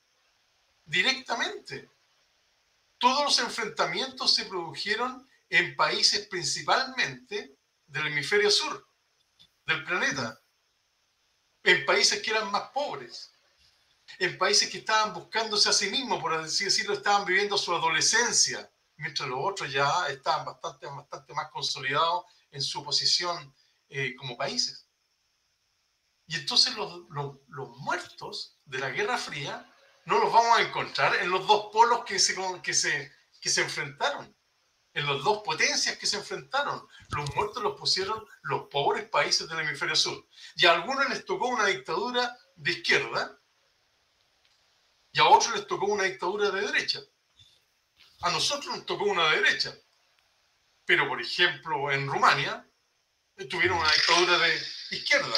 directamente. 0.85 1.89
Todos 2.97 3.25
los 3.25 3.39
enfrentamientos 3.39 4.35
se 4.35 4.45
produjeron 4.45 5.27
en 5.49 5.75
países 5.75 6.27
principalmente 6.27 7.57
del 7.87 8.07
hemisferio 8.07 8.49
sur 8.49 8.87
del 9.65 9.83
planeta 9.83 10.39
en 11.69 11.85
países 11.85 12.21
que 12.21 12.31
eran 12.31 12.51
más 12.51 12.69
pobres, 12.69 13.31
en 14.17 14.37
países 14.37 14.69
que 14.69 14.79
estaban 14.79 15.13
buscándose 15.13 15.69
a 15.69 15.73
sí 15.73 15.89
mismos, 15.89 16.19
por 16.19 16.33
así 16.33 16.65
decirlo, 16.65 16.93
estaban 16.93 17.25
viviendo 17.25 17.57
su 17.57 17.73
adolescencia, 17.73 18.69
mientras 18.97 19.29
los 19.29 19.39
otros 19.41 19.71
ya 19.71 20.07
estaban 20.09 20.45
bastante, 20.45 20.87
bastante 20.87 21.33
más 21.33 21.49
consolidados 21.51 22.25
en 22.51 22.61
su 22.61 22.83
posición 22.83 23.53
eh, 23.87 24.15
como 24.15 24.35
países. 24.35 24.87
Y 26.27 26.35
entonces 26.35 26.75
los, 26.75 27.07
los, 27.09 27.37
los, 27.47 27.69
muertos 27.77 28.57
de 28.65 28.79
la 28.79 28.89
Guerra 28.89 29.17
Fría 29.17 29.71
no 30.05 30.19
los 30.19 30.31
vamos 30.33 30.57
a 30.57 30.61
encontrar 30.61 31.15
en 31.17 31.29
los 31.29 31.47
dos 31.47 31.69
polos 31.71 32.03
que 32.03 32.19
se, 32.19 32.35
que 32.61 32.73
se, 32.73 33.11
que 33.39 33.49
se 33.49 33.61
enfrentaron 33.61 34.35
en 34.99 35.07
las 35.07 35.23
dos 35.23 35.41
potencias 35.43 35.97
que 35.97 36.05
se 36.05 36.17
enfrentaron. 36.17 36.85
Los 37.09 37.33
muertos 37.35 37.63
los 37.63 37.79
pusieron 37.79 38.25
los 38.43 38.67
pobres 38.67 39.07
países 39.09 39.47
del 39.47 39.59
hemisferio 39.59 39.95
sur. 39.95 40.27
Y 40.55 40.65
a 40.65 40.73
algunos 40.73 41.09
les 41.09 41.25
tocó 41.25 41.47
una 41.47 41.65
dictadura 41.65 42.37
de 42.55 42.71
izquierda 42.71 43.39
y 45.11 45.19
a 45.19 45.27
otros 45.27 45.55
les 45.55 45.67
tocó 45.67 45.87
una 45.87 46.03
dictadura 46.03 46.51
de 46.51 46.61
derecha. 46.61 46.99
A 48.21 48.31
nosotros 48.31 48.75
nos 48.75 48.85
tocó 48.85 49.05
una 49.05 49.29
de 49.29 49.41
derecha. 49.41 49.73
Pero, 50.85 51.07
por 51.07 51.21
ejemplo, 51.21 51.91
en 51.91 52.07
Rumania 52.07 52.65
tuvieron 53.49 53.77
una 53.77 53.91
dictadura 53.91 54.37
de 54.37 54.61
izquierda. 54.91 55.37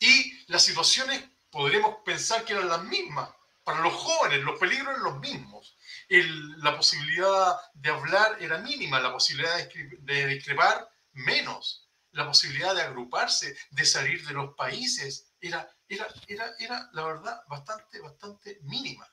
Y 0.00 0.44
las 0.46 0.62
situaciones 0.64 1.22
podríamos 1.50 1.98
pensar 2.04 2.44
que 2.44 2.52
eran 2.52 2.68
las 2.68 2.82
mismas. 2.82 3.30
Para 3.62 3.80
los 3.80 3.94
jóvenes, 3.94 4.42
los 4.42 4.58
peligros 4.58 4.88
eran 4.88 5.02
los 5.02 5.18
mismos 5.20 5.76
la 6.08 6.76
posibilidad 6.76 7.56
de 7.74 7.90
hablar 7.90 8.36
era 8.40 8.58
mínima, 8.58 9.00
la 9.00 9.12
posibilidad 9.12 9.56
de, 9.68 10.26
discrepar 10.26 10.88
menos, 11.12 11.88
la 12.12 12.26
posibilidad 12.26 12.74
de 12.74 12.82
agruparse, 12.82 13.56
de 13.70 13.84
salir 13.84 14.26
de 14.26 14.34
los 14.34 14.54
países, 14.54 15.32
era, 15.40 15.68
era, 15.88 16.06
era, 16.28 16.54
era 16.58 16.88
la 16.92 17.04
verdad 17.04 17.40
bastante, 17.48 18.00
bastante 18.00 18.60
mínima. 18.62 19.06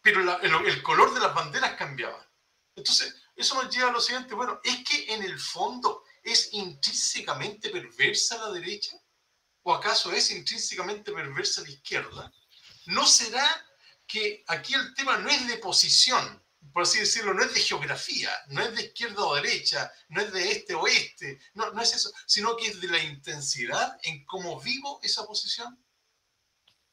Pero 0.00 0.20
el, 0.20 0.66
el 0.66 0.82
color 0.82 1.14
de 1.14 1.20
las 1.20 1.34
banderas 1.34 1.74
cambiaba. 1.74 2.26
Entonces, 2.74 3.14
eso 3.36 3.62
nos 3.62 3.74
lleva 3.74 3.90
a 3.90 3.92
lo 3.92 4.00
siguiente, 4.00 4.34
bueno, 4.34 4.60
es 4.64 4.84
que 4.84 5.14
en 5.14 5.22
el 5.22 5.38
fondo 5.38 6.04
¿Es 6.24 6.54
intrínsecamente 6.54 7.68
perversa 7.68 8.38
la 8.38 8.50
derecha? 8.50 8.96
¿O 9.62 9.74
acaso 9.74 10.10
es 10.10 10.30
intrínsecamente 10.30 11.12
perversa 11.12 11.60
la 11.60 11.68
izquierda? 11.68 12.32
¿No 12.86 13.06
será 13.06 13.46
que 14.06 14.44
aquí 14.48 14.74
el 14.74 14.94
tema 14.94 15.18
no 15.18 15.28
es 15.28 15.46
de 15.48 15.58
posición, 15.58 16.42
por 16.72 16.82
así 16.82 16.98
decirlo, 16.98 17.34
no 17.34 17.42
es 17.42 17.54
de 17.54 17.60
geografía, 17.60 18.30
no 18.48 18.62
es 18.62 18.74
de 18.74 18.84
izquierda 18.84 19.24
o 19.24 19.34
derecha, 19.34 19.92
no 20.08 20.20
es 20.20 20.32
de 20.32 20.50
este 20.50 20.74
o 20.74 20.80
oeste, 20.82 21.38
no, 21.54 21.70
no 21.72 21.82
es 21.82 21.94
eso, 21.94 22.12
sino 22.26 22.56
que 22.56 22.66
es 22.66 22.80
de 22.80 22.88
la 22.88 22.98
intensidad 22.98 23.96
en 24.02 24.24
cómo 24.24 24.60
vivo 24.60 25.00
esa 25.02 25.24
posición? 25.26 25.78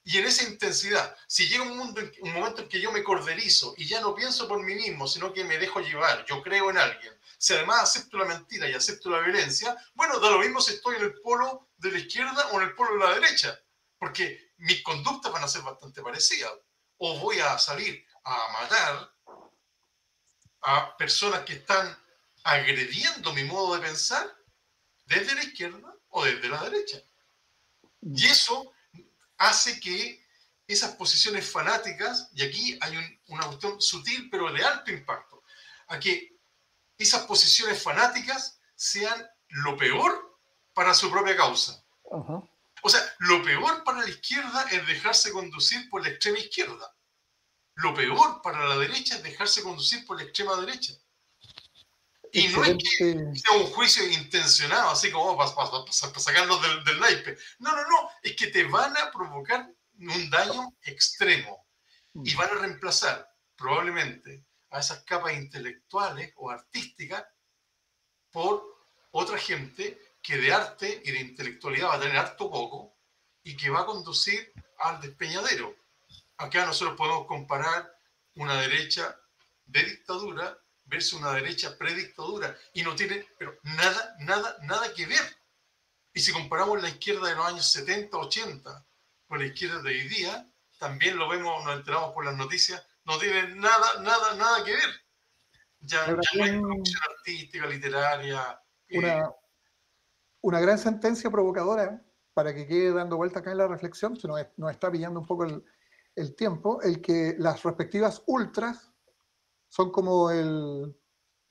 Y 0.03 0.18
en 0.18 0.26
esa 0.26 0.43
intensidad, 0.43 1.16
si 1.28 1.47
llega 1.47 1.64
un, 1.64 1.78
mundo, 1.78 2.01
un 2.22 2.34
momento 2.34 2.64
en 2.64 2.70
que 2.70 2.82
yo 2.82 2.91
me 2.91 3.03
corderizo 3.03 3.76
y 3.78 3.88
ya 3.88 4.01
no 4.01 4.16
pienso 4.16 4.47
por 4.47 4.64
mí 4.64 4.74
mismo, 4.74 5.07
sino 5.07 5.32
que 5.32 5.43
me 5.43 5.59
dejo 5.59 5.80
llevar, 5.80 6.26
yo 6.26 6.41
creo 6.41 6.72
en 6.72 6.80
alguien, 6.80 7.14
si 7.38 7.53
además 7.53 7.84
acepto 7.84 8.18
la 8.18 8.26
mentira 8.26 8.68
y 8.68 8.74
acepto 8.74 9.12
la 9.12 9.20
violencia, 9.20 9.76
bueno, 9.93 10.20
da 10.20 10.32
lo 10.32 10.39
mismo 10.39 10.59
si 10.59 10.74
estoy 10.74 10.95
en 10.95 11.03
el 11.03 11.22
polo 11.22 11.70
de 11.78 11.91
la 11.91 11.99
izquierda 11.99 12.47
o 12.47 12.62
en 12.62 12.68
el 12.68 12.76
polo 12.76 12.93
de 12.93 12.99
la 12.99 13.20
derecha, 13.20 13.59
porque 13.99 14.53
mis 14.57 14.82
conductas 14.82 15.32
van 15.32 15.43
a 15.43 15.47
ser 15.47 15.62
bastante 15.62 16.01
parecidas. 16.01 16.51
O 17.04 17.18
voy 17.18 17.39
a 17.39 17.58
salir 17.58 18.06
a 18.24 18.47
matar 18.54 19.12
a 20.62 20.95
personas 20.97 21.41
que 21.41 21.54
están 21.54 21.97
agrediendo 22.43 23.34
mi 23.34 23.43
modo 23.43 23.74
de 23.74 23.82
pensar 23.82 24.24
desde 25.06 25.34
la 25.34 25.43
izquierda 25.43 25.95
o 26.10 26.24
desde 26.24 26.47
la 26.47 26.62
derecha. 26.62 27.02
Y 28.04 28.28
eso 28.28 28.72
hace 29.38 29.80
que 29.80 30.24
esas 30.68 30.95
posiciones 30.95 31.49
fanáticas, 31.49 32.30
y 32.34 32.43
aquí 32.43 32.78
hay 32.80 33.20
una 33.30 33.47
cuestión 33.47 33.82
sutil 33.82 34.30
pero 34.30 34.54
de 34.54 34.64
alto 34.64 34.91
impacto, 34.91 35.43
a 35.88 35.99
que 35.99 36.38
esas 36.99 37.24
posiciones 37.24 37.82
fanáticas 37.82 38.60
sean 38.76 39.28
lo 39.49 39.76
peor 39.76 40.38
para 40.74 40.93
su 40.93 41.10
propia 41.10 41.36
causa. 41.36 41.84
O 42.84 42.90
sea, 42.90 43.02
lo 43.20 43.44
peor 43.44 43.84
para 43.84 44.02
la 44.02 44.10
izquierda 44.10 44.66
es 44.72 44.86
dejarse 44.88 45.32
conducir 45.32 45.90
por 45.90 46.04
la 46.04 46.10
extrema 46.10 46.40
izquierda. 46.40 46.96
Lo 47.76 47.94
peor 47.94 48.42
para 48.42 48.66
la 48.68 48.78
derecha 48.78 49.16
es 49.16 49.24
dejarse 49.24 49.64
conducir 49.64 50.06
por 50.06 50.18
la 50.18 50.24
extrema 50.24 50.56
derecha. 50.58 50.94
Y 52.34 52.48
no 52.48 52.64
es 52.64 52.78
que 52.78 53.14
sea 53.36 53.58
un 53.58 53.66
juicio 53.72 54.08
intencionado, 54.10 54.92
así 54.92 55.12
como 55.12 55.38
para, 55.38 55.54
para, 55.54 55.92
sacarlos 55.92 56.62
del, 56.62 56.84
del 56.86 57.00
naipe. 57.00 57.38
No, 57.60 57.72
no, 57.72 57.82
no. 57.82 58.10
Es 58.24 58.36
que 58.36 58.48
te 58.48 58.64
van 58.64 58.96
a 58.98 59.12
provocar 59.12 59.70
un 60.00 60.30
daño 60.30 60.76
extremo. 60.84 61.68
Y 62.14 62.34
mm. 62.34 62.38
van 62.38 62.50
a 62.50 62.62
reemplazar 62.62 63.30
probablemente 63.56 64.46
a 64.70 64.80
esas 64.80 65.04
capas 65.04 65.34
intelectuales 65.34 66.34
o 66.38 66.50
artísticas 66.50 67.26
por 68.32 68.64
otra 69.12 69.38
gente 69.38 70.00
que 70.22 70.38
de 70.38 70.54
arte 70.54 71.02
y 71.04 71.12
de 71.12 71.20
intelectualidad 71.20 71.90
va 71.90 71.96
a 71.96 72.00
tener 72.00 72.18
harto 72.18 72.50
poco 72.50 72.96
y 73.44 73.58
que 73.58 73.70
va 73.70 73.82
a 73.82 73.86
conducir 73.86 74.54
al 74.80 75.02
despeñadero. 75.02 75.76
Acá 76.38 76.66
nosotros 76.66 76.98
podemos 76.98 77.28
comparar 77.28 77.92
una 78.36 78.60
derecha 78.62 79.20
de 79.66 79.84
dictadura 79.84 80.58
versus 80.86 81.20
una 81.20 81.34
derecha 81.34 81.78
predictadura 81.78 82.56
y 82.74 82.84
no 82.84 82.96
tiene 82.96 83.26
pero 83.38 83.58
nada, 83.64 84.16
nada, 84.20 84.58
nada 84.64 84.94
que 84.94 85.06
ver. 85.06 85.38
Y 86.14 86.20
si 86.20 86.32
comparamos 86.32 86.82
la 86.82 86.90
izquierda 86.90 87.30
de 87.30 87.36
los 87.36 87.46
años 87.46 87.72
70, 87.72 88.18
80 88.18 88.86
con 89.28 89.40
la 89.40 89.46
izquierda 89.46 89.82
de 89.82 89.90
hoy 89.90 90.08
día, 90.10 90.48
también 90.78 91.18
lo 91.18 91.30
vemos, 91.30 91.64
nos 91.64 91.78
enteramos 91.78 92.14
por 92.14 92.26
las 92.26 92.36
noticias, 92.36 92.86
no 93.06 93.18
tiene 93.18 93.56
nada, 93.56 94.02
nada, 94.02 94.36
nada 94.36 94.64
que 94.64 94.74
ver. 94.74 95.06
Ya, 95.80 96.08
no 96.08 96.44
hay 96.44 96.60
producción 96.60 97.02
artística, 97.18 97.66
literaria. 97.66 98.62
Eh, 98.90 99.24
una, 100.42 100.60
gran 100.60 100.78
sentencia 100.78 101.30
provocadora 101.30 102.04
para 102.34 102.54
que 102.54 102.68
quede 102.68 102.94
dando 102.94 103.18
vuelta 103.18 103.39
acá 103.39 103.52
en 103.52 103.58
la 103.58 103.68
reflexión, 103.68 104.16
se 104.16 104.28
nos, 104.28 104.39
nos 104.58 104.72
está 104.72 104.92
pillando 104.92 105.20
un 105.20 105.26
poco 105.26 105.46
el, 105.46 105.64
el 106.16 106.36
tiempo, 106.36 106.82
el 106.82 107.02
que 107.02 107.36
las 107.38 107.64
respectivas 107.64 108.24
ultras 108.28 108.92
son 109.68 109.92
como 109.92 110.32
el, 110.32 110.96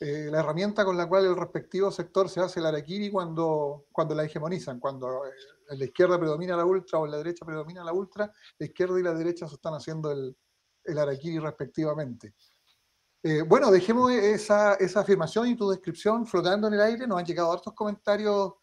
eh, 0.02 0.28
la 0.30 0.40
herramienta 0.40 0.84
con 0.84 0.96
la 0.96 1.06
cual 1.06 1.26
el 1.26 1.36
respectivo 1.36 1.90
sector 1.90 2.28
se 2.28 2.40
hace 2.40 2.60
el 2.60 2.66
araquiri 2.66 3.10
cuando, 3.10 3.86
cuando 3.92 4.14
la 4.14 4.24
hegemonizan, 4.24 4.80
cuando 4.80 5.26
eh, 5.26 5.76
la 5.76 5.84
izquierda 5.84 6.18
predomina 6.18 6.56
la 6.56 6.64
ultra 6.64 6.98
o 6.98 7.04
en 7.04 7.12
la 7.12 7.18
derecha 7.18 7.44
predomina 7.44 7.84
la 7.84 7.92
ultra, 7.92 8.32
la 8.58 8.66
izquierda 8.66 8.98
y 8.98 9.02
la 9.02 9.12
derecha 9.12 9.46
se 9.46 9.56
están 9.56 9.74
haciendo 9.74 10.10
el, 10.10 10.34
el 10.84 10.98
araquiri 10.98 11.38
respectivamente. 11.38 12.34
Eh, 13.22 13.42
bueno, 13.42 13.70
dejemos 13.70 14.10
esa, 14.12 14.74
esa, 14.74 15.00
afirmación 15.00 15.48
y 15.48 15.54
tu 15.54 15.68
descripción 15.68 16.26
flotando 16.26 16.68
en 16.68 16.74
el 16.74 16.80
aire. 16.80 17.06
Nos 17.06 17.18
han 17.18 17.26
llegado 17.26 17.52
hartos 17.52 17.74
comentarios 17.74 18.54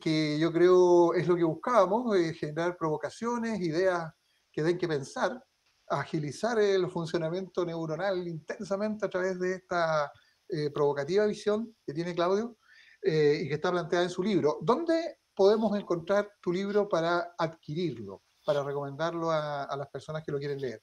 que 0.00 0.38
yo 0.38 0.52
creo 0.52 1.14
es 1.14 1.26
lo 1.26 1.36
que 1.36 1.44
buscábamos, 1.44 2.16
generar 2.38 2.76
provocaciones, 2.76 3.60
ideas 3.60 4.12
que 4.52 4.62
den 4.62 4.78
que 4.78 4.88
pensar, 4.88 5.42
agilizar 5.88 6.58
el 6.58 6.88
funcionamiento 6.90 7.64
neuronal 7.64 8.26
intensamente 8.26 9.06
a 9.06 9.10
través 9.10 9.38
de 9.38 9.54
esta 9.54 10.10
eh, 10.48 10.70
provocativa 10.70 11.26
visión 11.26 11.76
que 11.84 11.92
tiene 11.92 12.14
Claudio 12.14 12.58
eh, 13.02 13.40
y 13.42 13.48
que 13.48 13.54
está 13.54 13.70
planteada 13.70 14.04
en 14.04 14.10
su 14.10 14.22
libro. 14.22 14.58
¿Dónde 14.62 15.18
podemos 15.34 15.78
encontrar 15.78 16.32
tu 16.40 16.52
libro 16.52 16.88
para 16.88 17.34
adquirirlo, 17.38 18.22
para 18.44 18.62
recomendarlo 18.62 19.30
a, 19.30 19.74
las 19.76 19.88
personas 19.88 20.24
que 20.24 20.32
lo 20.32 20.38
quieren 20.38 20.60
leer? 20.60 20.80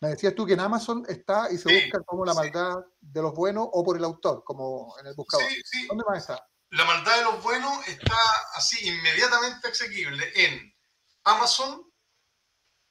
Me 0.00 0.10
decías 0.10 0.34
tú 0.34 0.46
que 0.46 0.54
en 0.54 0.60
Amazon 0.60 1.04
está 1.08 1.50
y 1.50 1.58
se 1.58 1.72
busca 1.72 2.02
como 2.04 2.24
la 2.24 2.34
maldad 2.34 2.84
de 3.00 3.22
los 3.22 3.34
buenos 3.34 3.68
o 3.72 3.84
por 3.84 3.96
el 3.96 4.04
autor, 4.04 4.42
como 4.44 4.94
en 5.00 5.06
el 5.06 5.14
buscador. 5.14 5.46
¿Dónde 5.88 6.04
más 6.08 6.18
está? 6.18 6.44
La 6.74 6.84
maldad 6.84 7.16
de 7.18 7.22
los 7.22 7.40
buenos 7.40 7.86
está 7.86 8.16
así 8.54 8.88
inmediatamente 8.88 9.68
asequible 9.68 10.32
en 10.34 10.74
Amazon, 11.22 11.88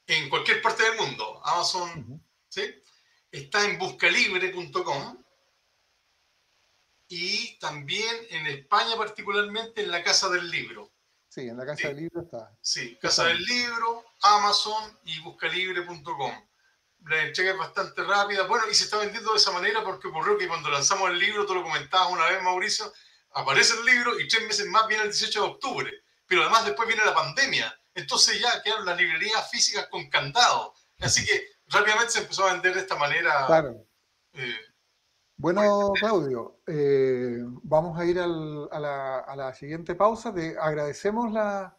en 0.08 0.30
cualquier 0.30 0.62
parte 0.62 0.84
del 0.84 0.98
mundo. 0.98 1.46
Amazon, 1.46 2.26
¿sí? 2.48 2.82
Está 3.30 3.66
en 3.66 3.78
buscalibre.com 3.78 5.22
y 7.10 7.60
también 7.60 8.16
en 8.30 8.48
España 8.48 8.96
particularmente 8.96 9.84
en 9.84 9.92
la 9.92 10.02
Casa 10.02 10.30
del 10.30 10.50
Libro. 10.50 10.94
Sí, 11.28 11.42
en 11.42 11.58
la 11.58 11.66
Casa 11.66 11.90
del 11.90 11.98
Libro 11.98 12.22
está. 12.22 12.58
Sí, 12.62 12.98
Casa 13.02 13.26
del 13.26 13.44
Libro, 13.44 14.06
Amazon 14.22 14.98
y 15.04 15.20
buscalibre.com. 15.20 16.50
La 17.06 17.24
entrega 17.24 17.52
es 17.52 17.58
bastante 17.58 18.02
rápida. 18.02 18.48
Bueno, 18.48 18.64
y 18.72 18.76
se 18.76 18.86
está 18.86 18.98
vendiendo 19.00 19.32
de 19.32 19.40
esa 19.40 19.52
manera 19.52 19.84
porque 19.84 20.08
ocurrió 20.08 20.38
que 20.38 20.48
cuando 20.48 20.70
lanzamos 20.70 21.10
el 21.10 21.20
libro, 21.20 21.46
tú 21.46 21.54
lo 21.54 21.64
comentabas 21.64 22.14
una 22.14 22.30
vez, 22.30 22.42
Mauricio, 22.42 22.94
aparece 23.34 23.74
el 23.80 23.86
libro 23.86 24.20
y 24.20 24.28
tres 24.28 24.48
meses 24.48 24.66
más 24.68 24.88
viene 24.88 25.04
el 25.04 25.10
18 25.10 25.42
de 25.42 25.48
octubre. 25.48 25.92
Pero 26.26 26.42
además 26.42 26.66
después 26.66 26.88
viene 26.88 27.06
la 27.06 27.14
pandemia 27.14 27.78
entonces 27.96 28.40
ya 28.40 28.62
quedaron 28.64 28.86
las 28.86 28.98
librerías 28.98 29.50
físicas 29.50 29.88
con 29.88 30.10
candado. 30.10 30.74
Así 31.00 31.26
que 31.26 31.44
rápidamente 31.68 32.14
se 32.14 32.20
empezó 32.20 32.46
a 32.46 32.54
vender 32.54 32.74
de 32.74 32.82
esta 32.82 32.96
manera. 32.96 33.46
Claro. 33.48 33.86
Eh, 34.34 34.56
bueno, 35.36 35.92
Claudio, 35.94 36.60
eh, 36.68 37.40
vamos 37.64 38.00
a 38.00 38.06
ir 38.06 38.20
al, 38.20 38.70
a, 38.72 38.80
la, 38.80 39.20
a, 39.20 39.36
la, 39.36 39.54
siguiente 39.54 39.96
pausa. 39.96 40.34
Te 40.34 40.58
agradecemos 40.58 41.32
la, 41.32 41.78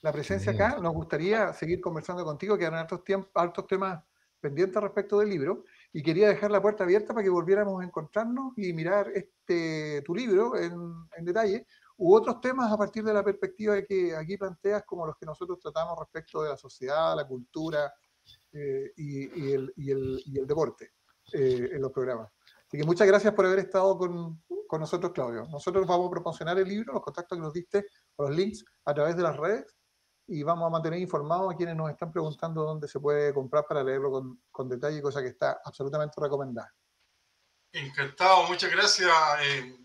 la 0.00 0.12
presencia 0.12 0.52
acá. 0.52 0.78
Nos 0.80 0.92
gustaría 0.92 1.52
seguir 1.52 1.80
conversando 1.80 2.24
contigo, 2.24 2.58
quedan 2.58 2.74
hartos, 2.74 3.00
hartos 3.34 3.66
temas 3.66 4.02
pendientes 4.40 4.82
respecto 4.82 5.18
del 5.18 5.30
libro. 5.30 5.64
Y 5.96 6.02
quería 6.02 6.28
dejar 6.28 6.50
la 6.50 6.60
puerta 6.60 6.82
abierta 6.82 7.14
para 7.14 7.22
que 7.22 7.30
volviéramos 7.30 7.80
a 7.80 7.84
encontrarnos 7.86 8.52
y 8.56 8.72
mirar 8.72 9.10
este, 9.14 10.02
tu 10.02 10.14
libro 10.14 10.58
en, 10.58 10.72
en 11.16 11.24
detalle, 11.24 11.66
u 11.96 12.14
otros 12.14 12.40
temas 12.40 12.70
a 12.72 12.76
partir 12.76 13.04
de 13.04 13.14
la 13.14 13.22
perspectiva 13.22 13.80
que 13.82 14.14
aquí 14.14 14.36
planteas 14.36 14.82
como 14.84 15.06
los 15.06 15.16
que 15.16 15.24
nosotros 15.24 15.60
tratamos 15.60 15.96
respecto 15.98 16.42
de 16.42 16.50
la 16.50 16.56
sociedad, 16.56 17.14
la 17.14 17.26
cultura 17.26 17.94
eh, 18.52 18.92
y, 18.96 19.52
el, 19.52 19.72
y, 19.76 19.90
el, 19.92 20.22
y, 20.26 20.38
el, 20.40 20.46
deporte 20.46 20.92
eh, 21.32 21.70
en 21.72 21.80
los 21.80 21.92
programas. 21.92 22.28
Así 22.66 22.76
que 22.76 22.84
muchas 22.84 23.06
gracias 23.06 23.32
por 23.32 23.46
haber 23.46 23.60
estado 23.60 23.96
con, 23.96 24.42
con, 24.66 24.80
nosotros, 24.80 25.12
Claudio. 25.12 25.46
Nosotros 25.46 25.86
vamos 25.86 26.08
a 26.08 26.10
proporcionar 26.10 26.58
el 26.58 26.68
libro, 26.68 26.92
los 26.92 27.02
contactos 27.02 27.38
que 27.38 27.42
nos 27.42 27.52
diste, 27.52 27.86
los 28.18 28.34
links 28.34 28.64
a 28.84 28.94
través 28.94 29.16
de 29.16 29.22
las 29.22 29.36
redes 29.36 29.76
y 30.26 30.42
vamos 30.42 30.66
a 30.66 30.70
mantener 30.70 31.00
informados 31.00 31.52
a 31.52 31.56
quienes 31.56 31.76
nos 31.76 31.90
están 31.90 32.12
preguntando 32.12 32.62
dónde 32.62 32.88
se 32.88 33.00
puede 33.00 33.32
comprar 33.34 33.66
para 33.66 33.82
leerlo 33.82 34.10
con, 34.10 34.42
con 34.50 34.68
detalle, 34.68 35.02
cosa 35.02 35.22
que 35.22 35.28
está 35.28 35.60
absolutamente 35.64 36.20
recomendada. 36.20 36.72
Encantado, 37.72 38.44
muchas 38.44 38.70
gracias. 38.70 39.10
Eh 39.42 39.84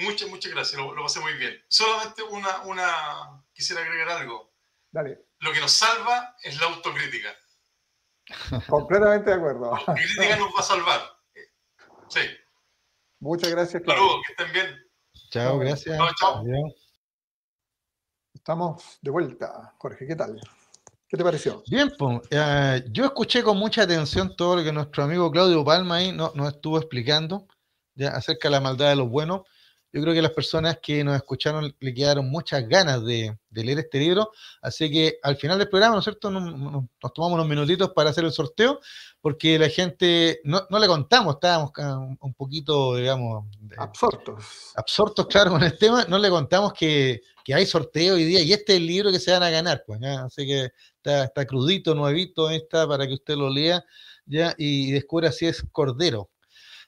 Muchas, 0.00 0.28
muchas 0.30 0.52
gracias, 0.52 0.80
lo, 0.80 0.94
pasé 0.94 1.20
muy 1.20 1.34
bien. 1.34 1.62
Solamente 1.68 2.22
una, 2.22 2.62
una, 2.62 3.44
quisiera 3.52 3.82
agregar 3.82 4.08
algo. 4.08 4.52
Dale. 4.90 5.26
Lo 5.40 5.52
que 5.52 5.60
nos 5.60 5.72
salva 5.72 6.36
es 6.42 6.58
la 6.60 6.68
autocrítica. 6.68 7.34
Completamente 8.68 9.30
de 9.30 9.36
acuerdo. 9.36 9.72
La 9.72 9.78
autocrítica 9.78 10.36
nos 10.36 10.54
va 10.54 10.60
a 10.60 10.62
salvar. 10.62 11.00
Sí. 12.08 12.20
Muchas 13.20 13.50
gracias. 13.50 13.82
Saludos, 13.84 14.20
que 14.26 14.32
estén 14.32 14.52
bien. 14.52 14.90
Chao, 15.30 15.58
gracias. 15.58 15.96
Chao, 15.96 16.10
chao. 16.18 16.44
Estamos 18.40 18.98
de 19.02 19.10
vuelta. 19.10 19.74
Jorge, 19.76 20.06
¿qué 20.06 20.16
tal? 20.16 20.40
¿Qué 21.06 21.14
te 21.14 21.22
pareció? 21.22 21.62
Bien, 21.70 21.92
pues, 21.98 22.20
eh, 22.30 22.82
yo 22.90 23.04
escuché 23.04 23.42
con 23.42 23.58
mucha 23.58 23.82
atención 23.82 24.34
todo 24.34 24.56
lo 24.56 24.64
que 24.64 24.72
nuestro 24.72 25.04
amigo 25.04 25.30
Claudio 25.30 25.62
Palma 25.62 25.96
ahí 25.96 26.10
nos, 26.10 26.34
estuvo 26.48 26.78
explicando 26.78 27.46
ya, 27.94 28.08
acerca 28.08 28.48
de 28.48 28.52
la 28.52 28.60
maldad 28.62 28.88
de 28.88 28.96
los 28.96 29.10
buenos. 29.10 29.42
Yo 29.92 30.00
creo 30.02 30.14
que 30.14 30.22
las 30.22 30.32
personas 30.32 30.78
que 30.80 31.02
nos 31.02 31.16
escucharon 31.16 31.74
le 31.78 31.94
quedaron 31.94 32.30
muchas 32.30 32.66
ganas 32.68 33.04
de, 33.04 33.36
leer 33.50 33.80
este 33.80 33.98
libro, 33.98 34.30
así 34.62 34.90
que 34.90 35.18
al 35.22 35.36
final 35.36 35.58
del 35.58 35.68
programa, 35.68 35.94
¿no 35.94 35.98
es 35.98 36.04
cierto?, 36.04 36.30
nos, 36.30 36.84
tomamos 37.12 37.34
unos 37.34 37.48
minutitos 37.48 37.90
para 37.90 38.10
hacer 38.10 38.24
el 38.24 38.30
sorteo, 38.30 38.80
porque 39.20 39.58
la 39.58 39.68
gente, 39.68 40.40
no, 40.44 40.64
le 40.78 40.86
contamos, 40.86 41.34
estábamos 41.34 41.72
un 42.20 42.34
poquito, 42.34 42.94
digamos... 42.94 43.46
Absortos. 43.76 44.44
Absortos, 44.76 45.26
claro, 45.26 45.50
con 45.50 45.62
el 45.64 45.76
tema, 45.76 46.04
no 46.08 46.18
le 46.18 46.30
contamos 46.30 46.72
que, 46.72 47.20
hay 47.52 47.66
sorteo 47.66 48.14
hoy 48.14 48.22
día 48.22 48.40
y 48.42 48.52
este 48.52 48.74
es 48.74 48.78
el 48.78 48.86
libro 48.86 49.10
que 49.10 49.18
se 49.18 49.32
van 49.32 49.42
a 49.42 49.50
ganar, 49.50 49.82
pues, 49.84 50.00
así 50.04 50.46
que 50.46 50.70
está, 50.94 51.24
está 51.24 51.44
crudito, 51.44 51.96
nuevito, 51.96 52.48
está 52.48 52.86
para 52.86 53.08
que 53.08 53.14
usted 53.14 53.34
lo 53.34 53.50
lea, 53.50 53.84
ya, 54.24 54.54
y 54.56 54.92
descubra 54.92 55.32
si 55.32 55.46
es 55.46 55.64
Cordero. 55.72 56.30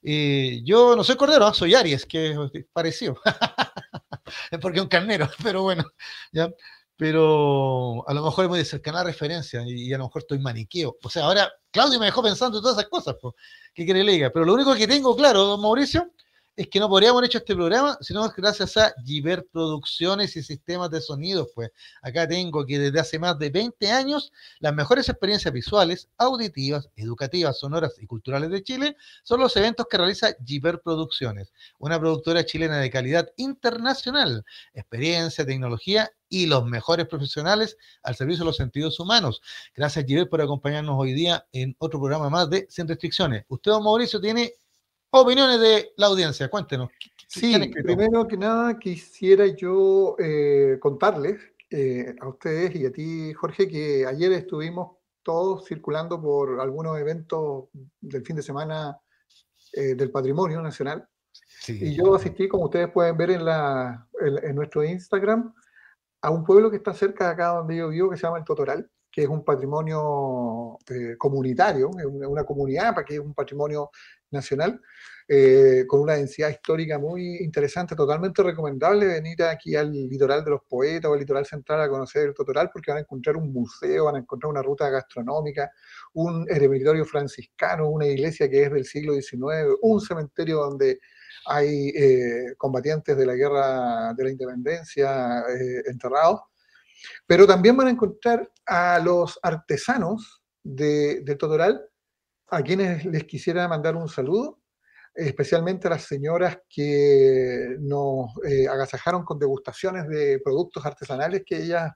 Yo 0.02 0.96
no 0.96 1.04
soy 1.04 1.16
cordero, 1.16 1.46
¿ah? 1.46 1.54
soy 1.54 1.74
Aries, 1.74 2.06
que 2.06 2.36
es 2.52 2.64
parecido. 2.72 3.16
porque 4.60 4.78
es 4.78 4.82
un 4.82 4.88
carnero, 4.88 5.28
pero 5.42 5.62
bueno, 5.62 5.84
¿ya? 6.32 6.50
Pero 6.96 8.08
a 8.08 8.14
lo 8.14 8.24
mejor 8.24 8.44
es 8.44 8.50
muy 8.50 8.64
cercana 8.64 9.02
referencia 9.02 9.62
y, 9.66 9.92
a 9.92 9.98
lo 9.98 10.04
mejor 10.04 10.22
estoy 10.22 10.38
maniqueo. 10.38 10.96
O 11.02 11.10
sea, 11.10 11.24
ahora 11.24 11.50
Claudio 11.70 11.98
me 11.98 12.06
dejó 12.06 12.22
pensando 12.22 12.58
en 12.58 12.62
todas 12.62 12.78
esas 12.78 12.90
cosas, 12.90 13.16
pues, 13.20 13.34
¿qué 13.74 13.84
quiere 13.84 14.00
que 14.00 14.04
le 14.04 14.12
diga? 14.12 14.30
Pero 14.30 14.44
lo 14.44 14.54
único 14.54 14.74
que 14.74 14.86
tengo 14.86 15.16
claro, 15.16 15.44
don 15.44 15.60
Mauricio, 15.60 16.12
es 16.54 16.68
que 16.68 16.78
no 16.78 16.88
podríamos 16.88 17.18
haber 17.18 17.28
hecho 17.28 17.38
este 17.38 17.54
programa 17.54 17.96
sino 18.00 18.28
gracias 18.36 18.76
a 18.76 18.94
Giver 19.04 19.46
Producciones 19.50 20.36
y 20.36 20.42
Sistemas 20.42 20.90
de 20.90 21.00
Sonidos. 21.00 21.48
Pues 21.54 21.70
acá 22.02 22.28
tengo 22.28 22.66
que 22.66 22.78
desde 22.78 23.00
hace 23.00 23.18
más 23.18 23.38
de 23.38 23.50
20 23.50 23.90
años 23.90 24.32
las 24.60 24.74
mejores 24.74 25.08
experiencias 25.08 25.52
visuales, 25.52 26.08
auditivas, 26.18 26.90
educativas, 26.96 27.58
sonoras 27.58 27.94
y 27.98 28.06
culturales 28.06 28.50
de 28.50 28.62
Chile 28.62 28.96
son 29.22 29.40
los 29.40 29.56
eventos 29.56 29.86
que 29.90 29.96
realiza 29.96 30.34
Giver 30.44 30.80
Producciones, 30.82 31.52
una 31.78 31.98
productora 31.98 32.44
chilena 32.44 32.78
de 32.78 32.90
calidad 32.90 33.30
internacional, 33.36 34.44
experiencia, 34.74 35.46
tecnología 35.46 36.10
y 36.28 36.46
los 36.46 36.64
mejores 36.64 37.06
profesionales 37.06 37.76
al 38.02 38.16
servicio 38.16 38.44
de 38.44 38.46
los 38.46 38.56
sentidos 38.56 38.98
humanos. 39.00 39.40
Gracias, 39.74 40.04
Giver, 40.06 40.28
por 40.28 40.40
acompañarnos 40.40 40.96
hoy 40.98 41.12
día 41.12 41.46
en 41.52 41.76
otro 41.78 41.98
programa 41.98 42.30
más 42.30 42.50
de 42.50 42.66
Sin 42.70 42.88
Restricciones. 42.88 43.44
Usted, 43.48 43.70
don 43.70 43.84
Mauricio, 43.84 44.20
tiene 44.20 44.54
Opiniones 45.14 45.60
de 45.60 45.92
la 45.98 46.06
audiencia, 46.06 46.48
cuéntenos. 46.48 46.88
Sí, 47.28 47.70
primero 47.82 48.26
que 48.26 48.38
nada 48.38 48.78
quisiera 48.78 49.46
yo 49.46 50.16
eh, 50.18 50.78
contarles 50.80 51.38
eh, 51.70 52.14
a 52.18 52.28
ustedes 52.28 52.74
y 52.76 52.86
a 52.86 52.92
ti, 52.92 53.34
Jorge, 53.34 53.68
que 53.68 54.06
ayer 54.06 54.32
estuvimos 54.32 54.96
todos 55.22 55.66
circulando 55.66 56.18
por 56.20 56.60
algunos 56.62 56.98
eventos 56.98 57.64
del 58.00 58.24
fin 58.24 58.36
de 58.36 58.42
semana 58.42 58.98
eh, 59.74 59.94
del 59.94 60.10
patrimonio 60.10 60.62
nacional. 60.62 61.06
Y 61.68 61.94
yo 61.94 62.14
asistí, 62.14 62.48
como 62.48 62.64
ustedes 62.64 62.90
pueden 62.90 63.14
ver 63.14 63.32
en, 63.32 63.44
la, 63.44 64.08
en, 64.18 64.56
nuestro 64.56 64.82
Instagram, 64.82 65.52
a 66.22 66.30
un 66.30 66.42
pueblo 66.42 66.70
que 66.70 66.78
está 66.78 66.94
cerca 66.94 67.26
de 67.26 67.32
acá 67.32 67.48
donde 67.48 67.76
yo 67.76 67.90
vivo, 67.90 68.08
que 68.08 68.16
se 68.16 68.22
llama 68.22 68.38
El 68.38 68.44
Totoral, 68.44 68.90
que 69.10 69.24
es 69.24 69.28
un 69.28 69.44
patrimonio 69.44 70.78
comunitario, 71.18 71.90
una 71.90 72.44
comunidad, 72.44 72.94
para 72.94 73.04
que 73.04 73.14
es 73.14 73.20
un 73.20 73.34
patrimonio 73.34 73.90
nacional, 74.32 74.80
eh, 75.28 75.84
con 75.86 76.00
una 76.00 76.14
densidad 76.14 76.50
histórica 76.50 76.98
muy 76.98 77.38
interesante, 77.38 77.94
totalmente 77.94 78.42
recomendable 78.42 79.06
venir 79.06 79.42
aquí 79.44 79.76
al 79.76 79.92
litoral 79.92 80.44
de 80.44 80.50
los 80.50 80.62
poetas 80.68 81.10
o 81.10 81.14
al 81.14 81.20
litoral 81.20 81.46
central 81.46 81.80
a 81.80 81.88
conocer 81.88 82.28
el 82.28 82.34
Totoral 82.34 82.70
porque 82.72 82.90
van 82.90 82.98
a 82.98 83.02
encontrar 83.02 83.36
un 83.36 83.52
museo, 83.52 84.06
van 84.06 84.16
a 84.16 84.18
encontrar 84.18 84.50
una 84.50 84.62
ruta 84.62 84.90
gastronómica, 84.90 85.70
un 86.14 86.46
eremitorio 86.50 87.04
franciscano, 87.04 87.88
una 87.88 88.06
iglesia 88.06 88.50
que 88.50 88.64
es 88.64 88.72
del 88.72 88.84
siglo 88.84 89.14
XIX, 89.14 89.76
un 89.80 90.00
cementerio 90.00 90.58
donde 90.58 90.98
hay 91.46 91.88
eh, 91.90 92.54
combatientes 92.56 93.16
de 93.16 93.26
la 93.26 93.34
guerra 93.34 94.14
de 94.14 94.24
la 94.24 94.30
independencia 94.30 95.40
eh, 95.48 95.82
enterrados, 95.86 96.40
pero 97.26 97.46
también 97.46 97.76
van 97.76 97.88
a 97.88 97.90
encontrar 97.90 98.50
a 98.66 98.98
los 98.98 99.38
artesanos 99.42 100.42
de, 100.62 101.20
del 101.22 101.38
Totoral 101.38 101.88
a 102.52 102.62
quienes 102.62 103.06
les 103.06 103.24
quisiera 103.24 103.66
mandar 103.66 103.96
un 103.96 104.08
saludo, 104.10 104.60
especialmente 105.14 105.86
a 105.86 105.92
las 105.92 106.02
señoras 106.02 106.58
que 106.68 107.76
nos 107.80 108.30
eh, 108.44 108.68
agasajaron 108.68 109.24
con 109.24 109.38
degustaciones 109.38 110.06
de 110.06 110.38
productos 110.44 110.84
artesanales 110.84 111.44
que 111.46 111.56
ellas 111.56 111.90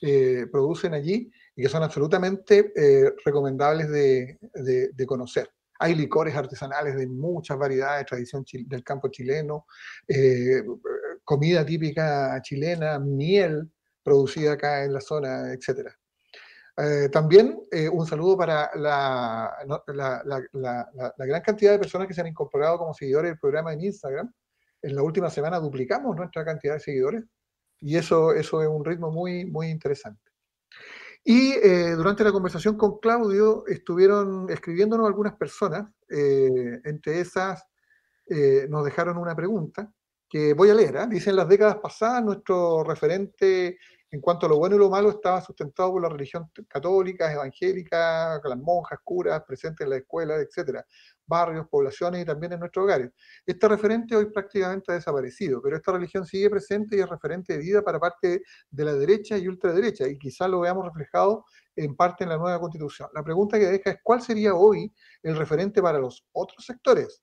eh, 0.00 0.46
producen 0.50 0.94
allí 0.94 1.30
y 1.54 1.62
que 1.62 1.68
son 1.68 1.84
absolutamente 1.84 2.72
eh, 2.74 3.12
recomendables 3.24 3.88
de, 3.90 5.06
conocer. 5.06 5.48
Hay 5.78 5.94
licores 5.94 6.34
artesanales 6.34 6.96
de 6.96 7.06
muchas 7.06 7.56
variedades, 7.56 8.06
tradición 8.06 8.44
del 8.66 8.82
campo 8.82 9.08
chileno, 9.08 9.66
comida 11.22 11.64
típica 11.64 12.40
chilena, 12.42 12.98
miel 12.98 13.70
producida 14.02 14.54
acá 14.54 14.84
en 14.84 14.94
la 14.94 15.00
zona, 15.00 15.52
etcétera. 15.52 15.96
Eh, 16.76 17.10
también 17.10 17.60
eh, 17.70 17.88
un 17.88 18.06
saludo 18.06 18.36
para 18.36 18.70
la, 18.74 19.54
gran 21.18 21.42
cantidad 21.42 21.72
de 21.72 21.78
personas 21.78 22.08
que 22.08 22.14
se 22.14 22.22
han 22.22 22.28
incorporado 22.28 22.78
como 22.78 22.94
seguidores 22.94 23.32
del 23.32 23.38
programa 23.38 23.72
en 23.72 23.82
Instagram. 23.82 24.32
En 24.80 24.96
la 24.96 25.02
última 25.02 25.28
semana 25.28 25.60
duplicamos 25.60 26.16
nuestra 26.16 26.44
cantidad 26.44 26.74
de 26.74 26.80
seguidores 26.80 27.24
y 27.80 27.96
eso, 27.96 28.32
eso 28.32 28.62
es 28.62 28.68
un 28.68 28.84
ritmo 28.84 29.10
muy, 29.10 29.44
muy 29.44 29.68
interesante. 29.68 30.30
Y 31.24 31.52
eh, 31.52 31.90
durante 31.90 32.24
la 32.24 32.32
conversación 32.32 32.76
con 32.76 32.98
Claudio 32.98 33.64
estuvieron 33.66 34.50
escribiéndonos 34.50 35.06
algunas 35.06 35.36
personas, 35.36 35.88
entre 36.08 37.20
esas 37.20 37.64
nos 38.68 38.84
dejaron 38.84 39.18
una 39.18 39.34
pregunta 39.36 39.90
que 40.28 40.54
voy 40.54 40.70
a 40.70 40.74
leer. 40.74 40.96
¿ah? 40.96 41.06
Dice, 41.06 41.30
en 41.30 41.36
las 41.36 41.48
décadas 41.48 41.76
pasadas 41.76 42.24
nuestro 42.24 42.82
referente 42.82 43.78
en 44.12 44.20
cuanto 44.20 44.44
a 44.44 44.48
lo 44.50 44.58
bueno 44.58 44.76
y 44.76 44.78
lo 44.78 44.90
malo, 44.90 45.08
estaba 45.08 45.40
sustentado 45.40 45.92
por 45.92 46.02
la 46.02 46.10
religión 46.10 46.50
católica, 46.68 47.32
evangélica, 47.32 48.38
las 48.44 48.58
monjas, 48.58 48.98
curas 49.02 49.42
presentes 49.46 49.84
en 49.86 49.90
la 49.90 49.96
escuela, 49.96 50.36
etcétera, 50.36 50.84
barrios, 51.26 51.66
poblaciones 51.70 52.20
y 52.20 52.26
también 52.26 52.52
en 52.52 52.60
nuestros 52.60 52.84
hogares. 52.84 53.10
Este 53.46 53.66
referente 53.66 54.14
hoy 54.14 54.26
prácticamente 54.26 54.92
ha 54.92 54.96
desaparecido, 54.96 55.62
pero 55.62 55.76
esta 55.76 55.92
religión 55.92 56.26
sigue 56.26 56.50
presente 56.50 56.94
y 56.94 57.00
es 57.00 57.08
referente 57.08 57.54
de 57.54 57.60
vida 57.60 57.80
para 57.80 57.98
parte 57.98 58.42
de 58.70 58.84
la 58.84 58.92
derecha 58.92 59.38
y 59.38 59.48
ultraderecha, 59.48 60.06
y 60.06 60.18
quizás 60.18 60.50
lo 60.50 60.60
veamos 60.60 60.84
reflejado 60.84 61.46
en 61.74 61.96
parte 61.96 62.24
en 62.24 62.30
la 62.30 62.36
nueva 62.36 62.60
constitución. 62.60 63.08
La 63.14 63.24
pregunta 63.24 63.58
que 63.58 63.66
deja 63.66 63.92
es 63.92 63.96
cuál 64.02 64.20
sería 64.20 64.54
hoy 64.54 64.92
el 65.22 65.36
referente 65.36 65.80
para 65.80 65.98
los 65.98 66.22
otros 66.32 66.66
sectores 66.66 67.22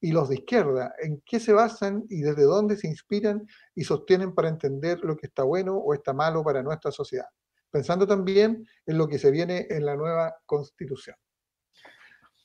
y 0.00 0.12
los 0.12 0.28
de 0.28 0.36
izquierda, 0.36 0.94
en 1.02 1.22
qué 1.26 1.38
se 1.38 1.52
basan 1.52 2.04
y 2.08 2.22
desde 2.22 2.42
dónde 2.42 2.76
se 2.76 2.88
inspiran 2.88 3.46
y 3.74 3.84
sostienen 3.84 4.34
para 4.34 4.48
entender 4.48 5.00
lo 5.00 5.16
que 5.16 5.26
está 5.26 5.42
bueno 5.42 5.76
o 5.76 5.92
está 5.92 6.12
malo 6.12 6.42
para 6.42 6.62
nuestra 6.62 6.90
sociedad, 6.90 7.26
pensando 7.70 8.06
también 8.06 8.66
en 8.86 8.98
lo 8.98 9.06
que 9.06 9.18
se 9.18 9.30
viene 9.30 9.66
en 9.68 9.84
la 9.84 9.96
nueva 9.96 10.34
constitución. 10.46 11.16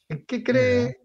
¿En 0.10 0.26
qué 0.26 0.44
cree, 0.44 1.02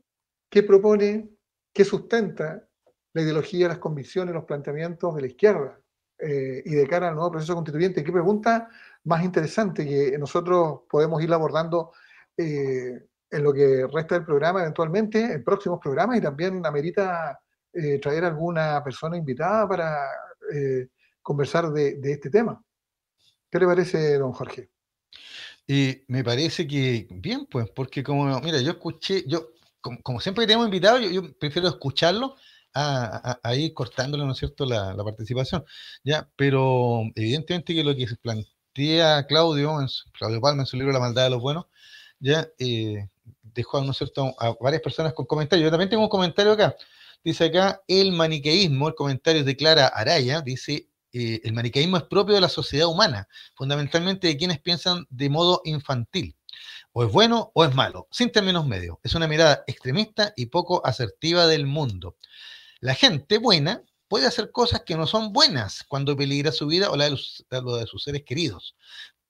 qué 0.50 0.62
propone, 0.64 1.30
qué 1.72 1.84
sustenta 1.84 2.66
la 3.12 3.22
ideología, 3.22 3.68
las 3.68 3.78
convicciones, 3.78 4.34
los 4.34 4.44
planteamientos 4.44 5.14
de 5.14 5.20
la 5.20 5.26
izquierda 5.28 5.80
eh, 6.18 6.62
y 6.64 6.74
de 6.74 6.86
cara 6.86 7.08
al 7.08 7.14
nuevo 7.14 7.30
proceso 7.30 7.54
constituyente? 7.54 8.02
¿Qué 8.02 8.12
pregunta 8.12 8.68
más 9.04 9.24
interesante 9.24 9.86
que 9.86 10.18
nosotros 10.18 10.80
podemos 10.88 11.22
ir 11.22 11.32
abordando 11.32 11.92
eh, 12.36 13.06
en 13.30 13.44
lo 13.44 13.52
que 13.52 13.86
resta 13.92 14.16
del 14.16 14.24
programa 14.24 14.60
eventualmente, 14.60 15.34
en 15.34 15.44
próximos 15.44 15.78
programas, 15.80 16.18
y 16.18 16.20
también 16.20 16.64
amerita 16.64 17.38
eh, 17.72 17.98
traer 18.00 18.24
alguna 18.24 18.82
persona 18.82 19.16
invitada 19.16 19.68
para 19.68 20.06
eh, 20.52 20.88
conversar 21.22 21.70
de, 21.70 21.98
este 22.02 22.30
tema. 22.30 22.62
¿Qué 23.50 23.58
le 23.58 23.66
parece, 23.66 24.18
don 24.18 24.32
Jorge? 24.32 24.70
Y 25.66 26.02
me 26.08 26.24
parece 26.24 26.66
que 26.66 27.06
bien, 27.10 27.46
pues, 27.46 27.70
porque 27.70 28.02
como, 28.02 28.40
mira, 28.40 28.60
yo 28.60 28.72
escuché, 28.72 29.24
yo, 29.28 29.50
como, 29.80 30.20
siempre 30.20 30.46
tenemos 30.46 30.66
invitados, 30.66 31.08
yo, 31.10 31.32
prefiero 31.38 31.68
escucharlo 31.68 32.34
a, 32.74 33.38
ir 33.54 33.72
cortándole, 33.74 34.24
¿no 34.24 34.32
es 34.32 34.38
cierto?, 34.38 34.66
la, 34.66 34.96
participación, 34.96 35.64
¿ya? 36.02 36.28
Pero 36.36 37.02
evidentemente 37.14 37.74
que 37.74 37.84
lo 37.84 37.94
que 37.94 38.08
se 38.08 38.16
plantea 38.16 39.26
Claudio, 39.26 39.78
Claudio 40.12 40.40
Palma 40.40 40.62
en 40.62 40.66
su 40.66 40.76
libro 40.76 40.92
La 40.92 41.00
maldad 41.00 41.24
de 41.24 41.30
los 41.30 41.40
buenos, 41.40 41.66
ya 42.20 42.48
eh, 42.58 43.08
dejó 43.54 43.82
¿no 43.82 43.92
a 44.38 44.54
varias 44.60 44.82
personas 44.82 45.12
con 45.14 45.26
comentarios. 45.26 45.66
Yo 45.66 45.70
también 45.70 45.90
tengo 45.90 46.02
un 46.02 46.08
comentario 46.08 46.52
acá. 46.52 46.76
Dice 47.24 47.46
acá, 47.46 47.82
el 47.88 48.12
maniqueísmo, 48.12 48.88
el 48.88 48.94
comentario 48.94 49.44
de 49.44 49.56
Clara 49.56 49.88
Araya, 49.88 50.40
dice, 50.40 50.88
eh, 51.12 51.40
el 51.44 51.52
maniqueísmo 51.52 51.96
es 51.96 52.04
propio 52.04 52.34
de 52.34 52.40
la 52.40 52.48
sociedad 52.48 52.86
humana, 52.86 53.28
fundamentalmente 53.56 54.28
de 54.28 54.36
quienes 54.36 54.60
piensan 54.60 55.06
de 55.10 55.28
modo 55.28 55.60
infantil. 55.64 56.36
O 56.92 57.04
es 57.04 57.12
bueno 57.12 57.52
o 57.54 57.64
es 57.64 57.74
malo, 57.74 58.08
sin 58.10 58.32
términos 58.32 58.66
medios. 58.66 58.98
Es 59.02 59.14
una 59.14 59.28
mirada 59.28 59.64
extremista 59.66 60.32
y 60.36 60.46
poco 60.46 60.84
asertiva 60.84 61.46
del 61.46 61.66
mundo. 61.66 62.16
La 62.80 62.94
gente 62.94 63.38
buena 63.38 63.82
puede 64.08 64.26
hacer 64.26 64.50
cosas 64.50 64.82
que 64.84 64.96
no 64.96 65.06
son 65.06 65.32
buenas 65.32 65.84
cuando 65.86 66.16
peligra 66.16 66.52
su 66.52 66.66
vida 66.66 66.90
o 66.90 66.96
la 66.96 67.04
de, 67.04 67.10
los, 67.10 67.44
de 67.50 67.86
sus 67.86 68.02
seres 68.02 68.24
queridos, 68.24 68.74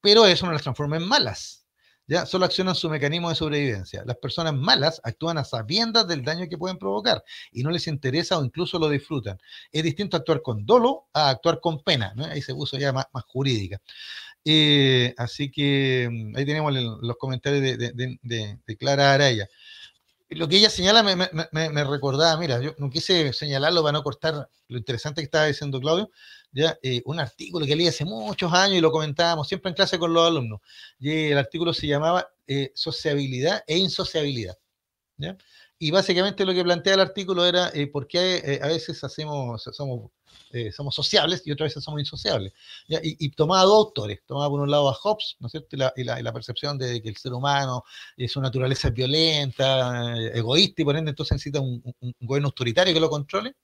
pero 0.00 0.26
eso 0.26 0.46
no 0.46 0.52
las 0.52 0.62
transforma 0.62 0.96
en 0.96 1.06
malas 1.06 1.60
ya 2.10 2.26
solo 2.26 2.44
accionan 2.44 2.74
su 2.74 2.90
mecanismo 2.90 3.28
de 3.28 3.36
sobrevivencia. 3.36 4.02
Las 4.04 4.16
personas 4.16 4.52
malas 4.52 5.00
actúan 5.04 5.38
a 5.38 5.44
sabiendas 5.44 6.08
del 6.08 6.24
daño 6.24 6.48
que 6.48 6.58
pueden 6.58 6.76
provocar 6.76 7.22
y 7.52 7.62
no 7.62 7.70
les 7.70 7.86
interesa 7.86 8.36
o 8.36 8.44
incluso 8.44 8.80
lo 8.80 8.88
disfrutan. 8.88 9.38
Es 9.70 9.84
distinto 9.84 10.16
actuar 10.16 10.42
con 10.42 10.66
dolo 10.66 11.06
a 11.12 11.30
actuar 11.30 11.60
con 11.60 11.84
pena, 11.84 12.12
ahí 12.28 12.42
se 12.42 12.52
puso 12.52 12.76
ya 12.76 12.92
más, 12.92 13.06
jurídica. 13.28 13.80
Eh, 14.44 15.14
así 15.18 15.52
que 15.52 16.08
mm, 16.10 16.36
ahí 16.36 16.44
tenemos 16.44 16.74
los 16.74 17.16
comentarios 17.16 17.62
de, 17.62 18.76
Clara 18.76 19.14
Araya. 19.14 19.48
Lo 20.30 20.48
que 20.48 20.56
ella 20.56 20.70
señala 20.70 21.04
me, 21.04 21.14
me, 21.14 21.84
recordaba, 21.84 22.36
mira, 22.40 22.60
yo 22.60 22.74
no 22.78 22.90
quise 22.90 23.32
señalarlo 23.32 23.82
para 23.82 23.92
no 23.92 24.02
cortar 24.02 24.48
lo 24.66 24.78
interesante 24.78 25.20
que 25.20 25.26
estaba 25.26 25.46
diciendo 25.46 25.80
Claudio, 25.80 26.10
eh, 26.54 27.02
un 27.04 27.20
artículo 27.20 27.64
que 27.64 27.76
leí 27.76 27.86
hace 27.86 28.04
muchos 28.04 28.52
años 28.52 28.78
y 28.78 28.80
lo 28.80 28.90
comentábamos 28.90 29.46
siempre 29.46 29.70
en 29.70 29.74
clase 29.74 29.98
con 29.98 30.12
los 30.12 30.26
alumnos. 30.26 30.60
Y 30.98 31.30
el 31.30 31.38
artículo 31.38 31.72
se 31.72 31.86
llamaba 31.86 32.28
eh, 32.46 32.72
Sociabilidad 32.74 33.62
e 33.66 33.78
Insociabilidad. 33.78 34.56
Y 35.78 35.90
básicamente 35.90 36.44
lo 36.44 36.52
que 36.52 36.62
plantea 36.62 36.94
el 36.94 37.00
artículo 37.00 37.44
era 37.46 37.70
eh, 37.74 37.86
por 37.86 38.06
qué 38.06 38.60
a 38.62 38.68
veces 38.68 39.02
hacemos, 39.04 39.62
somos 39.72 40.10
eh, 40.52 40.72
somos 40.72 40.94
sociables 40.96 41.42
y 41.44 41.52
otras 41.52 41.68
veces 41.68 41.84
somos 41.84 42.00
insociables. 42.00 42.52
Y, 42.88 43.30
tomaba 43.30 43.62
dos 43.62 43.86
autores, 43.86 44.20
tomaba 44.26 44.48
por 44.48 44.60
un 44.60 44.70
lado 44.70 44.88
a 44.88 44.94
Hobbes, 44.94 45.36
¿no 45.38 45.46
es 45.46 45.52
cierto? 45.52 45.76
Y 45.96 46.04
la, 46.04 46.32
percepción 46.32 46.76
de 46.76 47.00
que 47.00 47.08
el 47.08 47.16
ser 47.16 47.32
humano, 47.32 47.84
es 48.16 48.32
su 48.32 48.40
naturaleza 48.40 48.88
es 48.88 48.94
violenta, 48.94 50.16
eh, 50.16 50.32
egoísta, 50.34 50.82
y 50.82 50.84
por 50.84 50.96
ende 50.96 51.10
entonces 51.10 51.34
necesita 51.34 51.60
un, 51.60 51.82
gobierno 52.20 52.48
autoritario 52.48 52.92
que 52.92 53.00
lo 53.00 53.08
controle, 53.08 53.54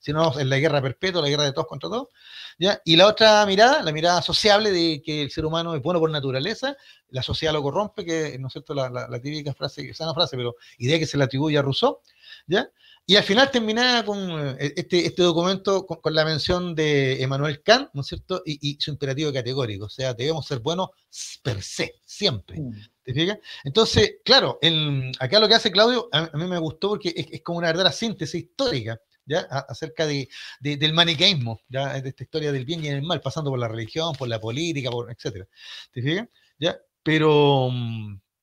si 0.00 0.12
no 0.12 0.36
es 0.36 0.46
la 0.46 0.58
guerra 0.58 0.82
perpetua, 0.82 1.22
la 1.22 1.28
guerra 1.28 1.44
de 1.44 1.52
todos 1.52 1.68
contra 1.68 1.88
todos. 1.88 2.08
¿ya? 2.58 2.80
Y 2.84 2.96
la 2.96 3.06
otra 3.06 3.46
mirada, 3.46 3.82
la 3.82 3.92
mirada 3.92 4.20
sociable 4.20 4.72
de 4.72 5.00
que 5.04 5.22
el 5.22 5.30
ser 5.30 5.46
humano 5.46 5.74
es 5.76 5.82
bueno 5.82 6.00
por 6.00 6.10
naturaleza, 6.10 6.76
la 7.10 7.22
sociedad 7.22 7.52
lo 7.52 7.62
corrompe, 7.62 8.04
que 8.04 8.36
no 8.38 8.48
es 8.48 8.52
cierto 8.52 8.74
la, 8.74 8.88
la, 8.88 9.20
típica 9.20 9.54
frase, 9.54 9.94
sana 9.94 10.14
frase, 10.14 10.36
pero 10.36 10.56
idea 10.78 10.98
que 10.98 11.06
se 11.06 11.16
le 11.16 11.24
atribuye 11.24 11.56
a 11.56 11.62
Rousseau, 11.62 12.00
¿ya? 12.46 12.68
Y 13.04 13.16
al 13.16 13.24
final 13.24 13.50
terminaba 13.50 14.04
con 14.04 14.18
eh, 14.58 14.74
este, 14.76 15.06
este 15.06 15.22
documento 15.22 15.84
con, 15.86 16.14
la 16.14 16.24
mención 16.24 16.74
de 16.74 17.20
Emmanuel 17.20 17.62
Kant, 17.62 17.90
¿no 17.94 18.02
es 18.02 18.06
cierto? 18.06 18.42
Y, 18.44 18.78
su 18.80 18.90
imperativo 18.90 19.32
categórico, 19.32 19.86
o 19.86 19.90
sea, 19.90 20.14
debemos 20.14 20.46
ser 20.46 20.60
buenos 20.60 20.90
per 21.42 21.62
se, 21.62 21.96
siempre. 22.04 22.60
Mm. 22.60 22.72
¿Te 23.02 23.12
fijas? 23.12 23.38
Entonces, 23.64 24.16
claro, 24.24 24.60
acá 25.18 25.40
lo 25.40 25.48
que 25.48 25.54
hace 25.54 25.72
Claudio, 25.72 26.08
a, 26.12 26.30
mí 26.34 26.46
me 26.46 26.58
gustó 26.58 26.90
porque 26.90 27.12
es, 27.16 27.42
como 27.42 27.58
una 27.58 27.68
verdadera 27.68 27.90
síntesis 27.90 28.44
histórica, 28.44 29.00
¿ya? 29.26 29.40
acerca 29.40 30.06
de, 30.06 30.28
del 30.60 30.92
maniqueísmo, 30.92 31.60
¿ya? 31.68 32.00
de 32.00 32.08
esta 32.08 32.22
historia 32.22 32.52
del 32.52 32.64
bien 32.64 32.84
y 32.84 32.88
el 32.88 33.02
mal, 33.02 33.20
pasando 33.20 33.50
por 33.50 33.58
la 33.58 33.66
religión, 33.66 34.14
por 34.14 34.28
la 34.28 34.40
política, 34.40 34.90
por, 34.90 35.10
etc. 35.10 35.48
¿Te 35.90 36.02
fijas? 36.02 36.28
¿Ya? 36.56 36.78
Pero, 37.02 37.68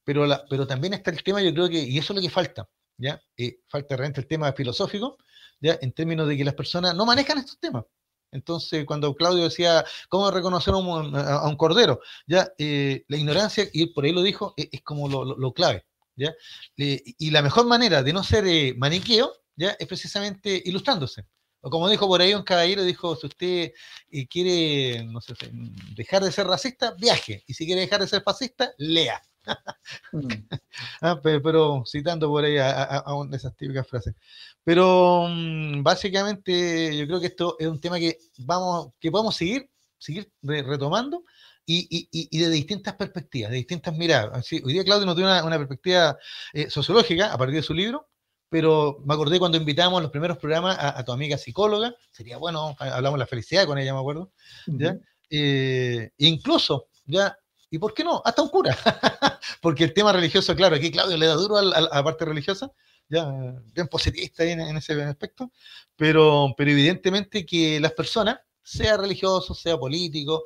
pero, 0.04 0.26
la, 0.26 0.44
pero 0.50 0.68
también 0.68 0.94
está 0.94 1.12
el 1.12 1.24
tema, 1.24 1.42
yo 1.42 1.54
creo 1.54 1.70
que, 1.70 1.82
y 1.82 1.98
eso 1.98 2.12
es 2.12 2.18
lo 2.18 2.22
que 2.22 2.30
falta, 2.30 2.68
¿ya? 3.00 3.22
Eh, 3.38 3.62
falta 3.68 3.96
realmente 3.96 4.22
el 4.22 4.28
tema 4.28 4.52
filosófico, 4.54 5.18
¿ya? 5.60 5.80
En 5.82 5.94
términos 5.94 6.28
de 6.28 6.38
que 6.38 6.44
las 6.44 6.54
personas 6.54 6.94
no 6.94 7.06
manejan 7.06 7.40
estos 7.40 7.60
temas. 7.60 7.86
Entonces, 8.32 8.86
cuando 8.86 9.16
Claudio 9.16 9.46
decía, 9.46 9.84
¿cómo 10.08 10.30
reconocer 10.30 10.74
a 10.76 10.78
un, 10.78 11.56
cordero? 11.56 12.00
Ya, 12.28 12.52
eh, 12.60 13.04
la 13.08 13.18
ignorancia, 13.18 13.68
y 13.74 13.88
por 13.88 14.06
ahí 14.06 14.12
lo 14.12 14.22
dijo, 14.22 14.54
e, 14.56 14.70
es, 14.72 14.82
como 14.84 15.08
lo, 15.10 15.54
clave, 15.54 15.86
¿ya? 16.16 16.32
y 16.76 17.32
la 17.32 17.42
mejor 17.42 17.66
manera 17.66 18.04
de 18.04 18.14
no 18.14 18.24
ser 18.24 18.46
eh, 18.46 18.76
maniqueo, 18.78 19.34
¿ya? 19.56 19.76
Es 19.80 19.88
precisamente 19.88 20.62
ilustrándose. 20.64 21.26
O 21.62 21.70
como 21.70 21.90
dijo 21.90 22.08
por 22.08 22.22
ahí 22.22 22.34
un 22.34 22.44
caballero, 22.44 22.84
dijo, 22.84 23.16
si 23.16 23.28
usted 23.28 23.72
quiere, 24.30 25.04
no 25.06 25.20
sé, 25.22 25.34
dejar 25.96 26.24
de 26.24 26.32
ser 26.32 26.48
racista, 26.48 26.94
viaje. 26.98 27.44
Y 27.48 27.54
si 27.54 27.66
quiere 27.66 27.82
dejar 27.82 28.00
de 28.02 28.08
ser 28.08 28.22
fascista, 28.22 28.72
lea. 28.78 29.22
Mm. 30.12 30.28
Ah, 31.02 31.20
pero, 31.22 31.84
citando 31.86 32.28
por 32.30 32.44
ahí 32.44 32.58
a, 32.58 33.04
una 33.16 33.32
de 33.32 33.38
esas 33.38 33.56
típicas 33.56 33.88
frases. 33.88 34.16
Pero 34.64 35.28
mm, 35.30 35.82
básicamente 35.84 36.96
yo 36.98 37.08
creo 37.08 37.20
que 37.20 37.28
esto 37.28 37.56
es 37.60 37.68
un 37.68 37.80
tema 37.80 37.98
que 38.00 38.18
vamos, 38.40 38.90
que 39.00 39.12
podemos 39.12 39.36
seguir, 39.36 39.70
seguir 39.98 40.32
retomando 40.42 41.24
y, 41.66 42.40
de 42.40 42.50
distintas 42.50 42.96
perspectivas, 42.96 43.52
de 43.52 43.58
distintas 43.58 43.96
miradas. 43.96 44.46
hoy 44.52 44.74
día 44.74 44.84
Claudio 44.84 45.06
nos 45.06 45.16
dio 45.16 45.26
una, 45.26 45.58
perspectiva 45.58 46.18
eh, 46.54 46.70
sociológica 46.70 47.32
a 47.32 47.38
partir 47.38 47.58
de 47.58 47.64
su 47.64 47.74
libro, 47.74 48.10
pero 48.50 48.98
me 49.06 49.14
acordé 49.14 49.38
cuando 49.38 49.58
invitamos 49.58 50.02
los 50.02 50.12
primeros 50.12 50.38
programas 50.38 50.78
a, 50.80 51.04
tu 51.04 51.12
amiga 51.12 51.38
psicóloga, 51.38 51.94
sería 52.12 52.38
bueno, 52.38 52.76
hablamos 52.80 53.18
de 53.18 53.24
la 53.24 53.28
felicidad 53.28 53.66
con 53.66 53.78
ella, 53.78 53.94
me 53.94 54.00
acuerdo, 54.00 54.32
¿ya? 54.66 54.98
Eh, 55.30 56.10
incluso, 56.18 56.88
ya 57.06 57.38
¿Y 57.70 57.78
por 57.78 57.94
qué 57.94 58.04
no? 58.04 58.22
Hasta 58.26 58.42
un 58.42 58.50
cura. 58.50 58.76
Porque 59.62 59.84
el 59.84 59.94
tema 59.94 60.12
religioso, 60.12 60.56
claro, 60.56 60.76
aquí 60.76 60.92
Claudio 60.92 61.18
le 61.18 61.28
da 61.28 61.34
duro 61.34 61.58
a 61.58 61.64
la 61.64 62.04
parte 62.04 62.26
religiosa, 62.26 62.72
ya 63.08 63.30
bien 63.74 63.88
positivista 63.88 64.44
en, 64.44 64.62
en, 64.62 64.78
ese 64.78 65.02
aspecto, 65.04 65.52
pero, 65.96 66.54
pero 66.58 66.72
evidentemente 66.72 67.46
que 67.46 67.80
las 67.80 67.94
personas, 67.94 68.40
sea 68.64 68.98
religioso, 68.98 69.56
sea 69.56 69.78
político, 69.78 70.44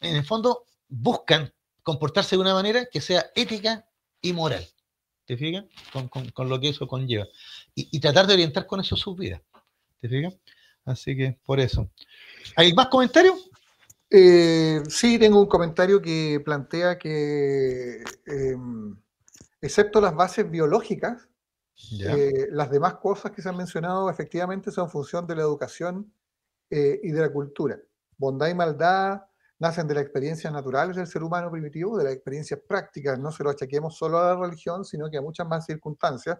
en 0.00 0.16
el 0.16 0.24
fondo 0.24 0.64
buscan 0.88 1.52
comportarse 1.82 2.36
de 2.36 2.42
una 2.42 2.54
manera 2.54 2.86
que 2.90 3.00
sea 3.00 3.30
ética 3.34 3.86
y 4.20 4.32
moral. 4.32 4.66
¿Te 5.24 5.36
fijas? 5.36 5.64
Con, 6.34 6.48
lo 6.48 6.60
que 6.60 6.70
eso 6.70 6.88
conlleva. 6.88 7.26
Y, 7.74 7.88
y, 7.96 8.00
tratar 8.00 8.26
de 8.26 8.34
orientar 8.34 8.66
con 8.66 8.80
eso 8.80 8.96
sus 8.96 9.16
vidas. 9.16 9.40
¿Te 10.00 10.08
fijas? 10.08 10.34
Así 10.84 11.16
que 11.16 11.38
por 11.44 11.60
eso. 11.60 11.88
¿Hay 12.56 12.72
más 12.72 12.88
comentarios? 12.88 13.51
Eh, 14.14 14.82
sí, 14.90 15.18
tengo 15.18 15.40
un 15.40 15.46
comentario 15.46 16.02
que 16.02 16.38
plantea 16.44 16.98
que, 16.98 18.04
em, 18.26 18.94
excepto 19.62 20.02
las 20.02 20.14
bases 20.14 20.50
biológicas, 20.50 21.28
eh, 21.98 22.48
las 22.50 22.70
demás 22.70 22.96
cosas 22.96 23.32
que 23.32 23.40
se 23.40 23.48
han 23.48 23.56
mencionado 23.56 24.10
efectivamente 24.10 24.70
son 24.70 24.90
función 24.90 25.26
de 25.26 25.36
la 25.36 25.42
educación 25.42 26.12
eh, 26.70 27.00
y 27.02 27.10
de 27.12 27.20
la 27.22 27.32
cultura. 27.32 27.80
Bondad 28.18 28.48
y 28.48 28.54
maldad 28.54 29.22
nacen 29.58 29.88
de 29.88 29.94
las 29.94 30.04
experiencias 30.04 30.52
naturales 30.52 30.96
del 30.96 31.06
ser 31.06 31.22
humano 31.22 31.50
primitivo, 31.50 31.96
de 31.96 32.04
las 32.04 32.12
experiencias 32.12 32.60
prácticas. 32.68 33.18
No 33.18 33.32
se 33.32 33.44
lo 33.44 33.50
achaquemos 33.50 33.96
solo 33.96 34.18
a 34.18 34.34
la 34.34 34.40
religión, 34.40 34.84
sino 34.84 35.10
que 35.10 35.18
a 35.18 35.22
muchas 35.22 35.46
más 35.48 35.64
circunstancias 35.66 36.38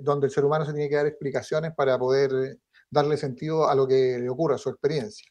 donde 0.00 0.26
el 0.26 0.32
ser 0.32 0.44
humano 0.44 0.66
se 0.66 0.74
tiene 0.74 0.90
que 0.90 0.96
dar 0.96 1.06
explicaciones 1.06 1.72
para 1.74 1.98
poder 1.98 2.58
darle 2.90 3.16
sentido 3.16 3.68
a 3.68 3.74
lo 3.74 3.88
que 3.88 4.18
le 4.18 4.28
ocurre, 4.28 4.56
a 4.56 4.58
su 4.58 4.68
experiencia. 4.68 5.30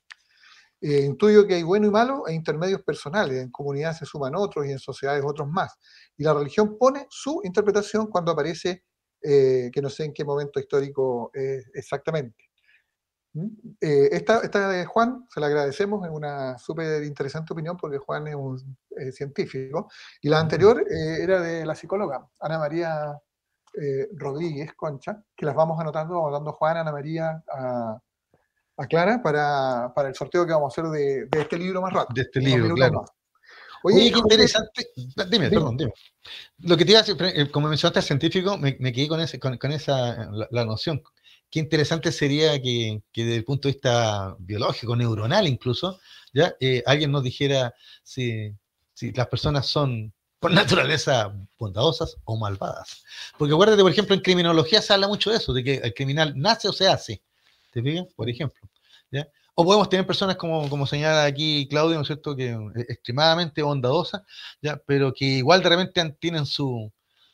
Eh, 0.82 1.02
intuyo 1.02 1.46
que 1.46 1.56
hay 1.56 1.64
bueno 1.64 1.88
y 1.88 1.90
malo 1.90 2.26
e 2.28 2.34
intermedios 2.34 2.82
personales, 2.84 3.42
en 3.42 3.52
comunidades 3.52 3.98
se 3.98 4.06
suman 4.06 4.34
otros 4.36 4.66
y 4.66 4.72
en 4.72 4.80
sociedades 4.80 5.24
otros 5.26 5.48
más. 5.50 5.78
Y 6.18 6.24
la 6.24 6.34
religión 6.34 6.78
pone 6.78 7.06
su 7.10 7.42
interpretación 7.44 8.08
cuando 8.08 8.32
aparece, 8.32 8.86
eh, 9.22 9.70
que 9.74 9.82
no 9.82 9.90
sé 9.90 10.06
en 10.06 10.14
qué 10.14 10.24
momento 10.24 10.60
histórico 10.60 11.32
exactamente. 11.74 12.46
¿Mm? 13.34 13.48
Eh, 13.82 14.10
esta, 14.12 14.40
esta, 14.40 14.70
de 14.70 14.86
Juan, 14.86 15.26
se 15.30 15.42
la 15.42 15.48
agradecemos, 15.48 16.06
es 16.06 16.12
una 16.12 16.58
súper 16.58 17.04
interesante 17.04 17.54
opinión 17.54 17.76
porque 17.78 17.98
Juan 17.98 18.28
es 18.28 18.36
un 18.36 18.78
científico. 19.12 19.90
Y 20.22 20.30
la 20.30 20.40
anterior 20.40 20.84
era 20.90 21.42
de 21.42 21.66
la 21.66 21.76
psicóloga 21.76 22.26
Ana 22.40 22.58
María 22.58 23.20
Rodríguez 24.14 24.74
Concha, 24.76 25.24
que 25.36 25.46
las 25.46 25.56
vamos 25.56 25.80
anotando, 25.80 26.16
vamos 26.16 26.32
dando 26.34 26.54
Juan, 26.54 26.78
Ana 26.78 26.92
María, 26.92 27.44
a 27.52 28.00
a 28.80 28.88
Clara 28.88 29.22
para, 29.22 29.92
para, 29.94 30.10
el 30.10 30.16
sorteo 30.16 30.46
que 30.46 30.54
vamos 30.54 30.72
a 30.72 30.82
hacer 30.82 30.92
de, 30.92 31.26
de 31.26 31.42
este 31.42 31.58
libro 31.58 31.82
más 31.82 31.92
rápido. 31.92 32.16
De 32.16 32.22
este 32.22 32.40
libro, 32.40 32.74
claro. 32.76 33.04
Oye, 33.84 34.12
qué 34.12 34.20
interesante. 34.20 34.88
Dime, 35.30 35.50
perdón, 35.50 35.78
dime. 35.78 35.94
Lo 36.60 36.78
que 36.78 36.86
te 36.86 36.92
iba 36.92 37.00
a 37.00 37.04
decir, 37.04 37.18
eh, 37.22 37.50
como 37.50 37.68
mencionaste 37.68 38.00
al 38.00 38.06
científico, 38.06 38.58
me, 38.58 38.78
me 38.80 38.92
quedé 38.92 39.08
con, 39.08 39.20
ese, 39.20 39.40
con, 39.40 39.58
con 39.58 39.72
esa 39.72 40.30
la, 40.50 40.66
noción. 40.66 41.02
Qué 41.50 41.60
interesante 41.60 42.12
sería 42.12 42.62
que, 42.62 43.02
que, 43.12 43.24
desde 43.24 43.38
el 43.38 43.46
punto 43.46 43.68
de 43.68 43.74
vista 43.74 44.36
biológico, 44.40 44.96
neuronal 44.96 45.48
incluso, 45.48 46.00
ya 46.34 46.54
eh, 46.60 46.84
alguien 46.86 47.12
nos 47.12 47.24
dijera 47.24 47.74
si, 48.04 48.54
si 48.94 49.12
las 49.12 49.28
personas 49.28 49.66
son 49.66 50.14
por 50.40 50.52
naturaleza 50.54 51.34
bondadosas 51.58 52.18
o 52.26 52.38
malvadas. 52.38 53.04
Porque 53.38 53.54
acuérdate, 53.54 53.82
por 53.82 53.92
ejemplo, 53.92 54.16
en 54.16 54.22
criminología 54.22 54.82
se 54.82 54.94
habla 54.94 55.08
mucho 55.08 55.32
de 55.32 55.38
eso, 55.38 55.54
de 55.54 55.64
que 55.64 55.76
el 55.76 55.94
criminal 55.94 56.34
nace 56.36 56.68
o 56.68 56.74
se 56.74 56.88
hace. 56.88 57.24
¿Te 57.72 57.82
fijas? 57.82 58.08
Por 58.16 58.30
ejemplo. 58.30 58.69
O 59.56 59.66
podemos 59.66 59.90
tener 59.90 60.08
personas 60.08 60.38
como, 60.38 60.70
como 60.70 60.88
señala 60.88 61.26
aquí 61.26 61.68
Claudio, 61.70 61.96
¿no 61.96 62.04
es 62.04 62.08
cierto?, 62.08 62.34
que 62.34 62.58
extremadamente 62.88 63.62
bondadosas, 63.62 64.22
¿ya? 64.62 64.82
pero 64.88 65.14
que 65.14 65.26
igual 65.26 65.62
de 65.62 65.68
repente 65.68 66.18
tienen 66.18 66.46
su, 66.46 66.90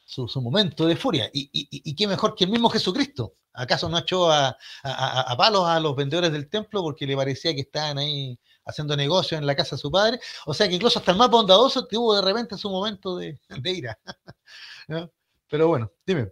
su, 0.05 0.41
momento 0.41 0.87
de 0.87 0.95
furia. 0.95 1.29
Y, 1.31 1.49
y, 1.51 1.95
qué 1.95 2.07
mejor 2.07 2.33
que 2.33 2.45
el 2.45 2.49
mismo 2.49 2.69
Jesucristo. 2.69 3.35
¿Acaso 3.53 3.87
no 3.89 3.99
echó 3.99 4.31
a, 4.31 4.57
a, 4.83 5.37
palos 5.37 5.67
a 5.67 5.79
los 5.79 5.95
vendedores 5.95 6.31
del 6.31 6.49
templo 6.49 6.81
porque 6.81 7.05
le 7.05 7.15
parecía 7.15 7.53
que 7.53 7.61
estaban 7.61 7.99
ahí 7.99 8.37
haciendo 8.65 8.97
negocio 8.97 9.37
en 9.37 9.45
la 9.45 9.55
casa 9.55 9.75
de 9.75 9.81
su 9.81 9.91
padre? 9.91 10.19
O 10.47 10.53
sea 10.53 10.67
que 10.67 10.75
incluso 10.75 10.97
hasta 10.97 11.11
el 11.11 11.17
más 11.17 11.29
bondadoso 11.29 11.87
tuvo 11.87 12.15
de 12.15 12.21
repente 12.21 12.57
su 12.57 12.69
momento 12.69 13.17
de, 13.17 13.39
de 13.49 13.71
ira. 13.71 13.99
Pero 15.49 15.67
bueno, 15.67 15.91
dime. 16.05 16.31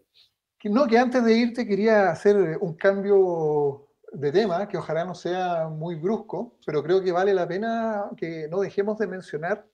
No, 0.63 0.87
que 0.87 0.97
antes 0.97 1.23
de 1.23 1.37
irte 1.37 1.67
quería 1.67 2.09
hacer 2.09 2.57
un 2.59 2.73
cambio 2.75 3.89
de 4.13 4.31
tema, 4.31 4.67
que 4.67 4.77
ojalá 4.77 5.05
no 5.05 5.15
sea 5.15 5.67
muy 5.67 5.95
brusco, 5.95 6.57
pero 6.65 6.83
creo 6.83 7.03
que 7.03 7.11
vale 7.11 7.33
la 7.33 7.47
pena 7.47 8.09
que 8.15 8.47
no 8.49 8.61
dejemos 8.61 8.97
de 8.99 9.07
mencionar 9.07 9.67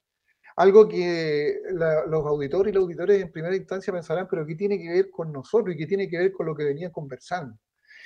algo 0.55 0.89
que 0.89 1.61
los 1.71 2.25
auditores 2.25 2.71
y 2.71 2.73
los 2.73 2.83
auditores 2.83 3.21
en 3.21 3.31
primera 3.31 3.55
instancia 3.55 3.93
pensarán, 3.93 4.27
pero 4.29 4.45
¿qué 4.45 4.55
tiene 4.55 4.77
que 4.77 4.89
ver 4.89 5.09
con 5.09 5.31
nosotros 5.31 5.73
y 5.73 5.77
qué 5.77 5.85
tiene 5.85 6.09
que 6.09 6.17
ver 6.17 6.31
con 6.33 6.45
lo 6.45 6.55
que 6.55 6.65
venía 6.65 6.91
conversando? 6.91 7.57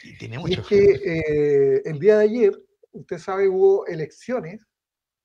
Y, 0.04 0.54
es 0.54 0.68
que 0.68 0.92
eh, 1.04 1.82
el 1.86 1.98
día 1.98 2.20
de 2.20 2.26
ayer, 2.26 2.60
usted 2.92 3.18
sabe, 3.18 3.48
hubo 3.48 3.88
elecciones 3.88 4.68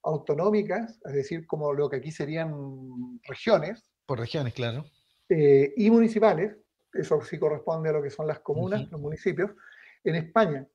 autonómicas, 0.03 0.99
es 1.05 1.13
decir, 1.13 1.47
como 1.47 1.75
lo 1.75 1.91
que 1.91 1.97
aquí 1.97 2.11
serían 2.11 3.21
regiones. 3.25 3.91
Por 4.07 4.21
regiones, 4.21 4.55
claro. 4.55 4.87
Eh, 5.29 5.75
y 5.77 5.91
municipales, 5.91 6.57
eso 6.95 7.21
sí 7.23 7.39
corresponde 7.39 7.91
a 7.91 7.93
lo 7.93 8.03
que 8.03 8.11
son 8.11 8.27
las 8.27 8.41
comunas, 8.41 8.91
los 8.91 9.01
municipios, 9.01 9.51
en 10.05 10.15
España. 10.15 10.67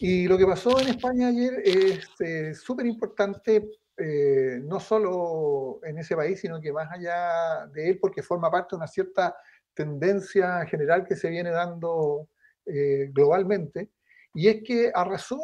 Y 0.00 0.26
lo 0.26 0.38
que 0.38 0.46
pasó 0.46 0.80
en 0.80 0.88
España 0.88 1.28
ayer 1.28 1.62
es 1.64 2.08
eh, 2.20 2.54
súper 2.54 2.86
importante, 2.86 3.68
eh, 3.96 4.60
no 4.62 4.80
solo 4.80 5.80
en 5.84 5.98
ese 5.98 6.16
país, 6.16 6.40
sino 6.40 6.60
que 6.60 6.72
más 6.72 6.90
allá 6.90 7.66
de 7.72 7.90
él, 7.90 7.98
porque 8.00 8.22
forma 8.22 8.50
parte 8.50 8.70
de 8.72 8.76
una 8.76 8.86
cierta 8.88 9.36
tendencia 9.74 10.64
general 10.66 11.04
que 11.04 11.16
se 11.16 11.28
viene 11.30 11.50
dando 11.50 12.28
globalmente, 12.66 13.90
y 14.32 14.48
es 14.48 14.62
que 14.64 14.90
arrasó 14.94 15.38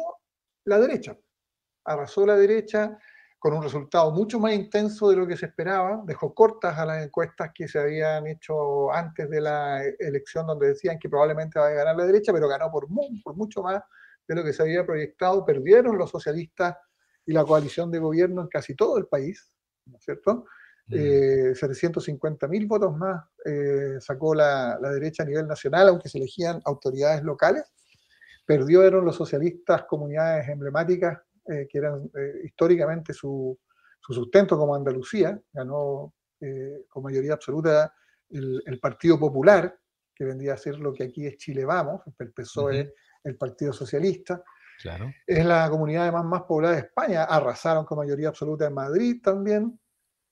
la 0.65 0.79
derecha 0.79 1.15
arrasó 1.85 2.25
la 2.25 2.35
derecha 2.35 2.97
con 3.41 3.55
un 3.55 3.63
resultado 3.63 4.11
mucho 4.11 4.39
más 4.39 4.53
intenso 4.53 5.09
de 5.09 5.15
lo 5.15 5.25
que 5.25 5.35
se 5.35 5.47
esperaba, 5.47 6.03
dejó 6.05 6.31
cortas 6.31 6.77
a 6.77 6.85
las 6.85 7.03
encuestas 7.03 7.49
que 7.55 7.67
se 7.67 7.79
habían 7.79 8.27
hecho 8.27 8.93
antes 8.93 9.27
de 9.31 9.41
la 9.41 9.83
elección, 9.97 10.45
donde 10.45 10.67
decían 10.67 10.99
que 10.99 11.09
probablemente 11.09 11.57
va 11.57 11.69
a 11.69 11.71
ganar 11.71 11.95
la 11.95 12.05
derecha, 12.05 12.31
pero 12.31 12.47
ganó 12.47 12.69
por, 12.69 12.87
por 13.23 13.35
mucho 13.35 13.63
más 13.63 13.81
de 14.27 14.35
lo 14.35 14.43
que 14.43 14.53
se 14.53 14.61
había 14.61 14.85
proyectado. 14.85 15.43
Perdieron 15.43 15.97
los 15.97 16.11
socialistas 16.11 16.77
y 17.25 17.33
la 17.33 17.43
coalición 17.43 17.89
de 17.89 17.97
gobierno 17.97 18.43
en 18.43 18.47
casi 18.47 18.75
todo 18.75 18.99
el 18.99 19.07
país, 19.07 19.51
¿no 19.87 19.97
es 19.97 20.03
cierto? 20.03 20.45
Mm. 20.85 20.93
Eh, 20.95 21.55
750 21.55 22.47
mil 22.47 22.67
votos 22.67 22.95
más 22.95 23.25
eh, 23.43 23.95
sacó 24.01 24.35
la, 24.35 24.77
la, 24.79 24.91
derecha 24.91 25.23
a 25.23 25.25
nivel 25.25 25.47
nacional, 25.47 25.87
aunque 25.87 26.09
se 26.09 26.19
elegían 26.19 26.61
autoridades 26.63 27.23
locales. 27.23 27.63
Perdieron 28.45 29.03
los 29.03 29.15
socialistas 29.15 29.85
comunidades 29.85 30.47
emblemáticas 30.47 31.17
eh, 31.51 31.67
que 31.69 31.79
eran 31.79 32.09
eh, 32.15 32.41
históricamente 32.45 33.13
su, 33.13 33.59
sustento 33.99 34.57
como 34.57 34.73
Andalucía, 34.73 35.37
ganó 35.51 36.13
eh, 36.39 36.85
con 36.87 37.03
mayoría 37.03 37.33
absoluta 37.33 37.93
el, 38.29 38.79
Partido 38.79 39.19
Popular, 39.19 39.77
que 40.15 40.23
vendría 40.23 40.53
a 40.53 40.57
ser 40.57 40.79
lo 40.79 40.93
que 40.93 41.03
aquí 41.03 41.27
es 41.27 41.37
Chile 41.37 41.65
Vamos, 41.65 42.01
el 42.17 42.31
PSOE, 42.31 42.93
el 43.25 43.35
Partido 43.35 43.73
Socialista. 43.73 44.41
Claro. 44.81 45.11
Es 45.27 45.45
la 45.45 45.69
comunidad 45.69 46.11
más, 46.13 46.23
más 46.23 46.43
poblada 46.43 46.75
de 46.75 46.81
España, 46.81 47.25
arrasaron 47.25 47.83
con 47.83 47.97
mayoría 47.97 48.29
absoluta 48.29 48.65
en 48.65 48.73
Madrid 48.73 49.21
también. 49.21 49.77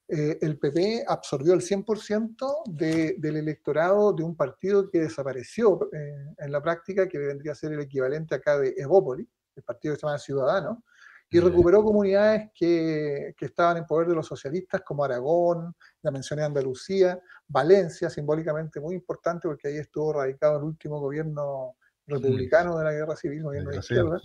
el 0.08 0.58
PP 0.58 1.04
absorbió 1.06 1.54
el 1.54 1.62
100% 1.62 2.64
del 2.66 3.36
electorado 3.36 4.14
de 4.14 4.24
un 4.24 4.38
partido 4.38 4.90
que 4.90 5.02
desapareció 5.02 5.90
en 5.92 6.52
la 6.52 6.62
práctica, 6.62 7.10
que 7.10 7.20
vendría 7.20 7.52
a 7.52 7.56
ser 7.56 7.74
el 7.74 7.82
equivalente 7.82 8.36
acá 8.36 8.58
de 8.58 8.74
Evópoli, 8.78 9.30
el 9.56 9.64
partido 9.64 9.94
que 9.94 10.00
se 10.00 10.08
llama 10.08 10.18
Ciudadano, 10.18 10.84
y 11.32 11.40
recuperó 11.40 11.84
comunidades 11.84 12.50
que, 12.54 13.36
que, 13.38 13.46
estaban 13.46 13.78
en 13.78 13.86
poder 13.86 14.08
de 14.08 14.16
los 14.16 14.26
socialistas, 14.26 14.82
como 14.82 15.04
Aragón, 15.04 15.76
la 16.02 16.12
mencioné 16.12 16.44
Andalucía, 16.44 17.20
Valencia, 17.48 18.10
simbólicamente 18.10 18.80
muy 18.80 18.96
importante, 18.96 19.48
porque 19.48 19.68
ahí 19.68 19.78
estuvo 19.78 20.14
radicado 20.14 20.58
el 20.58 20.64
último 20.64 21.00
gobierno 21.00 21.76
republicano 22.08 22.78
de 22.78 22.84
la 22.84 22.92
guerra 22.92 23.16
civil, 23.16 23.44
gobierno 23.44 23.70
de 23.70 23.78
izquierda, 23.78 24.20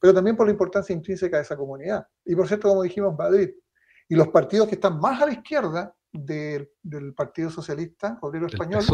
pero 0.00 0.14
también 0.14 0.36
por 0.36 0.46
la 0.46 0.52
importancia 0.52 0.94
intrínseca 0.94 1.38
de 1.38 1.42
esa 1.42 1.56
comunidad. 1.56 2.06
Y 2.24 2.36
por 2.36 2.46
cierto, 2.46 2.68
como 2.68 2.82
dijimos, 2.82 3.16
Madrid. 3.18 3.50
Y 4.08 4.14
los 4.14 4.28
partidos 4.28 4.68
que 4.68 4.76
están 4.76 5.00
más 5.00 5.20
a 5.20 5.26
la 5.26 5.32
izquierda 5.32 5.94
del, 6.12 6.70
del 6.82 7.14
Partido 7.14 7.50
Socialista 7.50 8.18
Obrero 8.22 8.46
Español, 8.46 8.84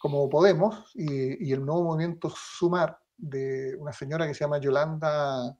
como 0.00 0.28
Podemos, 0.28 0.90
y, 0.94 1.48
y 1.48 1.52
el 1.52 1.64
nuevo 1.64 1.84
movimiento 1.84 2.30
Sumar, 2.30 2.98
de 3.16 3.76
una 3.78 3.92
señora 3.92 4.26
que 4.26 4.34
se 4.34 4.40
llama 4.40 4.58
Yolanda 4.58 5.56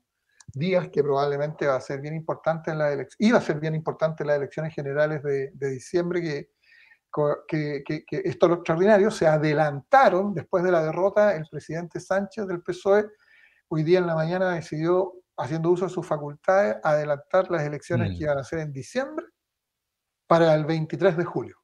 días 0.54 0.88
que 0.88 1.02
probablemente 1.02 1.66
va 1.66 1.76
a 1.76 1.80
ser 1.80 2.00
bien 2.00 2.14
importante 2.14 2.70
en 2.70 2.78
la 2.78 3.06
iba 3.18 3.38
a 3.38 3.42
ser 3.42 3.60
bien 3.60 3.74
importante 3.74 4.22
en 4.22 4.28
las 4.28 4.36
elecciones 4.36 4.74
generales 4.74 5.22
de, 5.22 5.70
diciembre, 5.70 6.20
que, 6.22 6.50
que, 7.48 7.82
que, 7.84 8.04
que, 8.04 8.22
esto 8.24 8.46
es 8.46 8.50
lo 8.50 8.56
extraordinario, 8.56 9.10
se 9.10 9.26
adelantaron 9.26 10.34
después 10.34 10.64
de 10.64 10.72
la 10.72 10.82
derrota, 10.82 11.34
el 11.36 11.46
presidente 11.50 12.00
Sánchez 12.00 12.46
del 12.46 12.62
PSOE, 12.62 13.06
hoy 13.68 13.82
día 13.82 13.98
en 13.98 14.06
la 14.06 14.14
mañana 14.14 14.54
decidió, 14.54 15.14
haciendo 15.36 15.70
uso 15.70 15.86
de 15.86 15.90
sus 15.90 16.06
facultades, 16.06 16.76
adelantar 16.82 17.50
las 17.50 17.62
elecciones 17.62 18.10
mm. 18.10 18.12
que 18.16 18.24
iban 18.24 18.38
a 18.38 18.44
ser 18.44 18.60
en 18.60 18.72
diciembre 18.72 19.26
para 20.26 20.54
el 20.54 20.64
23 20.64 21.16
de 21.16 21.24
julio. 21.24 21.56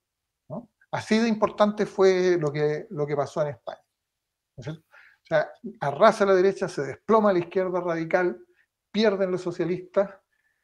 Así 0.93 1.19
de 1.19 1.29
importante 1.29 1.87
fue 1.87 2.37
lo 2.37 2.53
que, 2.53 2.87
lo 2.91 3.07
que 3.07 3.15
pasó 3.15 3.43
en 3.43 3.49
España. 3.49 3.81
o 4.57 4.63
sea, 5.23 5.49
arrasa 5.81 6.27
la 6.27 6.35
derecha, 6.35 6.69
se 6.69 6.83
desploma 6.83 7.33
la 7.33 7.39
izquierda 7.39 7.81
radical, 7.81 8.45
pierden 8.91 9.31
los 9.31 9.43
socialistas, 9.43 10.11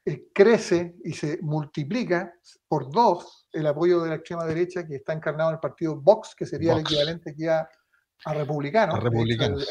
eh, 0.05 0.29
crece 0.33 0.97
y 1.05 1.12
se 1.12 1.39
multiplica 1.43 2.33
por 2.68 2.91
dos 2.91 3.49
el 3.53 3.66
apoyo 3.66 4.01
de 4.03 4.11
la 4.11 4.16
extrema 4.16 4.45
derecha 4.45 4.87
que 4.87 4.97
está 4.97 5.12
encarnado 5.12 5.51
en 5.51 5.55
el 5.55 5.61
partido 5.61 6.01
Vox, 6.01 6.35
que 6.37 6.47
sería 6.47 6.74
el 6.74 6.81
equivalente 6.81 7.31
aquí 7.31 7.47
a, 7.49 7.68
a 8.24 8.35
republicano. 8.35 8.97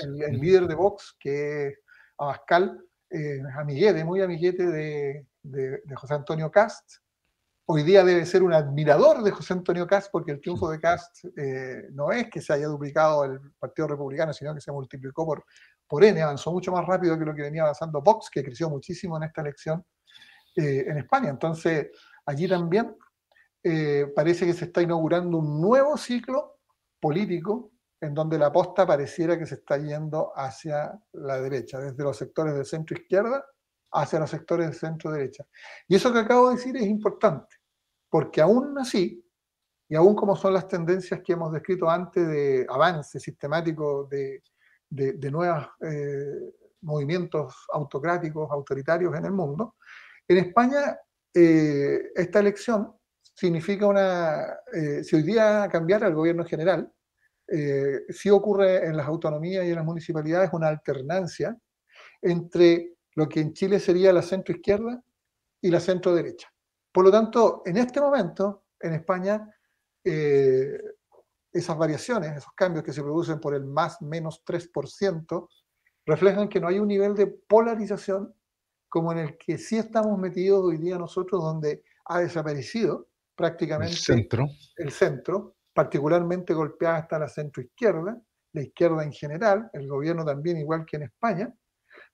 El, 0.04 0.40
líder 0.40 0.68
de 0.68 0.76
Vox, 0.76 1.16
que 1.20 1.68
es 1.68 1.80
Abascal, 2.18 2.80
eh, 3.10 3.40
amiguete, 3.58 4.04
muy 4.04 4.22
amiguete 4.22 4.66
de, 4.66 5.28
de, 5.44 5.82
de 5.86 5.96
José 5.96 6.16
Antonio 6.16 6.52
Cast, 6.52 6.98
hoy 7.68 7.84
día 7.84 8.04
debe 8.04 8.26
ser 8.26 8.44
un 8.44 8.54
admirador 8.54 9.24
de 9.24 9.32
José 9.32 9.54
Antonio 9.54 9.88
Cast, 9.88 10.10
porque 10.12 10.32
el 10.32 10.40
triunfo 10.40 10.70
de 10.70 10.80
Cast 10.80 11.26
eh, 11.36 11.88
no 11.92 12.12
es 12.12 12.30
que 12.30 12.42
se 12.42 12.54
haya 12.54 12.68
duplicado 12.68 13.26
el 13.26 13.40
Partido 13.58 13.88
Republicano, 13.88 14.34
sino 14.34 14.54
que 14.54 14.62
se 14.62 14.72
multiplicó 14.72 15.26
por, 15.26 15.46
por 15.88 16.04
N, 16.04 16.22
avanzó 16.22 16.52
mucho 16.52 16.72
más 16.72 16.86
rápido 16.86 17.18
que 17.18 17.26
lo 17.26 17.36
que 17.36 17.44
venía 17.44 17.64
avanzando 17.64 18.02
Vox, 18.02 18.30
que 18.30 18.44
creció 18.44 18.70
muchísimo 18.70 19.18
en 19.18 19.24
esta 19.24 19.42
elección 19.42 19.86
eh, 20.56 20.86
en 20.88 20.98
España. 20.98 21.30
Entonces, 21.30 21.88
allí 22.26 22.48
también 22.48 22.96
eh, 23.64 24.12
parece 24.16 24.46
que 24.46 24.54
se 24.54 24.66
está 24.66 24.82
inaugurando 24.82 25.38
un 25.38 25.62
nuevo 25.62 25.98
ciclo 25.98 26.60
político 27.00 27.72
en 28.02 28.14
donde 28.14 28.38
la 28.38 28.52
posta 28.52 28.86
pareciera 28.86 29.38
que 29.38 29.46
se 29.46 29.56
está 29.56 29.78
yendo 29.78 30.32
hacia 30.36 31.00
la 31.14 31.40
derecha, 31.40 31.80
desde 31.80 32.04
los 32.04 32.18
sectores 32.18 32.56
de 32.56 32.66
centro 32.66 32.96
izquierda 32.98 33.46
hacia 33.92 34.20
los 34.20 34.30
sectores 34.30 34.68
de 34.68 34.74
centro 34.74 35.12
derecha. 35.12 35.46
Y 35.88 35.96
eso 35.96 36.12
que 36.12 36.20
acabo 36.20 36.50
de 36.50 36.56
decir 36.56 36.76
es 36.78 36.86
importante, 36.86 37.56
porque 38.10 38.42
aún 38.42 38.78
así, 38.78 39.26
y 39.88 39.96
aún 39.96 40.16
como 40.16 40.36
son 40.36 40.54
las 40.54 40.68
tendencias 40.68 41.22
que 41.24 41.34
hemos 41.34 41.52
descrito 41.54 41.90
antes 41.90 42.28
de 42.28 42.66
avance 42.70 43.20
sistemático 43.20 44.06
de, 44.06 44.42
de, 44.90 45.32
nuevos 45.32 45.68
eh, 45.82 46.54
movimientos 46.82 47.56
autocráticos, 47.74 48.50
autoritarios 48.52 49.16
en 49.16 49.26
el 49.26 49.32
mundo, 49.32 49.76
en 50.28 50.38
España 50.38 50.98
eh, 51.34 52.12
esta 52.16 52.40
elección 52.40 52.94
significa 53.22 53.88
una, 53.88 54.46
eh, 54.74 55.04
si 55.04 55.16
hoy 55.16 55.24
día 55.24 55.68
cambiara 55.72 56.08
el 56.08 56.16
gobierno 56.16 56.46
general, 56.46 56.92
si 58.10 58.32
ocurre 58.32 58.88
en 58.88 58.98
las 58.98 59.06
autonomías 59.06 59.64
y 59.66 59.70
en 59.70 59.76
las 59.76 59.86
municipalidades 59.86 60.50
una 60.52 60.68
alternancia 60.68 61.56
entre 62.20 62.96
lo 63.14 63.30
que 63.30 63.40
en 63.40 63.54
Chile 63.54 63.80
sería 63.80 64.12
la 64.12 64.24
centro 64.24 64.56
izquierda 64.56 65.00
y 65.62 65.70
la 65.70 65.80
centro 65.80 66.16
derecha. 66.16 66.52
Por 66.92 67.06
lo 67.06 67.12
tanto, 67.12 67.62
en 67.66 67.78
este 67.78 68.00
momento, 68.00 68.66
en 68.80 68.94
España, 68.94 69.54
eh, 70.04 70.80
esas 71.56 71.78
variaciones, 71.78 72.36
esos 72.36 72.52
cambios 72.54 72.84
que 72.84 72.92
se 72.92 73.02
producen 73.02 73.40
por 73.40 73.56
el 73.56 73.66
más 73.66 74.02
menos 74.02 74.44
3%, 74.46 75.48
reflejan 76.06 76.50
que 76.50 76.60
no 76.60 76.68
hay 76.68 76.80
un 76.80 76.88
nivel 76.88 77.16
de 77.16 77.28
polarización 77.28 78.34
como 78.90 79.12
en 79.12 79.20
el 79.20 79.38
que 79.38 79.58
sí 79.58 79.78
estamos 79.78 80.18
metidos 80.20 80.64
hoy 80.64 80.78
día 80.78 80.98
nosotros, 80.98 81.42
donde 81.42 81.84
ha 82.06 82.20
desaparecido 82.20 83.08
prácticamente 83.36 83.94
el 83.94 83.98
centro, 83.98 84.48
el 84.78 84.92
centro 84.92 85.56
particularmente 85.74 86.54
golpeada 86.54 87.00
está 87.00 87.20
la 87.20 87.28
centro 87.28 87.62
izquierda, 87.62 88.22
la 88.54 88.62
izquierda 88.62 89.04
en 89.04 89.12
general, 89.12 89.70
el 89.74 89.88
gobierno 89.88 90.24
también 90.24 90.58
igual 90.58 90.86
que 90.86 90.98
en 90.98 91.04
España, 91.04 91.54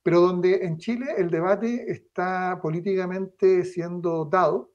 pero 0.03 0.21
donde 0.21 0.65
en 0.65 0.77
Chile 0.77 1.13
el 1.17 1.29
debate 1.29 1.91
está 1.91 2.59
políticamente 2.61 3.63
siendo 3.65 4.25
dado 4.25 4.71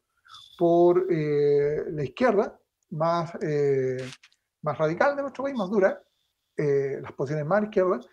por 0.58 1.06
eh, 1.10 1.84
la 1.90 2.04
izquierda 2.04 2.58
más, 2.90 3.32
eh, 3.42 3.98
más 4.62 4.78
radical 4.78 5.16
de 5.16 5.22
nuestro 5.22 5.44
país, 5.44 5.56
más 5.56 5.70
dura, 5.70 6.02
eh, 6.56 6.98
las 7.02 7.12
posiciones 7.12 7.46
más 7.46 7.64
izquierdas, 7.64 8.06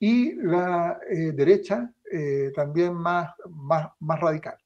y 0.00 0.34
la 0.34 1.00
derecha 1.10 1.92
también 2.54 2.94
más, 2.94 3.34
más, 3.50 3.88
más 3.98 4.20
radical. 4.20 4.56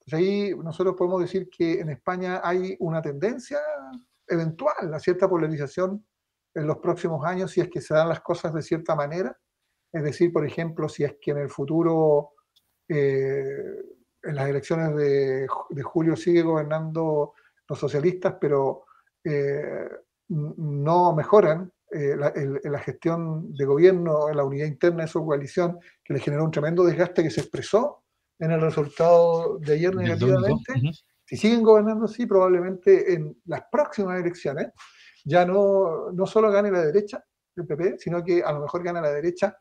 Entonces 0.00 0.18
ahí 0.18 0.54
nosotros 0.56 0.96
podemos 0.98 1.20
decir 1.20 1.48
que 1.48 1.80
en 1.80 1.90
España 1.90 2.40
hay 2.42 2.76
una 2.80 3.00
tendencia 3.00 3.60
eventual 4.26 4.92
a 4.92 4.98
cierta 4.98 5.28
polarización 5.28 6.04
en 6.54 6.66
los 6.66 6.78
próximos 6.78 7.24
años 7.24 7.52
si 7.52 7.60
es 7.60 7.70
que 7.70 7.80
se 7.80 7.94
dan 7.94 8.08
las 8.08 8.20
cosas 8.20 8.52
de 8.52 8.62
cierta 8.62 8.96
manera 8.96 9.38
es 9.94 10.02
decir, 10.02 10.32
por 10.32 10.44
ejemplo, 10.44 10.88
si 10.88 11.04
es 11.04 11.16
que 11.20 11.30
en 11.30 11.38
el 11.38 11.48
futuro 11.48 12.32
eh, 12.88 13.80
en 14.24 14.34
las 14.34 14.48
elecciones 14.48 14.96
de, 14.96 15.46
julio 15.84 16.16
sigue 16.16 16.42
gobernando 16.42 17.34
los 17.68 17.78
socialistas, 17.78 18.34
pero 18.40 18.86
eh, 19.22 19.88
no 20.34 21.14
mejoran 21.14 21.72
eh, 21.90 22.16
la, 22.16 22.78
gestión 22.80 23.54
de 23.54 23.64
gobierno, 23.64 24.28
la 24.32 24.44
unidad 24.44 24.66
interna 24.66 25.02
de 25.02 25.08
su 25.08 25.24
coalición, 25.24 25.78
que 26.02 26.14
le 26.14 26.20
generó 26.20 26.44
un 26.44 26.50
tremendo 26.50 26.84
desgaste 26.84 27.22
que 27.22 27.30
se 27.30 27.40
expresó 27.40 28.02
en 28.38 28.50
el 28.50 28.60
resultado 28.60 29.58
de 29.58 29.74
ayer 29.74 29.94
negativamente. 29.94 30.72
Si 31.24 31.36
siguen 31.36 31.62
gobernando 31.62 32.06
así, 32.06 32.26
probablemente 32.26 33.14
en 33.14 33.40
las 33.46 33.62
próximas 33.70 34.20
elecciones 34.20 34.72
ya 35.24 35.46
no, 35.46 36.10
no 36.12 36.26
solo 36.26 36.50
gane 36.50 36.70
la 36.70 36.84
derecha 36.84 37.24
del 37.54 37.66
PP, 37.66 37.98
sino 37.98 38.22
que 38.22 38.42
a 38.42 38.52
lo 38.52 38.60
mejor 38.60 38.82
gana 38.82 39.00
la 39.00 39.12
derecha 39.12 39.56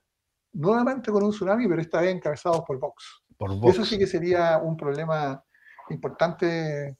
nuevamente 0.53 1.11
con 1.11 1.23
un 1.23 1.31
tsunami, 1.31 1.67
pero 1.67 1.81
esta 1.81 2.01
vez 2.01 2.15
encabezados 2.15 2.61
por 2.65 2.79
Vox. 2.79 3.23
Eso 3.65 3.85
sí 3.85 3.97
que 3.97 4.07
sería 4.07 4.57
un 4.57 4.75
problema 4.75 5.43
importante 5.89 6.97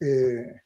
eh, 0.00 0.60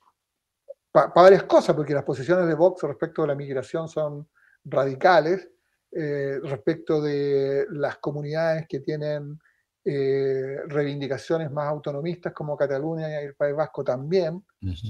para 1.13 1.25
varias 1.25 1.45
cosas, 1.45 1.75
porque 1.75 1.95
las 1.95 2.05
posiciones 2.05 2.47
de 2.47 2.55
Vox 2.55 2.83
respecto 2.83 3.23
de 3.23 3.29
la 3.29 3.35
migración 3.35 3.89
son 3.89 4.29
radicales, 4.65 5.51
eh, 5.93 6.39
respecto 6.43 7.01
de 7.01 7.67
las 7.71 7.99
comunidades 7.99 8.67
que 8.69 8.81
tienen 8.81 9.39
eh, 9.85 10.59
reivindicaciones 10.67 11.51
más 11.51 11.67
autonomistas 11.69 12.33
como 12.33 12.57
Cataluña 12.57 13.09
y 13.23 13.27
el 13.27 13.35
País 13.35 13.57
Vasco 13.57 13.83
también, 13.83 14.45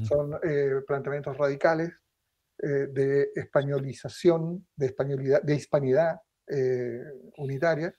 son 0.08 0.38
planteamientos 0.86 1.36
radicales 1.36 1.92
de 2.58 3.30
españolización, 3.36 4.66
de, 4.74 4.86
españolidad, 4.86 5.42
de 5.42 5.54
hispanidad 5.54 6.16
unitaria. 7.36 7.94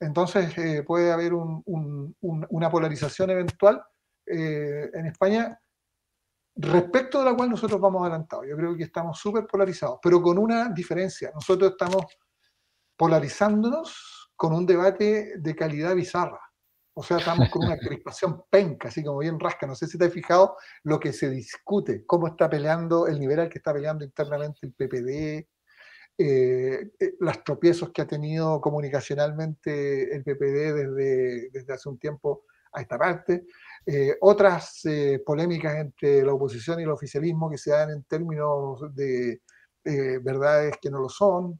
Entonces 0.00 0.56
eh, 0.56 0.82
puede 0.82 1.12
haber 1.12 1.34
una 1.34 2.70
polarización 2.70 3.30
eventual 3.30 3.82
eh, 4.26 4.90
en 4.94 5.06
España 5.06 5.60
respecto 6.56 7.18
de 7.18 7.24
la 7.26 7.34
cual 7.34 7.50
nosotros 7.50 7.80
vamos 7.80 8.02
adelantados. 8.02 8.46
Yo 8.48 8.56
creo 8.56 8.76
que 8.76 8.84
estamos 8.84 9.18
súper 9.18 9.46
polarizados, 9.46 9.98
pero 10.02 10.20
con 10.20 10.38
una 10.38 10.68
diferencia. 10.68 11.30
Nosotros 11.34 11.72
estamos 11.72 12.04
polarizándonos 12.96 14.30
con 14.36 14.52
un 14.52 14.66
debate 14.66 15.34
de 15.38 15.54
calidad 15.54 15.94
bizarra. 15.94 16.40
O 16.94 17.02
sea, 17.02 17.18
estamos 17.18 17.48
con 17.50 17.64
una 17.64 17.78
crispación 17.78 18.44
penca, 18.50 18.88
así 18.88 19.02
como 19.04 19.18
bien 19.18 19.38
rasca. 19.38 19.66
No 19.66 19.74
sé 19.74 19.86
si 19.86 19.96
te 19.96 20.06
has 20.06 20.12
fijado 20.12 20.56
lo 20.82 20.98
que 20.98 21.12
se 21.12 21.30
discute, 21.30 22.04
cómo 22.04 22.26
está 22.26 22.50
peleando 22.50 23.06
el 23.06 23.18
nivel 23.18 23.40
al 23.40 23.48
que 23.48 23.58
está 23.58 23.72
peleando 23.72 24.04
internamente 24.04 24.58
el 24.62 24.72
PPD, 24.72 25.48
eh, 26.18 26.90
eh, 26.98 27.14
los 27.20 27.42
tropiezos 27.44 27.90
que 27.92 28.02
ha 28.02 28.06
tenido 28.06 28.60
comunicacionalmente 28.60 30.14
el 30.14 30.22
PPD 30.22 30.74
desde, 30.74 31.50
desde 31.50 31.72
hace 31.72 31.88
un 31.88 31.98
tiempo 31.98 32.44
a 32.72 32.82
esta 32.82 32.98
parte, 32.98 33.46
eh, 33.86 34.16
otras 34.20 34.82
polémicas 35.24 35.74
entre 35.76 36.22
la 36.22 36.32
oposición 36.32 36.80
y 36.80 36.84
el 36.84 36.90
oficialismo 36.90 37.50
que 37.50 37.58
se 37.58 37.70
dan 37.70 37.90
en 37.90 38.04
términos 38.04 38.94
de 38.94 39.40
verdades 39.82 40.74
que 40.80 40.90
no 40.90 41.00
lo 41.00 41.08
son, 41.08 41.58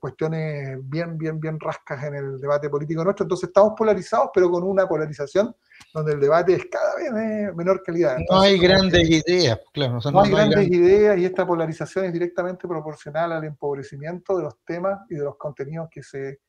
cuestiones 0.00 0.78
bien, 0.82 1.18
bien, 1.18 1.40
bien 1.40 1.58
rascas 1.58 2.04
en 2.04 2.14
el 2.14 2.40
debate 2.40 2.68
político 2.68 3.02
nuestro. 3.02 3.24
Entonces 3.24 3.48
estamos 3.48 3.74
polarizados, 3.76 4.30
pero 4.32 4.50
con 4.50 4.62
una 4.62 4.88
polarización 4.88 5.54
donde 5.92 6.12
el 6.12 6.20
debate 6.20 6.54
es 6.54 6.66
cada 6.70 6.96
vez 6.96 7.12
de 7.12 7.52
menor 7.54 7.82
calidad. 7.82 8.18
no 8.30 8.40
hay 8.40 8.58
grandes 8.58 9.08
ideas, 9.08 9.58
claro. 9.72 9.98
No, 10.12 10.20
hay 10.20 10.30
grandes 10.30 10.68
ideas 10.68 11.18
y 11.18 11.24
esta 11.24 11.46
polarización 11.46 12.06
es 12.06 12.12
directamente 12.12 12.68
proporcional 12.68 13.32
al 13.32 13.44
empobrecimiento 13.44 14.36
de 14.36 14.44
los 14.44 14.58
temas 14.64 15.00
y 15.10 15.16
de 15.16 15.24
los 15.24 15.36
contenidos 15.36 15.88
que 15.90 16.02
se, 16.02 16.40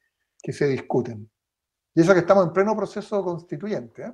que 0.42 0.54
se 0.54 0.68
discuten. 0.68 1.30
Y 1.96 2.02
eso 2.02 2.14
que 2.14 2.20
estamos 2.20 2.46
en 2.46 2.54
pleno 2.54 2.76
proceso 2.76 3.24
constituyente. 3.24 4.04
¿eh? 4.04 4.14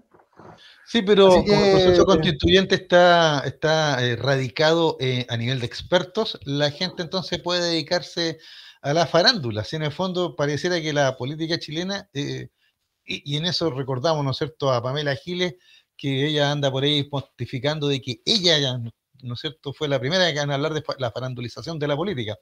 Sí, 0.85 1.01
pero 1.01 1.29
como 1.29 1.65
el 1.65 1.71
proceso 1.71 2.05
constituyente 2.05 2.75
está, 2.75 3.41
está 3.45 4.03
eh, 4.03 4.15
radicado 4.15 4.97
eh, 4.99 5.25
a 5.29 5.37
nivel 5.37 5.59
de 5.59 5.65
expertos, 5.65 6.39
la 6.43 6.71
gente 6.71 7.01
entonces 7.01 7.41
puede 7.41 7.61
dedicarse 7.71 8.39
a 8.81 8.93
la 8.93 9.07
farándula. 9.07 9.63
Si 9.63 9.75
en 9.75 9.83
el 9.83 9.91
fondo 9.91 10.35
pareciera 10.35 10.81
que 10.81 10.93
la 10.93 11.15
política 11.17 11.57
chilena 11.57 12.09
y, 13.05 13.35
en 13.37 13.45
eso 13.45 13.69
recordamos, 13.69 14.23
¿no 14.23 14.31
es 14.31 14.37
cierto?, 14.37 14.71
a 14.71 14.81
Pamela 14.81 15.15
Giles, 15.15 15.55
que 15.97 16.25
ella 16.27 16.51
anda 16.51 16.71
por 16.71 16.83
ahí 16.83 17.03
pontificando 17.03 17.87
de 17.87 18.01
que 18.01 18.21
ella, 18.25 18.77
¿no 18.77 19.33
es 19.33 19.39
cierto?, 19.39 19.73
fue 19.73 19.87
la 19.87 19.99
primera 19.99 20.25
a 20.25 20.53
hablar 20.53 20.73
de 20.73 20.83
la 20.99 21.11
farandulización 21.11 21.79
de 21.79 21.87
la 21.87 21.95
política. 21.95 22.37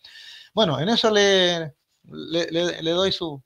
Bueno, 0.54 0.80
en 0.80 0.90
eso 0.90 1.10
le, 1.12 1.74
le, 2.04 2.92
doy 2.92 3.12
su, 3.12 3.42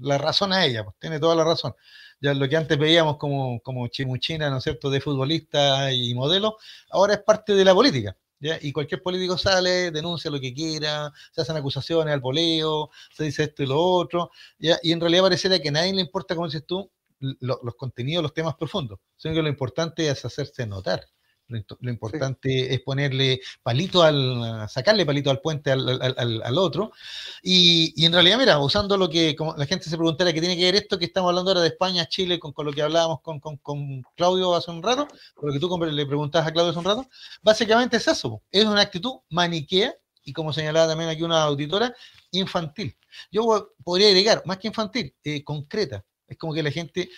la 0.00 0.18
razón 0.18 0.52
a 0.52 0.64
ella, 0.64 0.84
pues, 0.84 0.96
tiene 0.98 1.20
toda 1.20 1.34
la 1.34 1.44
razón. 1.44 1.74
Ya 2.20 2.32
lo 2.34 2.48
que 2.48 2.56
antes 2.56 2.78
veíamos 2.78 3.16
como, 3.18 3.60
como 3.60 3.88
chimuchina, 3.88 4.50
¿no 4.50 4.58
es 4.58 4.64
cierto?, 4.64 4.90
de 4.90 5.00
futbolista 5.00 5.92
y 5.92 6.14
modelo, 6.14 6.56
ahora 6.90 7.14
es 7.14 7.20
parte 7.22 7.54
de 7.54 7.64
la 7.64 7.74
política. 7.74 8.16
Y 8.38 8.70
cualquier 8.72 9.02
político 9.02 9.38
sale, 9.38 9.90
denuncia 9.90 10.30
lo 10.30 10.38
que 10.38 10.52
quiera, 10.52 11.10
se 11.32 11.40
hacen 11.40 11.56
acusaciones 11.56 12.12
al 12.12 12.20
poleo, 12.20 12.90
se 13.14 13.24
dice 13.24 13.44
esto 13.44 13.62
y 13.62 13.66
lo 13.66 13.80
otro, 13.80 14.30
y 14.58 14.92
en 14.92 15.00
realidad 15.00 15.22
pareciera 15.22 15.58
que 15.58 15.70
a 15.70 15.72
nadie 15.72 15.94
le 15.94 16.02
importa, 16.02 16.34
como 16.34 16.46
dices 16.46 16.64
tú, 16.66 16.90
los 17.18 17.74
contenidos, 17.76 18.22
los 18.22 18.34
temas 18.34 18.54
profundos, 18.56 18.98
sino 19.16 19.34
que 19.34 19.42
lo 19.42 19.48
importante 19.48 20.06
es 20.08 20.24
hacerse 20.24 20.66
notar. 20.66 21.06
Lo, 21.48 21.90
importante 21.90 22.74
es 22.74 22.80
ponerle 22.80 23.40
palito 23.62 24.02
al, 24.02 24.68
sacarle 24.68 25.06
palito 25.06 25.30
al 25.30 25.40
puente 25.40 25.70
al, 25.70 26.58
otro. 26.58 26.92
Y, 27.42 28.04
en 28.04 28.12
realidad, 28.12 28.38
mira, 28.38 28.58
usando 28.58 28.96
lo 28.96 29.08
que 29.08 29.36
como 29.36 29.54
la 29.56 29.66
gente 29.66 29.88
se 29.88 29.96
preguntara 29.96 30.32
que 30.32 30.40
tiene 30.40 30.56
que 30.56 30.64
ver 30.64 30.74
esto 30.74 30.98
que 30.98 31.04
estamos 31.04 31.28
hablando 31.28 31.50
ahora 31.50 31.60
de 31.60 31.68
España, 31.68 32.06
Chile, 32.06 32.40
con, 32.40 32.52
lo 32.64 32.72
que 32.72 32.82
hablábamos 32.82 33.20
con, 33.20 34.02
Claudio 34.16 34.54
hace 34.54 34.70
un 34.70 34.82
rato, 34.82 35.06
con 35.34 35.48
lo 35.48 35.52
que 35.52 35.60
tú 35.60 35.78
le 35.84 36.06
preguntabas 36.06 36.48
a 36.48 36.52
Claudio 36.52 36.70
hace 36.70 36.78
un 36.80 36.84
rato, 36.84 37.08
básicamente 37.42 37.96
es 37.98 38.08
eso, 38.08 38.42
es 38.50 38.64
una 38.64 38.80
actitud 38.80 39.14
maniquea 39.30 39.94
y 40.24 40.32
como 40.32 40.52
señalaba 40.52 40.88
también 40.88 41.08
aquí 41.08 41.22
una 41.22 41.44
auditora, 41.44 41.94
infantil. 42.32 42.96
Yo 43.30 43.72
podría 43.84 44.08
agregar, 44.08 44.42
más 44.44 44.58
que 44.58 44.66
infantil, 44.68 45.14
eh, 45.22 45.44
concreta. 45.44 46.04
Es 46.26 46.36
como 46.36 46.52
que 46.52 46.62
la 46.62 46.72
gente 46.72 47.08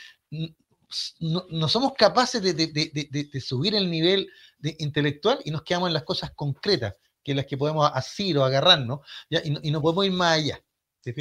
no, 1.21 1.69
somos 1.69 1.93
capaces 1.95 2.43
de, 2.43 3.41
subir 3.41 3.75
el 3.75 3.91
nivel 3.91 4.31
intelectual 4.79 5.39
y 5.45 5.51
nos 5.51 5.63
quedamos 5.63 5.89
en 5.89 5.95
las 5.95 6.05
cosas 6.05 6.33
concretas, 6.35 6.95
que 7.23 7.35
las 7.35 7.47
que 7.47 7.59
podemos 7.59 7.91
asir 7.93 8.39
o 8.39 8.45
agarrarnos, 8.45 9.01
Y, 9.31 9.71
no, 9.71 9.83
podemos 9.83 10.07
ir 10.07 10.13
más 10.13 10.39
allá. 10.39 10.63
¿Te? 11.01 11.15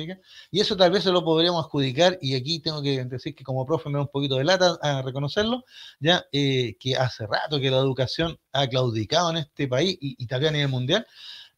Y 0.51 0.59
eso 0.59 0.75
tal 0.75 0.91
vez 0.91 1.03
se 1.03 1.11
lo 1.11 1.23
podríamos 1.23 1.63
adjudicar, 1.65 2.17
y 2.21 2.35
aquí 2.35 2.59
tengo 2.59 2.81
que 2.81 3.03
decir 3.05 3.35
que 3.35 3.43
como 3.43 3.65
profe 3.65 3.89
me 3.89 3.95
da 3.95 4.01
un 4.01 4.07
poquito 4.07 4.35
de 4.35 4.43
lata 4.43 4.77
a 4.81 5.01
reconocerlo, 5.01 5.63
ya 5.99 6.25
eh, 6.31 6.75
que 6.79 6.95
hace 6.95 7.27
rato 7.27 7.59
que 7.59 7.69
la 7.69 7.77
educación 7.77 8.37
ha 8.53 8.67
claudicado 8.67 9.29
en 9.31 9.37
este 9.37 9.67
país 9.67 9.97
y, 10.01 10.15
y 10.17 10.27
también 10.27 10.53
a 10.53 10.57
nivel 10.57 10.71
mundial, 10.71 11.05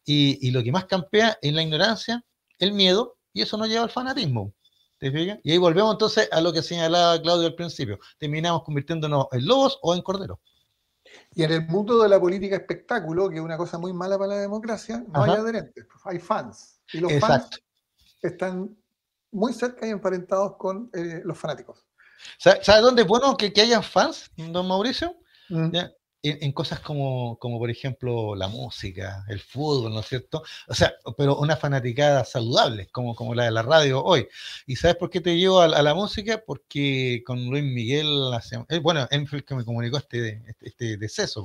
y, 0.04 0.46
y 0.46 0.50
lo 0.50 0.62
que 0.62 0.72
más 0.72 0.84
campea 0.86 1.38
es 1.40 1.52
la 1.52 1.62
ignorancia, 1.62 2.24
el 2.58 2.72
miedo, 2.72 3.18
y 3.32 3.42
eso 3.42 3.56
nos 3.56 3.68
lleva 3.68 3.84
al 3.84 3.90
fanatismo. 3.90 4.54
Y 5.00 5.52
ahí 5.52 5.58
volvemos 5.58 5.92
entonces 5.92 6.28
a 6.30 6.40
lo 6.40 6.52
que 6.52 6.62
señalaba 6.62 7.20
Claudio 7.20 7.46
al 7.46 7.54
principio. 7.54 7.98
Terminamos 8.18 8.62
convirtiéndonos 8.64 9.26
en 9.32 9.46
lobos 9.46 9.78
o 9.82 9.94
en 9.94 10.02
corderos. 10.02 10.38
Y 11.34 11.42
en 11.42 11.52
el 11.52 11.66
mundo 11.66 12.02
de 12.02 12.08
la 12.08 12.20
política 12.20 12.56
espectáculo, 12.56 13.28
que 13.28 13.36
es 13.36 13.40
una 13.40 13.56
cosa 13.56 13.78
muy 13.78 13.92
mala 13.92 14.18
para 14.18 14.34
la 14.34 14.40
democracia, 14.40 15.04
no 15.08 15.22
hay 15.22 15.30
adherentes, 15.30 15.86
hay 16.04 16.18
fans. 16.18 16.80
Y 16.92 16.98
los 16.98 17.12
fans 17.18 17.48
están 18.20 18.76
muy 19.32 19.52
cerca 19.52 19.86
y 19.86 19.90
emparentados 19.90 20.56
con 20.56 20.90
eh, 20.92 21.22
los 21.24 21.38
fanáticos. 21.38 21.84
¿Sabe 22.38 22.82
dónde 22.82 23.02
es 23.02 23.08
bueno 23.08 23.36
que, 23.36 23.52
que 23.52 23.62
hayan 23.62 23.82
fans, 23.82 24.30
don 24.36 24.68
Mauricio? 24.68 25.16
Mm 25.48 25.76
en, 26.22 26.52
cosas 26.52 26.80
como, 26.80 27.38
como, 27.38 27.58
por 27.58 27.70
ejemplo, 27.70 28.34
la 28.34 28.48
música, 28.48 29.24
el 29.28 29.40
fútbol, 29.40 29.92
¿no 29.92 30.00
es 30.00 30.06
cierto? 30.06 30.42
O 30.68 30.74
sea, 30.74 30.92
pero 31.16 31.36
una 31.38 31.56
fanaticada 31.56 32.24
saludable, 32.24 32.88
como, 32.88 33.14
como 33.14 33.34
la 33.34 33.44
de 33.44 33.50
la 33.50 33.62
radio 33.62 34.02
hoy. 34.04 34.28
¿Y 34.66 34.76
sabes 34.76 34.96
por 34.96 35.10
qué 35.10 35.20
te 35.20 35.36
llevo 35.36 35.60
a, 35.60 35.68
la 35.68 35.94
música? 35.94 36.42
Porque 36.46 37.22
con 37.26 37.46
Luis 37.46 37.64
Miguel, 37.64 38.08
eh, 38.68 38.78
bueno, 38.78 39.08
el 39.10 39.44
que 39.44 39.54
me 39.54 39.64
comunicó 39.64 39.98
este, 39.98 40.42
este, 40.46 40.68
este, 40.68 40.96
deceso. 40.96 41.44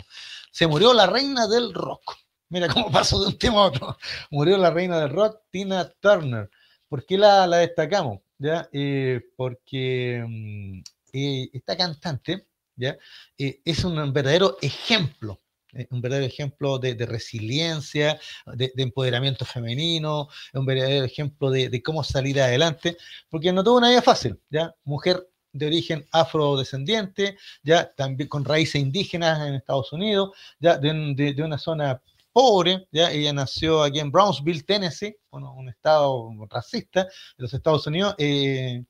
Se 0.51 0.67
murió 0.67 0.93
la 0.93 1.07
reina 1.07 1.47
del 1.47 1.73
rock. 1.73 2.17
Mira 2.49 2.67
cómo 2.67 2.91
pasó 2.91 3.21
de 3.21 3.27
un 3.27 3.37
tema 3.37 3.61
a 3.61 3.65
otro. 3.67 3.97
Murió 4.29 4.57
la 4.57 4.71
reina 4.71 4.99
del 4.99 5.09
rock, 5.09 5.41
Tina 5.51 5.89
Turner. 5.99 6.49
¿Por 6.89 7.05
qué 7.05 7.17
la, 7.17 7.47
la 7.47 7.57
destacamos? 7.57 8.19
¿Ya? 8.37 8.67
Eh, 8.73 9.21
porque 9.37 10.23
mm, 10.27 10.79
eh, 11.13 11.49
esta 11.53 11.77
cantante 11.77 12.47
¿ya? 12.75 12.97
Eh, 13.37 13.61
es 13.65 13.83
un 13.83 14.13
verdadero 14.13 14.57
ejemplo, 14.61 15.41
eh, 15.73 15.87
un 15.91 16.01
verdadero 16.01 16.27
ejemplo 16.27 16.79
de, 16.79 16.95
resiliencia, 17.05 18.19
de, 18.45 18.71
empoderamiento 18.77 19.45
femenino, 19.45 20.29
un 20.53 20.65
verdadero 20.65 21.05
ejemplo 21.05 21.51
de, 21.51 21.81
cómo 21.83 22.03
salir 22.03 22.41
adelante, 22.41 22.97
porque 23.29 23.51
no 23.51 23.63
tuvo 23.63 23.77
una 23.77 23.89
vida 23.89 24.01
fácil, 24.01 24.39
¿ya? 24.49 24.73
Mujer 24.83 25.27
de 25.51 25.67
origen 25.67 26.05
afrodescendiente, 26.11 27.37
ya 27.63 27.93
también 27.95 28.29
con 28.29 28.45
raíces 28.45 28.81
indígenas 28.81 29.47
en 29.47 29.55
Estados 29.55 29.91
Unidos, 29.93 30.31
ya 30.59 30.77
de, 30.77 31.35
una 31.43 31.57
zona 31.57 32.01
pobre, 32.33 32.87
ya 32.91 33.11
ella 33.11 33.31
nació 33.31 33.81
aquí 33.83 33.99
en 33.99 34.11
Brownsville, 34.11 34.63
Tennessee, 34.63 35.15
bueno, 35.31 35.53
un 35.53 35.69
estado 35.69 36.29
racista 36.49 37.03
de 37.03 37.09
los 37.37 37.53
Estados 37.53 37.87
Unidos, 37.87 38.15
eh, 38.17 38.83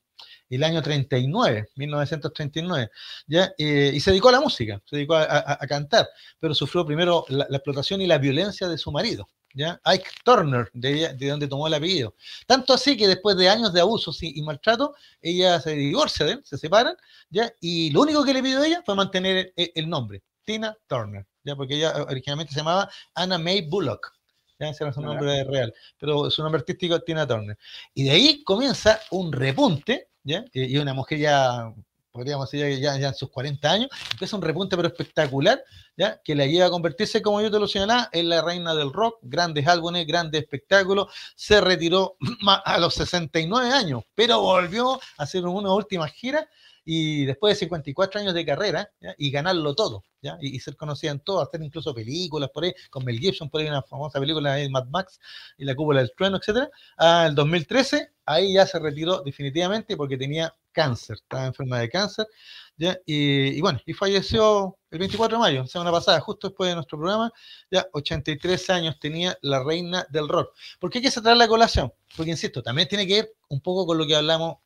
el 0.50 0.64
año 0.64 0.82
39, 0.82 1.70
1939, 1.74 2.90
¿ya? 3.26 3.52
Eh, 3.58 3.92
y 3.94 4.00
se 4.00 4.10
dedicó 4.10 4.28
a 4.28 4.32
la 4.32 4.40
música, 4.40 4.80
se 4.84 4.96
dedicó 4.96 5.16
a, 5.16 5.58
cantar, 5.68 6.08
pero 6.38 6.54
sufrió 6.54 6.84
primero 6.84 7.24
la, 7.28 7.44
explotación 7.50 8.00
y 8.00 8.06
la 8.06 8.18
violencia 8.18 8.68
de 8.68 8.78
su 8.78 8.92
marido, 8.92 9.28
¿ya? 9.54 9.80
Ike 9.84 10.10
Turner, 10.24 10.70
de, 10.72 11.14
de, 11.14 11.28
donde 11.28 11.48
tomó 11.48 11.66
el 11.66 11.74
apellido. 11.74 12.14
Tanto 12.46 12.72
así 12.72 12.96
que 12.96 13.08
después 13.08 13.36
de 13.36 13.48
años 13.48 13.72
de 13.72 13.80
abusos 13.80 14.22
y, 14.22 14.40
maltrato, 14.42 14.94
ella 15.20 15.60
se 15.60 15.74
divorcia 15.74 16.26
de 16.26 16.32
él, 16.32 16.42
se 16.44 16.58
separan, 16.58 16.96
¿ya? 17.30 17.52
Y 17.60 17.90
lo 17.90 18.02
único 18.02 18.24
que 18.24 18.34
le 18.34 18.42
pidió 18.42 18.60
a 18.60 18.66
ella 18.66 18.82
fue 18.84 18.94
mantener 18.94 19.52
el, 19.56 19.88
nombre, 19.88 20.22
Tina 20.44 20.76
Turner, 20.86 21.26
¿ya? 21.44 21.56
Porque 21.56 21.76
ella 21.76 22.04
originalmente 22.08 22.52
se 22.52 22.60
llamaba 22.60 22.88
Anna 23.14 23.38
May 23.38 23.62
Bullock, 23.68 24.16
ya 24.58 24.68
ese 24.68 24.84
era 24.84 24.92
su 24.92 25.02
nombre 25.02 25.44
real, 25.44 25.74
pero 25.98 26.30
su 26.30 26.42
nombre 26.42 26.60
artístico 26.60 26.96
es 26.96 27.04
Tina 27.04 27.26
Turner. 27.26 27.58
Y 27.94 28.04
de 28.04 28.10
ahí 28.10 28.44
comienza 28.44 29.00
un 29.10 29.32
repunte, 29.32 30.08
¿ya? 30.26 30.44
Y 30.52 30.76
una 30.78 30.92
mujer 30.92 31.18
ya, 31.18 31.72
podríamos 32.10 32.50
decir, 32.50 32.78
ya, 32.80 32.98
ya 32.98 33.08
en 33.08 33.14
sus 33.14 33.30
40 33.30 33.70
años, 33.70 33.88
empieza 34.10 34.36
un 34.36 34.42
repunte 34.42 34.76
pero 34.76 34.88
espectacular, 34.88 35.62
¿ya? 35.96 36.20
Que 36.22 36.34
la 36.34 36.46
lleva 36.46 36.66
a 36.66 36.70
convertirse, 36.70 37.22
como 37.22 37.40
yo 37.40 37.50
te 37.50 37.60
lo 37.60 37.68
señalaba, 37.68 38.10
en 38.12 38.28
la 38.28 38.42
reina 38.42 38.74
del 38.74 38.92
rock, 38.92 39.18
grandes 39.22 39.66
álbumes, 39.66 40.06
grandes 40.06 40.42
espectáculos, 40.42 41.06
se 41.36 41.60
retiró 41.60 42.16
a 42.64 42.78
los 42.78 42.94
69 42.94 43.70
años, 43.70 44.02
pero 44.14 44.40
volvió 44.40 44.94
a 44.94 45.22
hacer 45.22 45.46
una 45.46 45.72
última 45.72 46.08
gira 46.08 46.48
y 46.88 47.24
después 47.24 47.54
de 47.54 47.58
54 47.58 48.20
años 48.20 48.32
de 48.32 48.46
carrera 48.46 48.88
y 49.18 49.32
ganarlo 49.32 49.74
todo, 49.74 50.04
¿ya? 50.22 50.38
Y, 50.40 50.60
ser 50.60 50.76
conocida 50.76 51.10
en 51.10 51.18
todo, 51.18 51.40
hacer 51.40 51.60
incluso 51.60 51.92
películas 51.92 52.48
por 52.50 52.62
ahí, 52.62 52.72
con 52.90 53.04
Mel 53.04 53.18
Gibson, 53.18 53.50
por 53.50 53.60
ahí 53.60 53.66
una 53.66 53.82
famosa 53.82 54.20
película 54.20 54.54
de 54.54 54.70
Mad 54.70 54.86
Max 54.86 55.18
y 55.58 55.64
la 55.64 55.74
cúpula 55.74 55.98
del 55.98 56.12
trueno, 56.16 56.38
etc. 56.38 56.70
Al 56.96 57.34
2013, 57.34 58.12
ahí 58.24 58.54
ya 58.54 58.66
se 58.66 58.78
retiró 58.78 59.20
definitivamente 59.22 59.96
porque 59.96 60.16
tenía 60.16 60.54
cáncer, 60.70 61.16
estaba 61.20 61.46
enferma 61.46 61.80
de 61.80 61.88
cáncer, 61.88 62.28
¿ya? 62.76 62.96
Y, 63.04 63.60
bueno, 63.60 63.80
y 63.84 63.92
falleció 63.92 64.78
el 64.92 65.00
24 65.00 65.38
de 65.38 65.40
mayo, 65.40 65.66
semana 65.66 65.90
pasada, 65.90 66.20
justo 66.20 66.48
después 66.48 66.68
de 66.68 66.76
nuestro 66.76 66.98
programa, 66.98 67.32
ya 67.68 67.84
83 67.94 68.70
años 68.70 68.96
tenía 69.00 69.36
la 69.42 69.64
reina 69.64 70.06
del 70.08 70.28
rock. 70.28 70.54
¿Por 70.78 70.90
qué 70.90 70.98
hay 70.98 71.04
que 71.04 71.10
traer 71.10 71.36
la 71.36 71.48
colación? 71.48 71.92
Porque, 72.16 72.30
insisto, 72.30 72.62
también 72.62 72.86
tiene 72.86 73.08
que 73.08 73.14
ver 73.14 73.32
un 73.48 73.60
poco 73.60 73.86
con 73.86 73.98
lo 73.98 74.06
que 74.06 74.14
hablamos 74.14 74.58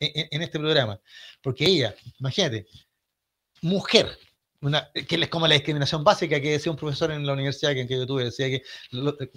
en, 0.00 0.42
este 0.42 0.58
programa. 0.58 1.00
Porque 1.42 1.66
ella, 1.66 1.94
imagínate, 2.18 2.66
mujer, 3.62 4.18
una, 4.60 4.90
que 4.92 5.16
es 5.16 5.28
como 5.28 5.46
la 5.46 5.54
discriminación 5.54 6.02
básica 6.02 6.40
que 6.40 6.52
decía 6.52 6.72
un 6.72 6.78
profesor 6.78 7.12
en 7.12 7.24
la 7.24 7.32
universidad 7.32 7.72
que, 7.74 7.86
yo 7.88 8.06
tuve, 8.06 8.24
decía 8.24 8.48
que 8.48 8.62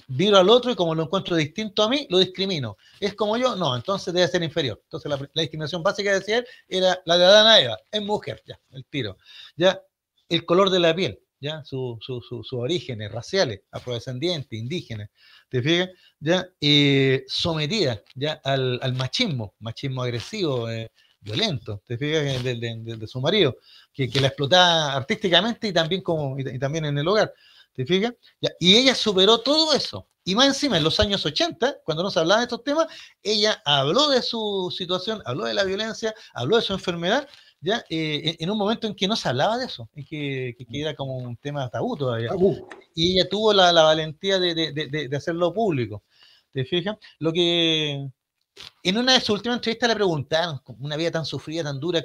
miro 0.07 0.37
al 0.37 0.49
otro 0.49 0.71
y 0.71 0.75
como 0.75 0.95
lo 0.95 1.03
encuentro 1.03 1.35
distinto 1.35 1.83
a 1.83 1.89
mí, 1.89 2.07
lo 2.09 2.17
discrimino. 2.17 2.77
¿Es 2.99 3.13
como 3.13 3.37
yo? 3.37 3.55
No, 3.55 3.75
entonces 3.75 4.13
debe 4.13 4.27
ser 4.27 4.43
inferior. 4.43 4.79
Entonces 4.83 5.09
la, 5.09 5.17
discriminación 5.41 5.83
básica, 5.83 6.13
decía 6.13 6.39
él, 6.39 6.47
era 6.67 7.01
la 7.05 7.17
de 7.17 7.25
Adana 7.25 7.59
Eva, 7.59 7.77
es 7.91 8.01
mujer, 8.01 8.41
ya, 8.45 8.59
el 8.71 8.85
tiro. 8.85 9.17
Ya, 9.55 9.81
el 10.29 10.45
color 10.45 10.69
de 10.69 10.79
la 10.79 10.95
piel, 10.95 11.20
ya, 11.41 11.63
sus 11.65 11.97
su, 12.05 12.21
su, 12.21 12.57
orígenes 12.57 13.11
raciales, 13.11 13.61
afrodescendientes, 13.71 14.57
indígenas, 14.57 15.09
¿te 15.49 15.61
fijas? 15.61 15.89
¿Ya? 16.19 16.47
Eh, 16.61 17.25
¿ya? 18.15 18.33
Al, 18.43 18.79
al, 18.81 18.93
machismo, 18.93 19.55
machismo 19.59 20.03
agresivo, 20.03 20.69
eh, 20.69 20.91
violento, 21.19 21.81
¿te 21.85 21.97
fijas? 21.97 22.43
De, 22.43 22.55
de, 22.55 23.07
su 23.07 23.19
marido, 23.19 23.57
que, 23.91 24.07
que, 24.09 24.21
la 24.21 24.27
explotaba 24.27 24.93
artísticamente 24.93 25.67
y 25.67 25.73
también, 25.73 26.01
como, 26.01 26.37
y, 26.39 26.59
también 26.59 26.85
en 26.85 26.97
el 26.99 27.07
hogar, 27.07 27.33
¿te 27.73 27.85
fijas? 27.85 28.13
¿Ya? 28.39 28.51
Y 28.59 28.75
ella 28.77 28.93
superó 28.93 29.39
todo 29.39 29.73
eso. 29.73 30.07
Y 30.23 30.35
más 30.35 30.45
encima, 30.45 30.77
en 30.77 30.83
los 30.83 30.99
años 30.99 31.25
80, 31.25 31.77
cuando 31.83 32.03
no 32.03 32.11
se 32.11 32.19
hablaba 32.19 32.41
de 32.41 32.45
estos 32.45 32.63
temas, 32.63 32.85
ella 33.23 33.59
habló 33.65 34.09
de 34.09 34.21
su 34.21 34.71
situación, 34.75 35.19
habló 35.25 35.45
de 35.45 35.55
la 35.55 35.63
violencia, 35.63 36.13
habló 36.33 36.57
de 36.57 36.61
su 36.61 36.73
enfermedad, 36.73 37.27
ya 37.61 37.85
eh, 37.89 38.37
en 38.39 38.49
un 38.49 38.57
momento 38.57 38.87
en 38.87 38.95
que 38.95 39.07
no 39.07 39.15
se 39.15 39.29
hablaba 39.29 39.57
de 39.57 39.65
eso, 39.65 39.87
en 39.95 40.03
que, 40.03 40.55
era 40.71 40.95
como 40.95 41.15
un 41.17 41.37
tema 41.37 41.69
tabú 41.69 41.95
todavía. 41.95 42.31
Y 42.95 43.13
ella 43.13 43.29
tuvo 43.29 43.53
la, 43.53 43.71
valentía 43.71 44.39
de, 44.39 45.09
hacerlo 45.15 45.53
público. 45.53 46.03
¿Te 46.51 46.65
fijas? 46.65 46.97
Lo 47.19 47.31
que 47.31 48.09
en 48.83 48.97
una 48.97 49.13
de 49.13 49.19
sus 49.19 49.29
últimas 49.29 49.57
entrevistas 49.57 49.89
le 49.89 49.95
preguntaron, 49.95 50.59
una 50.79 50.97
vida 50.97 51.11
tan 51.11 51.25
sufrida, 51.25 51.63
tan 51.63 51.79
dura, 51.79 52.03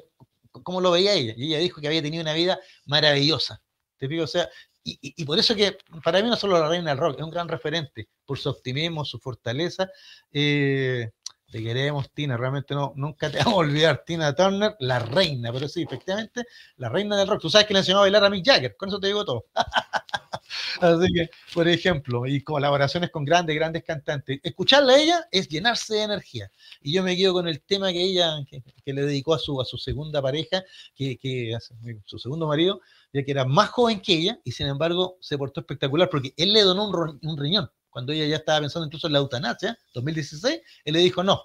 ¿cómo 0.63 0.81
lo 0.81 0.91
veía 0.91 1.15
ella? 1.15 1.35
Y 1.37 1.47
ella 1.47 1.59
dijo 1.59 1.81
que 1.81 1.89
había 1.89 2.03
tenido 2.03 2.23
una 2.23 2.35
vida 2.35 2.61
maravillosa. 2.85 3.63
¿Te 3.97 4.09
fijas? 4.09 4.25
O 4.25 4.27
sea, 4.27 4.49
y, 4.89 5.25
por 5.25 5.37
eso 5.37 5.57
que 5.57 5.79
para 6.05 6.23
mí 6.23 6.29
no 6.29 6.37
solo 6.37 6.61
la 6.61 6.69
reina 6.69 6.91
del 6.91 6.99
rock, 6.99 7.17
es 7.19 7.25
un 7.25 7.31
gran 7.31 7.49
referente 7.49 8.09
por 8.25 8.39
su 8.39 8.51
optimismo, 8.51 9.05
su 9.05 9.19
fortaleza. 9.19 9.91
Eh, 10.31 11.11
te 11.51 11.63
queremos, 11.63 12.11
Tina. 12.13 12.37
Realmente 12.37 12.75
no, 12.75 12.93
nunca 12.97 13.31
te 13.31 13.39
vamos 13.45 13.55
a 13.55 13.57
olvidar. 13.59 14.03
Tina 14.07 14.35
Turner, 14.35 14.77
la 14.81 14.99
reina, 14.99 15.53
pero 15.53 15.69
sí, 15.69 15.83
efectivamente, 15.83 16.45
la 16.77 16.89
reina 16.89 17.17
del 17.17 17.29
rock. 17.29 17.43
Tú 17.43 17.51
sabes 17.51 17.67
que 17.67 17.75
le 17.75 17.81
enseñó 17.81 17.99
a 17.99 18.03
bailar 18.03 18.25
a 18.25 18.31
Mick 18.31 18.45
Jagger, 18.45 18.77
con 18.77 18.89
eso 18.89 18.99
te 18.99 19.09
digo 19.09 19.25
todo. 19.25 19.47
Así 20.81 21.13
que, 21.13 21.31
por 21.55 21.69
ejemplo, 21.69 22.27
y 22.27 22.43
colaboraciones 22.43 23.11
con 23.11 23.25
grandes, 23.25 23.57
grandes 23.57 23.85
cantantes. 23.85 24.41
Escucharla 24.43 24.95
a 24.95 24.99
ella 24.99 25.29
es 25.31 25.49
llenarse 25.49 25.95
de 25.95 26.03
energía. 26.03 26.51
Y 26.81 26.93
yo 26.93 27.03
me 27.03 27.17
quedo 27.17 27.33
con 27.33 27.49
el 27.49 27.63
tema 27.63 27.93
que 27.93 28.03
ella, 28.03 28.37
que, 28.49 28.93
le 28.93 29.03
dedicó 29.03 29.35
a 29.35 29.39
su, 29.39 29.61
a 29.61 29.65
su 29.65 29.79
segunda 29.79 30.23
pareja, 30.23 30.63
que, 30.95 31.19
que 31.19 31.57
su 32.05 32.19
segundo 32.19 32.47
marido, 32.47 32.81
ya 33.13 33.25
que 33.25 33.31
era 33.31 33.45
más 33.45 33.71
joven 33.71 34.01
que 34.01 34.15
ella, 34.15 34.39
y 34.45 34.53
sin 34.53 34.67
embargo 34.67 35.19
se 35.21 35.39
portó 35.39 35.61
espectacular 35.61 36.09
porque 36.11 36.35
él 36.37 36.53
le 36.53 36.63
donó 36.63 36.89
un, 36.89 37.19
un 37.23 37.37
riñón 37.37 37.71
cuando 37.97 38.13
ella 38.13 38.27
ya 38.27 38.37
estaba 38.37 38.61
pensando 38.61 38.85
incluso 38.85 39.07
en 39.07 39.15
la 39.15 39.21
eutanasia, 39.21 39.75
2016, 39.95 40.61
él 40.85 40.93
le 40.93 41.01
dijo 41.01 41.23
no, 41.23 41.43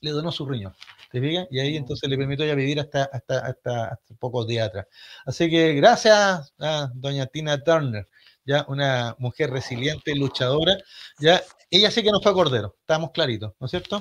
le 0.00 0.12
donó 0.12 0.30
su 0.30 0.46
riñón. 0.46 0.72
¿Te 1.10 1.20
fijas? 1.20 1.48
Y 1.50 1.58
ahí 1.58 1.76
entonces 1.76 2.08
le 2.08 2.16
permitió 2.16 2.46
ya 2.46 2.54
vivir 2.54 2.78
hasta, 2.78 3.10
hasta, 3.12 3.44
hasta, 3.44 4.00
pocos 4.20 4.46
días 4.46 4.68
atrás. 4.68 4.86
Así 5.26 5.50
que 5.50 5.74
gracias 5.74 6.54
a 6.60 6.88
doña 6.94 7.26
Tina 7.26 7.60
Turner, 7.64 8.06
ya 8.46 8.64
una 8.68 9.16
mujer 9.18 9.50
resiliente, 9.50 10.14
luchadora, 10.14 10.76
ya 11.18 11.42
ella 11.68 11.90
sí 11.90 12.04
que 12.04 12.12
nos 12.12 12.22
fue 12.22 12.30
a 12.30 12.34
Cordero, 12.36 12.76
estamos 12.78 13.10
claritos, 13.10 13.54
¿no 13.58 13.64
es 13.64 13.70
cierto? 13.72 14.00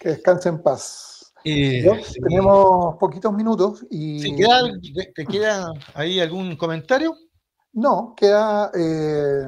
Que 0.00 0.08
descanse 0.08 0.48
en 0.48 0.60
paz. 0.64 1.32
Eh, 1.44 1.88
tenemos 2.28 2.96
poquitos 2.96 3.32
minutos 3.32 3.86
y... 3.88 4.34
¿Te 5.14 5.24
queda 5.26 5.72
ahí 5.94 6.18
algún 6.18 6.56
comentario? 6.56 7.14
No, 7.72 8.14
queda 8.16 8.72
eh, 8.74 9.46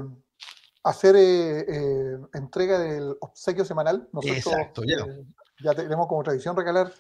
hacer 0.82 1.16
eh, 1.16 1.60
eh, 1.68 2.18
entrega 2.34 2.78
del 2.78 3.16
obsequio 3.20 3.64
semanal. 3.64 4.08
Nosotros 4.12 4.38
Exacto, 4.38 4.82
ya. 4.84 4.96
Eh, 4.96 5.24
ya 5.62 5.74
tenemos 5.74 6.06
como 6.06 6.22
tradición 6.22 6.56
regalar 6.56 6.92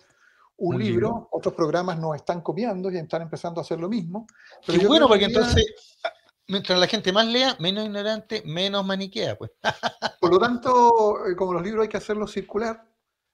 un, 0.58 0.78
libro. 0.78 1.28
otros 1.32 1.54
programas 1.54 1.98
nos 1.98 2.16
están 2.16 2.42
copiando 2.42 2.90
y 2.90 2.98
están 2.98 3.22
empezando 3.22 3.60
a 3.60 3.62
hacer 3.62 3.80
lo 3.80 3.88
mismo. 3.88 4.26
Pero 4.66 4.86
bueno, 4.88 5.08
porque 5.08 5.24
entonces, 5.24 5.64
mientras 6.46 6.78
la 6.78 6.86
gente 6.86 7.10
más 7.12 7.26
lea, 7.26 7.56
menos 7.58 7.86
ignorante, 7.86 8.42
menos 8.44 8.84
maniquea, 8.84 9.38
pues. 9.38 9.52
Por 10.20 10.30
lo 10.30 10.38
tanto, 10.38 10.92
como 11.38 11.54
los 11.54 11.62
libros 11.62 11.84
hay 11.84 11.88
que 11.88 11.96
hacerlos 11.96 12.32
circular, 12.32 12.86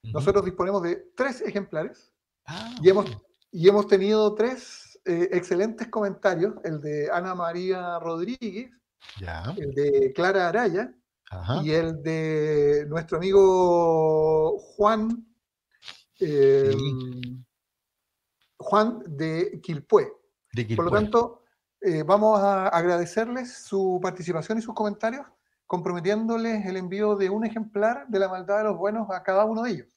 nosotros 0.05 0.45
disponemos 0.45 0.83
de 0.83 1.11
tres 1.17 1.41
ejemplares 1.41 2.13
ah, 2.45 2.73
y, 2.81 2.89
hemos, 2.89 3.07
y 3.51 3.69
hemos 3.69 3.89
tenido 3.89 4.33
tres 4.37 5.01
excelentes 5.05 5.89
comentarios, 5.89 6.55
el 6.63 6.81
de 6.81 7.11
Ana 7.11 7.35
María 7.35 7.99
Rodríguez, 7.99 8.71
el 9.57 9.75
de 9.75 10.13
Clara 10.15 10.49
Araya 10.49 10.93
y 11.63 11.73
el 11.73 12.03
de 12.03 12.87
nuestro 12.89 13.19
amigo 13.19 14.59
Juan, 14.59 15.27
em, 16.21 17.45
Juan 18.59 19.03
de 19.07 19.61
Quilpué. 19.63 20.13
Por 20.77 20.85
lo 20.87 20.91
tanto, 20.91 21.43
eh, 21.81 22.03
vamos 22.03 22.41
a 22.41 22.69
agradecerles 22.69 23.65
su 23.65 24.01
participación 24.03 24.59
y 24.59 24.63
sus 24.63 24.75
comentarios, 24.75 25.27
comprometiéndoles 25.67 26.65
el 26.67 26.77
envío 26.77 27.17
de 27.17 27.29
un 27.29 27.45
ejemplar 27.45 28.07
de 28.09 28.19
la 28.19 28.29
maldad 28.29 28.59
de 28.59 28.65
los 28.65 28.79
buenos 28.79 29.09
a 29.11 29.23
cada 29.23 29.45
uno 29.45 29.63
de 29.63 29.71
ellos. 29.73 29.97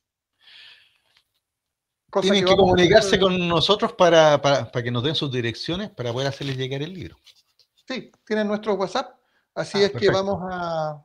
Tienen 2.22 2.44
que, 2.44 2.56
comunicarse 2.56 3.20
con 3.20 3.48
nosotros 3.48 3.94
para, 3.94 4.42
para, 4.42 4.84
que 4.84 4.90
nos 4.90 5.04
den 5.04 5.14
sus 5.14 5.32
direcciones 5.32 5.92
para 5.92 6.12
poder 6.12 6.28
hacerles 6.28 6.58
llegar 6.58 6.82
el 6.82 6.92
libro. 6.92 7.16
Sí, 7.90 8.12
tienen 8.24 8.48
nuestro 8.48 8.76
WhatsApp. 8.76 9.16
Así 9.56 9.80
ah, 9.80 9.86
es 9.88 9.92
que 9.94 10.12
vamos 10.12 10.40
a, 10.44 11.04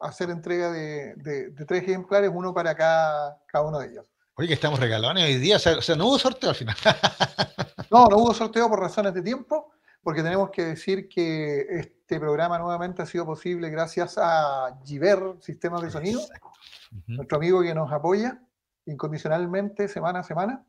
hacer 0.00 0.30
entrega 0.30 0.68
de, 0.72 1.54
tres 1.64 1.84
ejemplares, 1.84 2.28
uno 2.34 2.52
para 2.52 2.74
cada, 2.74 3.40
cada 3.46 3.64
uno 3.64 3.78
de 3.78 3.86
ellos. 3.86 4.10
Oye, 4.34 4.48
que 4.48 4.54
estamos 4.54 4.80
regalando 4.80 5.20
hoy 5.20 5.36
día, 5.36 5.58
o 5.58 5.60
sea, 5.60 5.94
no 5.94 6.08
hubo 6.08 6.18
sorteo 6.18 6.50
al 6.50 6.56
final. 6.56 6.74
no, 7.92 8.06
no 8.06 8.16
hubo 8.16 8.34
sorteo 8.34 8.68
por 8.68 8.80
razones 8.80 9.14
de 9.14 9.22
tiempo, 9.22 9.70
porque 10.02 10.24
tenemos 10.24 10.50
que 10.50 10.64
decir 10.64 11.08
que 11.08 11.60
este 11.70 12.18
programa 12.18 12.58
nuevamente 12.58 13.02
ha 13.02 13.06
sido 13.06 13.24
posible 13.24 13.70
gracias 13.70 14.18
a 14.18 14.76
Giver 14.84 15.36
Sistemas 15.40 15.82
de 15.82 15.90
Sonido, 15.90 16.20
nuestro 17.06 17.36
amigo 17.36 17.62
que 17.62 17.76
nos 17.76 17.92
apoya 17.92 18.42
incondicionalmente 18.86 19.86
semana 19.86 20.18
a 20.18 20.24
semana. 20.24 20.66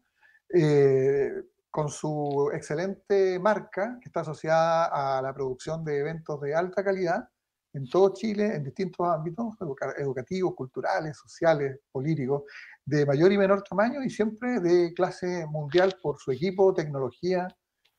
Eh, 0.53 1.31
con 1.71 1.89
su 1.89 2.49
excelente 2.53 3.39
marca 3.39 3.97
que 4.01 4.09
está 4.09 4.21
asociada 4.21 5.17
a 5.17 5.21
la 5.21 5.33
producción 5.33 5.83
de 5.83 5.99
eventos 5.99 6.39
de 6.41 6.55
alta 6.55 6.83
calidad 6.83 7.27
en 7.73 7.87
todo 7.87 8.13
Chile, 8.13 8.55
en 8.55 8.63
distintos 8.63 9.07
ámbitos 9.07 9.53
educativos, 9.97 10.55
culturales, 10.55 11.17
sociales, 11.17 11.79
políticos, 11.91 12.43
de 12.83 13.05
mayor 13.05 13.31
y 13.31 13.37
menor 13.37 13.61
tamaño 13.61 14.03
y 14.03 14.09
siempre 14.09 14.59
de 14.59 14.91
clase 14.93 15.45
mundial 15.45 15.95
por 16.01 16.17
su 16.17 16.31
equipo, 16.31 16.73
tecnología 16.73 17.47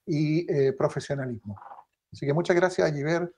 y 0.04 0.50
eh, 0.52 0.72
profesionalismo. 0.72 1.56
Así 2.12 2.26
que 2.26 2.32
muchas 2.32 2.56
gracias 2.56 2.90
a 2.90 2.92
Giver 2.92 3.32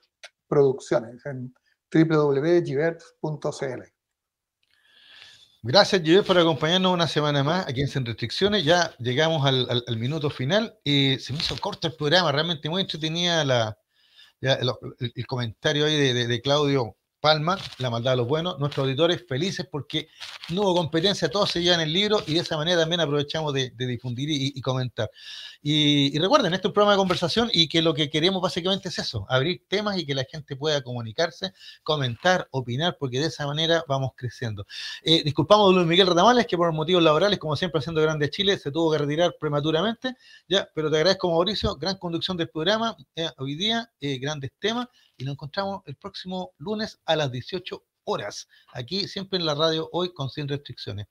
Producciones 0.48 1.24
en 1.26 1.52
www.givert.cl. 1.92 3.91
Gracias, 5.64 6.02
Giver, 6.02 6.24
por 6.24 6.36
acompañarnos 6.38 6.92
una 6.92 7.06
semana 7.06 7.44
más 7.44 7.66
aquí 7.68 7.82
en 7.82 7.88
Sin 7.88 8.04
Restricciones. 8.04 8.64
Ya 8.64 8.92
llegamos 8.98 9.46
al, 9.46 9.96
minuto 9.96 10.28
final 10.28 10.76
y 10.84 11.18
se 11.20 11.32
me 11.32 11.38
hizo 11.38 11.56
corto 11.58 11.86
el 11.86 11.94
programa, 11.94 12.32
realmente 12.32 12.68
muy 12.68 12.82
entretenida 12.82 13.44
la, 13.44 13.78
el, 14.40 15.26
comentario 15.26 15.86
ahí 15.86 15.96
de 16.12 16.40
Claudio 16.42 16.96
Palma, 17.22 17.56
La 17.78 17.88
maldad 17.88 18.10
de 18.10 18.16
los 18.16 18.26
buenos, 18.26 18.58
nuestros 18.58 18.82
auditores 18.82 19.24
felices 19.28 19.64
porque 19.70 20.08
no 20.48 20.62
hubo 20.62 20.74
competencia, 20.74 21.30
todos 21.30 21.52
se 21.52 21.62
llevan 21.62 21.78
el 21.78 21.92
libro 21.92 22.20
y 22.26 22.34
de 22.34 22.40
esa 22.40 22.56
manera 22.56 22.80
también 22.80 23.00
aprovechamos 23.00 23.54
de, 23.54 23.70
difundir 23.76 24.28
y, 24.28 24.60
comentar. 24.60 25.08
Y, 25.62 26.18
recuerden, 26.18 26.52
este 26.52 26.66
es 26.66 26.70
un 26.70 26.72
programa 26.72 26.94
de 26.94 26.98
conversación 26.98 27.48
y 27.52 27.68
que 27.68 27.80
lo 27.80 27.94
que 27.94 28.10
queremos 28.10 28.42
básicamente 28.42 28.88
es 28.88 28.98
eso, 28.98 29.24
abrir 29.28 29.62
temas 29.68 29.98
y 29.98 30.04
que 30.04 30.16
la 30.16 30.24
gente 30.24 30.56
pueda 30.56 30.82
comunicarse, 30.82 31.52
comentar, 31.84 32.48
opinar, 32.50 32.96
porque 32.98 33.20
de 33.20 33.26
esa 33.26 33.46
manera 33.46 33.84
vamos 33.86 34.10
creciendo. 34.16 34.66
Eh, 35.04 35.22
disculpamos 35.22 35.70
a 35.70 35.76
Luis 35.76 35.86
Miguel 35.86 36.08
Ratamales, 36.08 36.48
que 36.48 36.56
por 36.56 36.72
motivos 36.72 37.04
laborales, 37.04 37.38
como 37.38 37.54
siempre 37.54 37.78
haciendo 37.78 38.02
Grande 38.02 38.30
Chile, 38.30 38.58
se 38.58 38.72
tuvo 38.72 38.90
que 38.90 38.98
retirar 38.98 39.36
prematuramente, 39.38 40.16
ya, 40.48 40.68
pero 40.74 40.90
te 40.90 40.96
agradezco 40.96 41.30
Mauricio, 41.30 41.76
gran 41.76 41.98
conducción 41.98 42.36
del 42.36 42.48
programa, 42.48 42.96
eh, 43.14 43.30
hoy 43.38 43.54
día, 43.54 43.88
eh, 44.00 44.18
grandes 44.18 44.50
temas 44.58 44.88
y 45.22 45.24
nos 45.24 45.34
encontramos 45.34 45.82
el 45.86 45.94
próximo 45.96 46.52
lunes 46.58 47.00
a 47.06 47.14
las 47.14 47.30
18 47.30 47.82
horas, 48.04 48.48
aquí 48.72 49.06
siempre 49.06 49.38
en 49.38 49.46
la 49.46 49.54
radio, 49.54 49.88
hoy 49.92 50.12
con 50.12 50.28
Sin 50.28 50.48
Restricciones. 50.48 51.06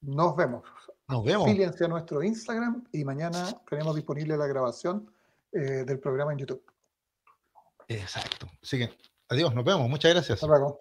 Nos 0.00 0.36
vemos. 0.36 0.62
Nos 1.08 1.24
vemos. 1.24 1.50
Fíjense 1.50 1.84
a 1.84 1.88
nuestro 1.88 2.22
Instagram 2.22 2.84
y 2.92 3.04
mañana 3.04 3.60
tenemos 3.68 3.96
disponible 3.96 4.36
la 4.36 4.46
grabación 4.46 5.12
eh, 5.52 5.84
del 5.84 5.98
programa 5.98 6.32
en 6.32 6.38
YouTube. 6.38 6.64
Exacto. 7.88 8.48
Así 8.62 8.78
que, 8.78 8.96
adiós, 9.28 9.52
nos 9.54 9.64
vemos. 9.64 9.88
Muchas 9.88 10.12
gracias. 10.12 10.36
Hasta 10.36 10.46
luego. 10.46 10.80